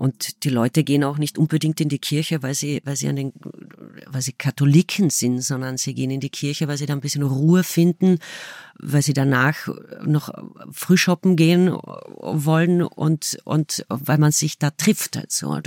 und 0.00 0.44
die 0.44 0.48
Leute 0.48 0.82
gehen 0.82 1.04
auch 1.04 1.18
nicht 1.18 1.36
unbedingt 1.36 1.78
in 1.78 1.90
die 1.90 1.98
Kirche, 1.98 2.42
weil 2.42 2.54
sie, 2.54 2.80
weil 2.86 2.96
sie 2.96 3.06
an 3.08 3.16
den, 3.16 3.34
weil 4.06 4.22
sie 4.22 4.32
Katholiken 4.32 5.10
sind, 5.10 5.42
sondern 5.42 5.76
sie 5.76 5.92
gehen 5.92 6.10
in 6.10 6.20
die 6.20 6.30
Kirche, 6.30 6.68
weil 6.68 6.78
sie 6.78 6.86
da 6.86 6.94
ein 6.94 7.02
bisschen 7.02 7.22
Ruhe 7.22 7.62
finden, 7.62 8.18
weil 8.78 9.02
sie 9.02 9.12
danach 9.12 9.68
noch 10.02 10.30
frühshoppen 10.72 11.36
gehen 11.36 11.68
wollen 11.68 12.80
und, 12.80 13.40
und 13.44 13.84
weil 13.90 14.16
man 14.16 14.32
sich 14.32 14.56
da 14.56 14.70
trifft. 14.70 15.18
Also, 15.18 15.60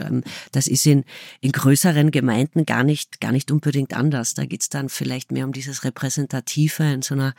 das 0.51 0.65
ist 0.65 0.87
in, 0.87 1.03
in 1.41 1.51
größeren 1.51 2.09
Gemeinden 2.09 2.65
gar 2.65 2.83
nicht, 2.83 3.21
gar 3.21 3.33
nicht 3.33 3.51
unbedingt 3.51 3.93
anders. 3.93 4.33
Da 4.33 4.45
geht's 4.45 4.69
dann 4.69 4.89
vielleicht 4.89 5.31
mehr 5.31 5.45
um 5.45 5.53
dieses 5.53 5.83
Repräsentative 5.83 6.91
in 6.91 7.03
so 7.03 7.13
einer 7.13 7.35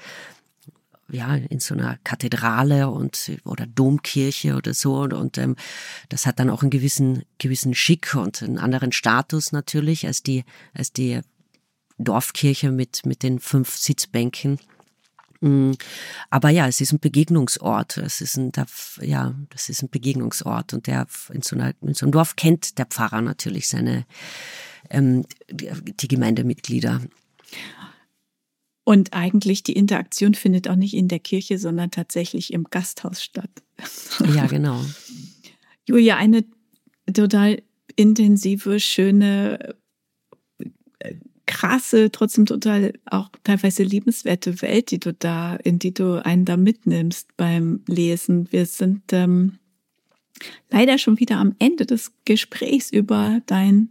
ja, 1.11 1.35
in 1.37 1.61
so 1.61 1.75
einer 1.75 1.99
Kathedrale 2.05 2.89
und 2.89 3.33
oder 3.45 3.67
Domkirche 3.67 4.57
oder 4.57 4.75
so 4.75 5.01
und, 5.01 5.13
und 5.13 5.39
ähm, 5.39 5.57
das 6.09 6.27
hat 6.27 6.39
dann 6.39 6.51
auch 6.51 6.63
einen 6.63 6.71
gewissen 6.71 7.25
gewissen 7.39 7.75
Schick 7.75 8.15
und 8.15 8.43
einen 8.43 8.59
anderen 8.59 8.93
Status 8.93 9.53
natürlich 9.53 10.07
als 10.07 10.23
die 10.23 10.45
als 10.73 10.93
die 10.93 11.21
Dorfkirche 11.99 12.71
mit 12.71 13.05
mit 13.07 13.23
den 13.23 13.39
fünf 13.39 13.77
Sitzbänken. 13.77 14.59
Mm, 15.41 15.73
aber 16.31 16.49
ja, 16.49 16.67
es 16.67 16.81
ist 16.81 16.93
ein 16.93 17.01
Begegnungsort. 17.01 17.99
Es 17.99 18.23
ist 18.23 18.39
ein, 18.39 18.51
ja, 19.03 19.35
das 19.51 19.69
ist 19.69 19.83
ein 19.83 19.91
Begegnungsort 19.91 20.73
und 20.73 20.87
der 20.87 21.07
in 21.31 21.43
so, 21.43 21.55
einer, 21.55 21.75
in 21.83 21.93
so 21.93 22.07
einem 22.07 22.13
Dorf 22.13 22.37
kennt 22.37 22.79
der 22.79 22.87
Pfarrer 22.87 23.21
natürlich 23.21 23.69
seine 23.69 24.07
ähm, 24.89 25.27
die, 25.51 25.71
die 26.01 26.09
Gemeindemitglieder. 26.09 27.03
Und 28.85 29.15
eigentlich 29.15 29.63
die 29.63 29.73
Interaktion 29.73 30.35
findet 30.35 30.69
auch 30.69 30.77
nicht 30.77 30.95
in 30.95 31.09
der 31.09 31.19
Kirche, 31.19 31.59
sondern 31.59 31.91
tatsächlich 31.91 32.53
im 32.53 32.65
Gasthaus 32.65 33.23
statt. 33.23 33.51
Ja, 34.35 34.47
genau. 34.47 34.81
Julia, 35.87 36.17
eine 36.17 36.45
total 37.13 37.63
intensive, 37.97 38.81
schöne, 38.81 39.75
krasse, 41.47 42.11
trotzdem 42.11 42.47
total 42.47 42.93
auch 43.07 43.31
teilweise 43.43 43.83
liebenswerte 43.83 44.61
Welt, 44.63 44.91
die 44.91 45.01
du 45.01 45.13
da, 45.13 45.57
in 45.57 45.79
die 45.79 45.95
du 45.95 46.25
einen 46.25 46.45
da 46.45 46.57
mitnimmst 46.57 47.37
beim 47.37 47.83
Lesen. 47.87 48.49
Wir 48.51 48.67
sind 48.67 49.13
ähm, 49.13 49.59
leider 50.71 50.99
schon 50.99 51.19
wieder 51.21 51.39
am 51.39 51.55
Ende 51.59 51.87
des 51.87 52.13
Gesprächs 52.25 52.91
über 52.91 53.41
dein 53.47 53.91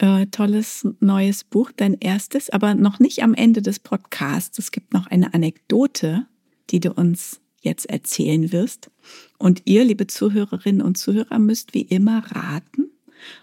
äh, 0.00 0.26
tolles 0.26 0.86
neues 1.00 1.44
Buch, 1.44 1.70
dein 1.76 1.94
erstes, 1.94 2.50
aber 2.50 2.74
noch 2.74 2.98
nicht 2.98 3.22
am 3.22 3.34
Ende 3.34 3.62
des 3.62 3.78
Podcasts. 3.78 4.58
Es 4.58 4.72
gibt 4.72 4.94
noch 4.94 5.06
eine 5.06 5.34
Anekdote, 5.34 6.26
die 6.70 6.80
du 6.80 6.92
uns 6.92 7.40
jetzt 7.60 7.86
erzählen 7.90 8.52
wirst. 8.52 8.90
Und 9.38 9.62
ihr, 9.66 9.84
liebe 9.84 10.06
Zuhörerinnen 10.06 10.80
und 10.80 10.96
Zuhörer, 10.96 11.38
müsst 11.38 11.74
wie 11.74 11.82
immer 11.82 12.24
raten, 12.34 12.90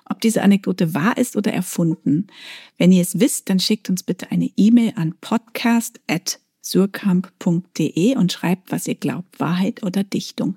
ob 0.06 0.20
diese 0.22 0.42
Anekdote 0.42 0.96
wahr 0.96 1.18
ist 1.18 1.36
oder 1.36 1.54
erfunden. 1.54 2.28
Wenn 2.78 2.92
ihr 2.92 3.04
es 3.04 3.20
wisst, 3.20 3.50
dann 3.50 3.60
schickt 3.60 3.90
uns 3.90 4.02
bitte 4.02 4.32
eine 4.32 4.50
E-Mail 4.58 4.94
an 4.96 5.14
podcast.surkamp.de 6.68 8.16
und 8.16 8.32
schreibt, 8.32 8.72
was 8.72 8.88
ihr 8.88 8.96
glaubt, 8.96 9.40
Wahrheit 9.40 9.84
oder 9.84 10.04
Dichtung. 10.04 10.56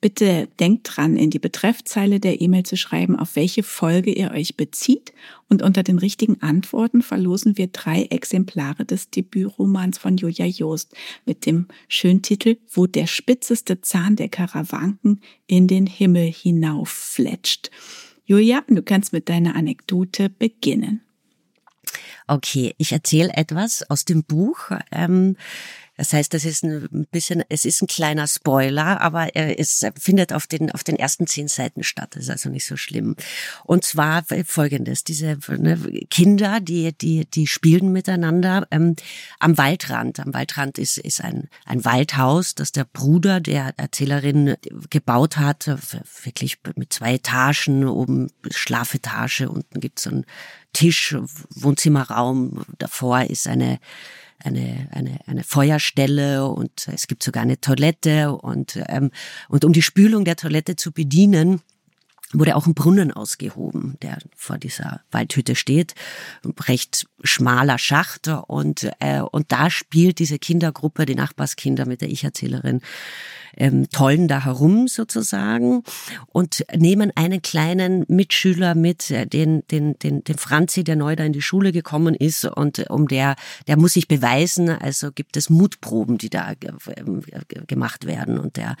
Bitte 0.00 0.48
denkt 0.58 0.90
dran, 0.90 1.16
in 1.16 1.30
die 1.30 1.38
Betreffzeile 1.38 2.18
der 2.18 2.40
E-Mail 2.40 2.64
zu 2.64 2.76
schreiben, 2.76 3.16
auf 3.16 3.36
welche 3.36 3.62
Folge 3.62 4.12
ihr 4.12 4.32
euch 4.32 4.56
bezieht. 4.56 5.12
Und 5.48 5.62
unter 5.62 5.84
den 5.84 5.98
richtigen 5.98 6.42
Antworten 6.42 7.02
verlosen 7.02 7.56
wir 7.56 7.68
drei 7.68 8.06
Exemplare 8.06 8.84
des 8.84 9.10
Debütromans 9.10 9.98
von 9.98 10.16
Julia 10.16 10.46
Joost 10.46 10.92
mit 11.24 11.46
dem 11.46 11.68
schönen 11.86 12.22
Titel 12.22 12.56
Wo 12.68 12.88
der 12.88 13.06
spitzeste 13.06 13.80
Zahn 13.80 14.16
der 14.16 14.28
Karawanken 14.28 15.20
in 15.46 15.68
den 15.68 15.86
Himmel 15.86 16.32
hinauffletscht. 16.32 17.70
Julia, 18.24 18.64
du 18.66 18.82
kannst 18.82 19.12
mit 19.12 19.28
deiner 19.28 19.54
Anekdote 19.54 20.30
beginnen. 20.30 21.00
Okay, 22.26 22.74
ich 22.78 22.92
erzähle 22.92 23.32
etwas 23.34 23.88
aus 23.90 24.04
dem 24.04 24.24
Buch. 24.24 24.70
Ähm, 24.90 25.36
das 26.02 26.12
heißt, 26.14 26.34
das 26.34 26.44
ist 26.44 26.64
ein 26.64 27.06
bisschen, 27.12 27.44
es 27.48 27.64
ist 27.64 27.80
ein 27.80 27.86
kleiner 27.86 28.26
Spoiler, 28.26 29.00
aber 29.00 29.36
es 29.36 29.86
findet 29.96 30.32
auf 30.32 30.48
den, 30.48 30.72
auf 30.72 30.82
den 30.82 30.96
ersten 30.96 31.28
zehn 31.28 31.46
Seiten 31.46 31.84
statt. 31.84 32.16
Das 32.16 32.24
ist 32.24 32.30
also 32.30 32.48
nicht 32.48 32.66
so 32.66 32.76
schlimm. 32.76 33.14
Und 33.62 33.84
zwar 33.84 34.24
folgendes, 34.44 35.04
diese 35.04 35.38
ne, 35.46 35.78
Kinder, 36.10 36.58
die, 36.58 36.92
die, 36.92 37.24
die 37.26 37.46
spielen 37.46 37.92
miteinander 37.92 38.66
ähm, 38.72 38.96
am 39.38 39.56
Waldrand. 39.56 40.18
Am 40.18 40.34
Waldrand 40.34 40.76
ist, 40.76 40.98
ist 40.98 41.22
ein, 41.22 41.48
ein 41.66 41.84
Waldhaus, 41.84 42.56
das 42.56 42.72
der 42.72 42.84
Bruder 42.84 43.38
der 43.38 43.72
Erzählerin 43.76 44.56
gebaut 44.90 45.36
hat, 45.36 45.68
wirklich 46.24 46.58
mit 46.74 46.92
zwei 46.92 47.14
Etagen, 47.14 47.86
oben 47.86 48.28
Schlafetage, 48.50 49.48
unten 49.48 49.78
gibt's 49.78 50.02
so 50.02 50.10
einen 50.10 50.26
Tisch, 50.72 51.14
Wohnzimmerraum, 51.50 52.64
davor 52.78 53.22
ist 53.22 53.46
eine 53.46 53.78
eine, 54.44 54.88
eine, 54.92 55.18
eine 55.26 55.44
Feuerstelle 55.44 56.46
und 56.46 56.88
es 56.88 57.06
gibt 57.06 57.22
sogar 57.22 57.42
eine 57.42 57.60
Toilette 57.60 58.32
und, 58.32 58.78
ähm, 58.88 59.10
und 59.48 59.64
um 59.64 59.72
die 59.72 59.82
Spülung 59.82 60.24
der 60.24 60.36
Toilette 60.36 60.76
zu 60.76 60.92
bedienen, 60.92 61.60
wurde 62.32 62.56
auch 62.56 62.66
ein 62.66 62.74
Brunnen 62.74 63.12
ausgehoben, 63.12 63.96
der 64.02 64.18
vor 64.36 64.58
dieser 64.58 65.00
Waldhütte 65.10 65.54
steht, 65.54 65.94
recht 66.68 67.06
schmaler 67.22 67.78
Schacht. 67.78 68.28
Und 68.28 68.90
äh, 69.00 69.20
und 69.20 69.52
da 69.52 69.70
spielt 69.70 70.18
diese 70.18 70.38
Kindergruppe, 70.38 71.06
die 71.06 71.14
Nachbarskinder 71.14 71.86
mit 71.86 72.00
der 72.00 72.10
Ich-Erzählerin, 72.10 72.80
ähm, 73.56 73.88
tollen 73.90 74.28
da 74.28 74.44
herum 74.44 74.88
sozusagen 74.88 75.82
und 76.28 76.64
nehmen 76.74 77.12
einen 77.14 77.42
kleinen 77.42 78.04
Mitschüler 78.08 78.74
mit, 78.74 79.10
äh, 79.10 79.26
den, 79.26 79.62
den, 79.70 79.98
den, 79.98 80.24
den 80.24 80.38
Franzi, 80.38 80.84
der 80.84 80.96
neu 80.96 81.16
da 81.16 81.24
in 81.24 81.32
die 81.32 81.42
Schule 81.42 81.72
gekommen 81.72 82.14
ist 82.14 82.44
und 82.44 82.78
äh, 82.78 82.86
um 82.88 83.08
der, 83.08 83.36
der 83.66 83.76
muss 83.76 83.94
sich 83.94 84.08
beweisen, 84.08 84.68
also 84.70 85.12
gibt 85.12 85.36
es 85.36 85.50
Mutproben, 85.50 86.18
die 86.18 86.30
da 86.30 86.52
gemacht 87.66 88.06
werden 88.06 88.38
und 88.38 88.56
der 88.56 88.76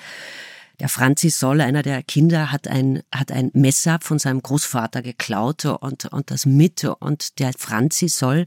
der 0.80 0.88
Franzi 0.88 1.30
Soll, 1.30 1.60
einer 1.60 1.82
der 1.82 2.02
Kinder, 2.02 2.50
hat 2.50 2.68
ein, 2.68 3.02
hat 3.12 3.30
ein 3.30 3.50
Messer 3.54 3.98
von 4.02 4.18
seinem 4.18 4.42
Großvater 4.42 5.02
geklaut 5.02 5.64
und, 5.64 6.06
und 6.06 6.30
das 6.30 6.46
mit. 6.46 6.84
Und 6.84 7.38
der 7.38 7.52
Franzi 7.56 8.08
soll 8.08 8.46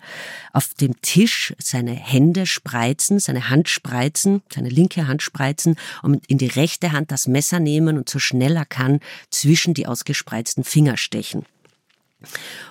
auf 0.52 0.74
dem 0.74 1.00
Tisch 1.02 1.54
seine 1.60 1.94
Hände 1.94 2.46
spreizen, 2.46 3.20
seine 3.20 3.50
Hand 3.50 3.70
spreizen, 3.70 4.42
seine 4.54 4.70
linke 4.70 5.08
Hand 5.08 5.22
spreizen 5.22 5.76
und 6.02 6.26
in 6.28 6.38
die 6.38 6.48
rechte 6.48 6.92
Hand 6.92 7.12
das 7.12 7.28
Messer 7.28 7.60
nehmen 7.60 7.98
und 7.98 8.10
so 8.10 8.20
schnell 8.20 8.56
er 8.56 8.66
kann 8.66 9.00
zwischen 9.30 9.74
die 9.74 9.88
ausgespreizten 9.88 10.64
Finger 10.64 10.98
stechen. 10.98 11.46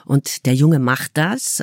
Und 0.05 0.47
der 0.47 0.55
Junge 0.55 0.79
macht 0.79 1.13
das 1.15 1.63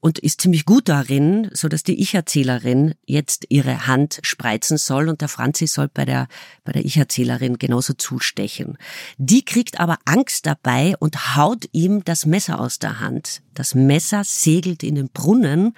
und 0.00 0.18
ist 0.18 0.40
ziemlich 0.40 0.64
gut 0.64 0.88
darin, 0.88 1.50
so 1.52 1.68
dass 1.68 1.82
die 1.82 2.00
Ich-Erzählerin 2.00 2.94
jetzt 3.06 3.46
ihre 3.48 3.86
Hand 3.86 4.20
spreizen 4.22 4.76
soll 4.76 5.08
und 5.08 5.20
der 5.20 5.28
Franzi 5.28 5.66
soll 5.66 5.88
bei 5.88 6.04
der, 6.04 6.28
bei 6.64 6.72
der 6.72 6.84
Ich-Erzählerin 6.84 7.58
genauso 7.58 7.94
zustechen. 7.94 8.78
Die 9.18 9.44
kriegt 9.44 9.80
aber 9.80 9.98
Angst 10.04 10.46
dabei 10.46 10.94
und 10.98 11.36
haut 11.36 11.64
ihm 11.72 12.04
das 12.04 12.26
Messer 12.26 12.60
aus 12.60 12.78
der 12.78 13.00
Hand. 13.00 13.42
Das 13.54 13.74
Messer 13.74 14.24
segelt 14.24 14.82
in 14.82 14.96
den 14.96 15.08
Brunnen 15.08 15.74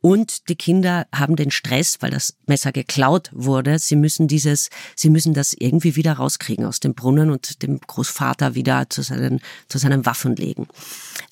und 0.00 0.48
die 0.48 0.54
Kinder 0.54 1.06
haben 1.12 1.34
den 1.34 1.50
Stress, 1.50 1.96
weil 2.00 2.10
das 2.10 2.36
Messer 2.46 2.72
geklaut 2.72 3.30
wurde. 3.32 3.78
Sie 3.78 3.96
müssen 3.96 4.28
dieses, 4.28 4.68
sie 4.94 5.10
müssen 5.10 5.34
das 5.34 5.54
irgendwie 5.54 5.96
wieder 5.96 6.14
rauskriegen 6.14 6.64
aus 6.64 6.78
dem 6.78 6.94
Brunnen 6.94 7.30
und 7.30 7.62
dem 7.62 7.80
Großvater 7.80 8.54
wieder 8.54 8.88
zu 8.90 9.02
seinen, 9.02 9.40
zu 9.68 9.78
seinen 9.78 10.06
Waffen 10.06 10.36
legen. 10.36 10.68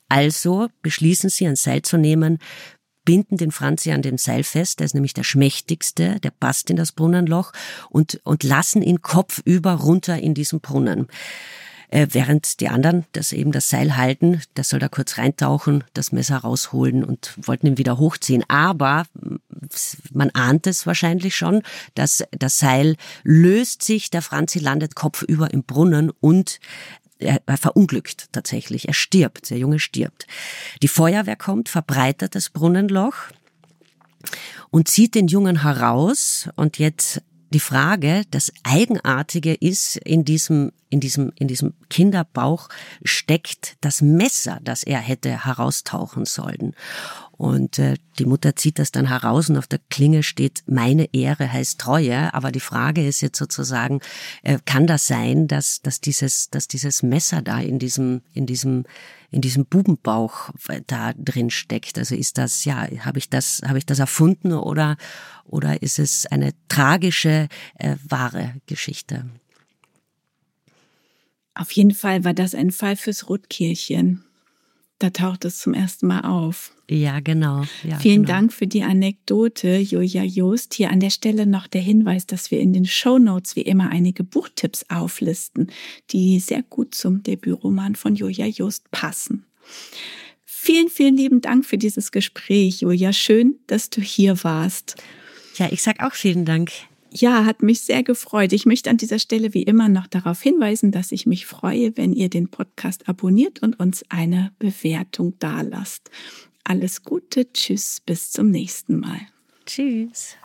Also 0.08 0.68
beschließen 0.82 1.30
sie, 1.30 1.46
ein 1.46 1.56
Seil 1.56 1.82
zu 1.82 1.96
nehmen, 1.96 2.38
binden 3.04 3.36
den 3.36 3.50
Franzi 3.50 3.92
an 3.92 4.02
dem 4.02 4.18
Seil 4.18 4.44
fest, 4.44 4.80
der 4.80 4.86
ist 4.86 4.94
nämlich 4.94 5.14
der 5.14 5.24
schmächtigste, 5.24 6.20
der 6.20 6.30
passt 6.30 6.70
in 6.70 6.76
das 6.76 6.92
Brunnenloch 6.92 7.52
und, 7.90 8.20
und 8.24 8.42
lassen 8.42 8.82
ihn 8.82 9.02
kopfüber 9.02 9.72
runter 9.72 10.18
in 10.18 10.34
diesen 10.34 10.60
Brunnen. 10.60 11.08
Äh, 11.90 12.08
während 12.10 12.60
die 12.60 12.68
anderen 12.68 13.04
das 13.12 13.32
eben 13.32 13.52
das 13.52 13.68
Seil 13.68 13.96
halten, 13.96 14.42
der 14.56 14.64
soll 14.64 14.80
da 14.80 14.88
kurz 14.88 15.18
reintauchen, 15.18 15.84
das 15.92 16.12
Messer 16.12 16.38
rausholen 16.38 17.04
und 17.04 17.34
wollten 17.40 17.66
ihn 17.66 17.78
wieder 17.78 17.98
hochziehen. 17.98 18.42
Aber 18.48 19.04
man 20.12 20.30
ahnt 20.30 20.66
es 20.66 20.86
wahrscheinlich 20.86 21.36
schon, 21.36 21.62
dass 21.94 22.24
das 22.32 22.58
Seil 22.58 22.96
löst 23.22 23.82
sich, 23.82 24.10
der 24.10 24.22
Franzi 24.22 24.58
landet 24.58 24.96
kopfüber 24.96 25.52
im 25.52 25.62
Brunnen 25.62 26.10
und 26.20 26.58
er, 27.18 27.40
er 27.46 27.56
verunglückt 27.56 28.28
tatsächlich. 28.32 28.88
Er 28.88 28.94
stirbt, 28.94 29.50
der 29.50 29.58
Junge 29.58 29.78
stirbt. 29.78 30.26
Die 30.82 30.88
Feuerwehr 30.88 31.36
kommt, 31.36 31.68
verbreitert 31.68 32.34
das 32.34 32.50
Brunnenloch 32.50 33.14
und 34.70 34.88
zieht 34.88 35.14
den 35.14 35.28
Jungen 35.28 35.62
heraus 35.62 36.48
und 36.56 36.78
jetzt 36.78 37.22
die 37.54 37.60
Frage, 37.60 38.24
das 38.32 38.52
Eigenartige 38.64 39.54
ist, 39.54 39.96
in 39.98 40.24
diesem, 40.24 40.72
in 40.90 40.98
diesem, 40.98 41.32
in 41.38 41.46
diesem 41.46 41.74
Kinderbauch 41.88 42.68
steckt 43.04 43.76
das 43.80 44.02
Messer, 44.02 44.58
das 44.62 44.82
er 44.82 44.98
hätte 44.98 45.44
heraustauchen 45.44 46.24
sollen. 46.24 46.74
Und 47.36 47.78
äh, 47.78 47.96
die 48.18 48.26
Mutter 48.26 48.54
zieht 48.54 48.78
das 48.78 48.92
dann 48.92 49.08
heraus 49.08 49.50
und 49.50 49.56
auf 49.56 49.66
der 49.66 49.80
Klinge 49.90 50.22
steht, 50.22 50.62
meine 50.66 51.12
Ehre 51.12 51.52
heißt 51.52 51.80
Treue. 51.80 52.32
Aber 52.32 52.52
die 52.52 52.60
Frage 52.60 53.06
ist 53.06 53.20
jetzt 53.22 53.38
sozusagen, 53.38 54.00
äh, 54.42 54.58
kann 54.64 54.86
das 54.86 55.06
sein, 55.06 55.48
dass, 55.48 55.82
dass 55.82 56.00
dieses, 56.00 56.48
dass 56.50 56.68
dieses 56.68 57.02
Messer 57.02 57.42
da 57.42 57.58
in 57.58 57.78
diesem, 57.78 58.22
in 58.34 58.46
diesem, 58.46 58.84
in 59.30 59.40
diesem 59.40 59.66
Bubenbauch 59.66 60.50
äh, 60.68 60.82
da 60.86 61.12
drin 61.14 61.50
steckt? 61.50 61.98
Also 61.98 62.14
ist 62.14 62.38
das, 62.38 62.64
ja, 62.64 62.86
habe 63.00 63.18
ich 63.18 63.28
das, 63.28 63.62
habe 63.66 63.78
ich 63.78 63.86
das 63.86 63.98
erfunden 63.98 64.52
oder, 64.52 64.96
oder 65.44 65.82
ist 65.82 65.98
es 65.98 66.26
eine 66.26 66.52
tragische, 66.68 67.48
äh, 67.78 67.96
wahre 68.08 68.54
Geschichte? 68.66 69.26
Auf 71.54 71.72
jeden 71.72 71.94
Fall 71.94 72.24
war 72.24 72.34
das 72.34 72.54
ein 72.54 72.70
Fall 72.70 72.96
fürs 72.96 73.28
Rotkirchen. 73.28 74.24
Da 74.98 75.10
taucht 75.10 75.44
es 75.44 75.58
zum 75.58 75.74
ersten 75.74 76.06
Mal 76.06 76.20
auf. 76.20 76.73
Ja, 76.90 77.20
genau. 77.20 77.64
Ja, 77.82 77.98
Vielen 77.98 78.22
genau. 78.22 78.28
Dank 78.28 78.52
für 78.52 78.66
die 78.66 78.82
Anekdote, 78.82 79.78
Julia 79.78 80.22
Joost. 80.22 80.74
Hier 80.74 80.90
an 80.90 81.00
der 81.00 81.10
Stelle 81.10 81.46
noch 81.46 81.66
der 81.66 81.80
Hinweis, 81.80 82.26
dass 82.26 82.50
wir 82.50 82.60
in 82.60 82.72
den 82.72 82.84
Show 82.84 83.18
Notes 83.18 83.56
wie 83.56 83.62
immer 83.62 83.90
einige 83.90 84.22
Buchtipps 84.22 84.84
auflisten, 84.90 85.70
die 86.10 86.40
sehr 86.40 86.62
gut 86.62 86.94
zum 86.94 87.22
Debütroman 87.22 87.94
von 87.94 88.14
Julia 88.14 88.46
Joost 88.46 88.90
passen. 88.90 89.46
Vielen, 90.44 90.88
vielen 90.88 91.16
lieben 91.16 91.40
Dank 91.40 91.64
für 91.64 91.78
dieses 91.78 92.12
Gespräch, 92.12 92.82
Julia. 92.82 93.12
Schön, 93.12 93.56
dass 93.66 93.90
du 93.90 94.00
hier 94.00 94.44
warst. 94.44 94.96
Ja, 95.56 95.68
ich 95.70 95.82
sag 95.82 96.02
auch 96.02 96.14
vielen 96.14 96.44
Dank. 96.44 96.70
Ja, 97.10 97.44
hat 97.44 97.62
mich 97.62 97.82
sehr 97.82 98.02
gefreut. 98.02 98.52
Ich 98.52 98.66
möchte 98.66 98.90
an 98.90 98.96
dieser 98.96 99.20
Stelle 99.20 99.54
wie 99.54 99.62
immer 99.62 99.88
noch 99.88 100.08
darauf 100.08 100.42
hinweisen, 100.42 100.90
dass 100.90 101.12
ich 101.12 101.26
mich 101.26 101.46
freue, 101.46 101.96
wenn 101.96 102.12
ihr 102.12 102.28
den 102.28 102.48
Podcast 102.48 103.08
abonniert 103.08 103.62
und 103.62 103.78
uns 103.78 104.04
eine 104.08 104.52
Bewertung 104.58 105.34
dalasst. 105.38 106.10
Alles 106.64 107.02
Gute, 107.02 107.52
tschüss, 107.52 108.00
bis 108.04 108.32
zum 108.32 108.50
nächsten 108.50 108.98
Mal. 108.98 109.20
Tschüss. 109.66 110.36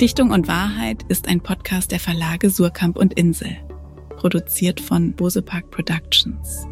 Dichtung 0.00 0.30
und 0.30 0.46
Wahrheit 0.46 1.04
ist 1.08 1.26
ein 1.26 1.40
Podcast 1.40 1.90
der 1.90 2.00
Verlage 2.00 2.50
Surkamp 2.50 2.98
und 2.98 3.14
Insel. 3.14 3.56
produziert 4.16 4.80
von 4.80 5.12
Bose 5.14 5.42
Park 5.42 5.70
Productions. 5.70 6.66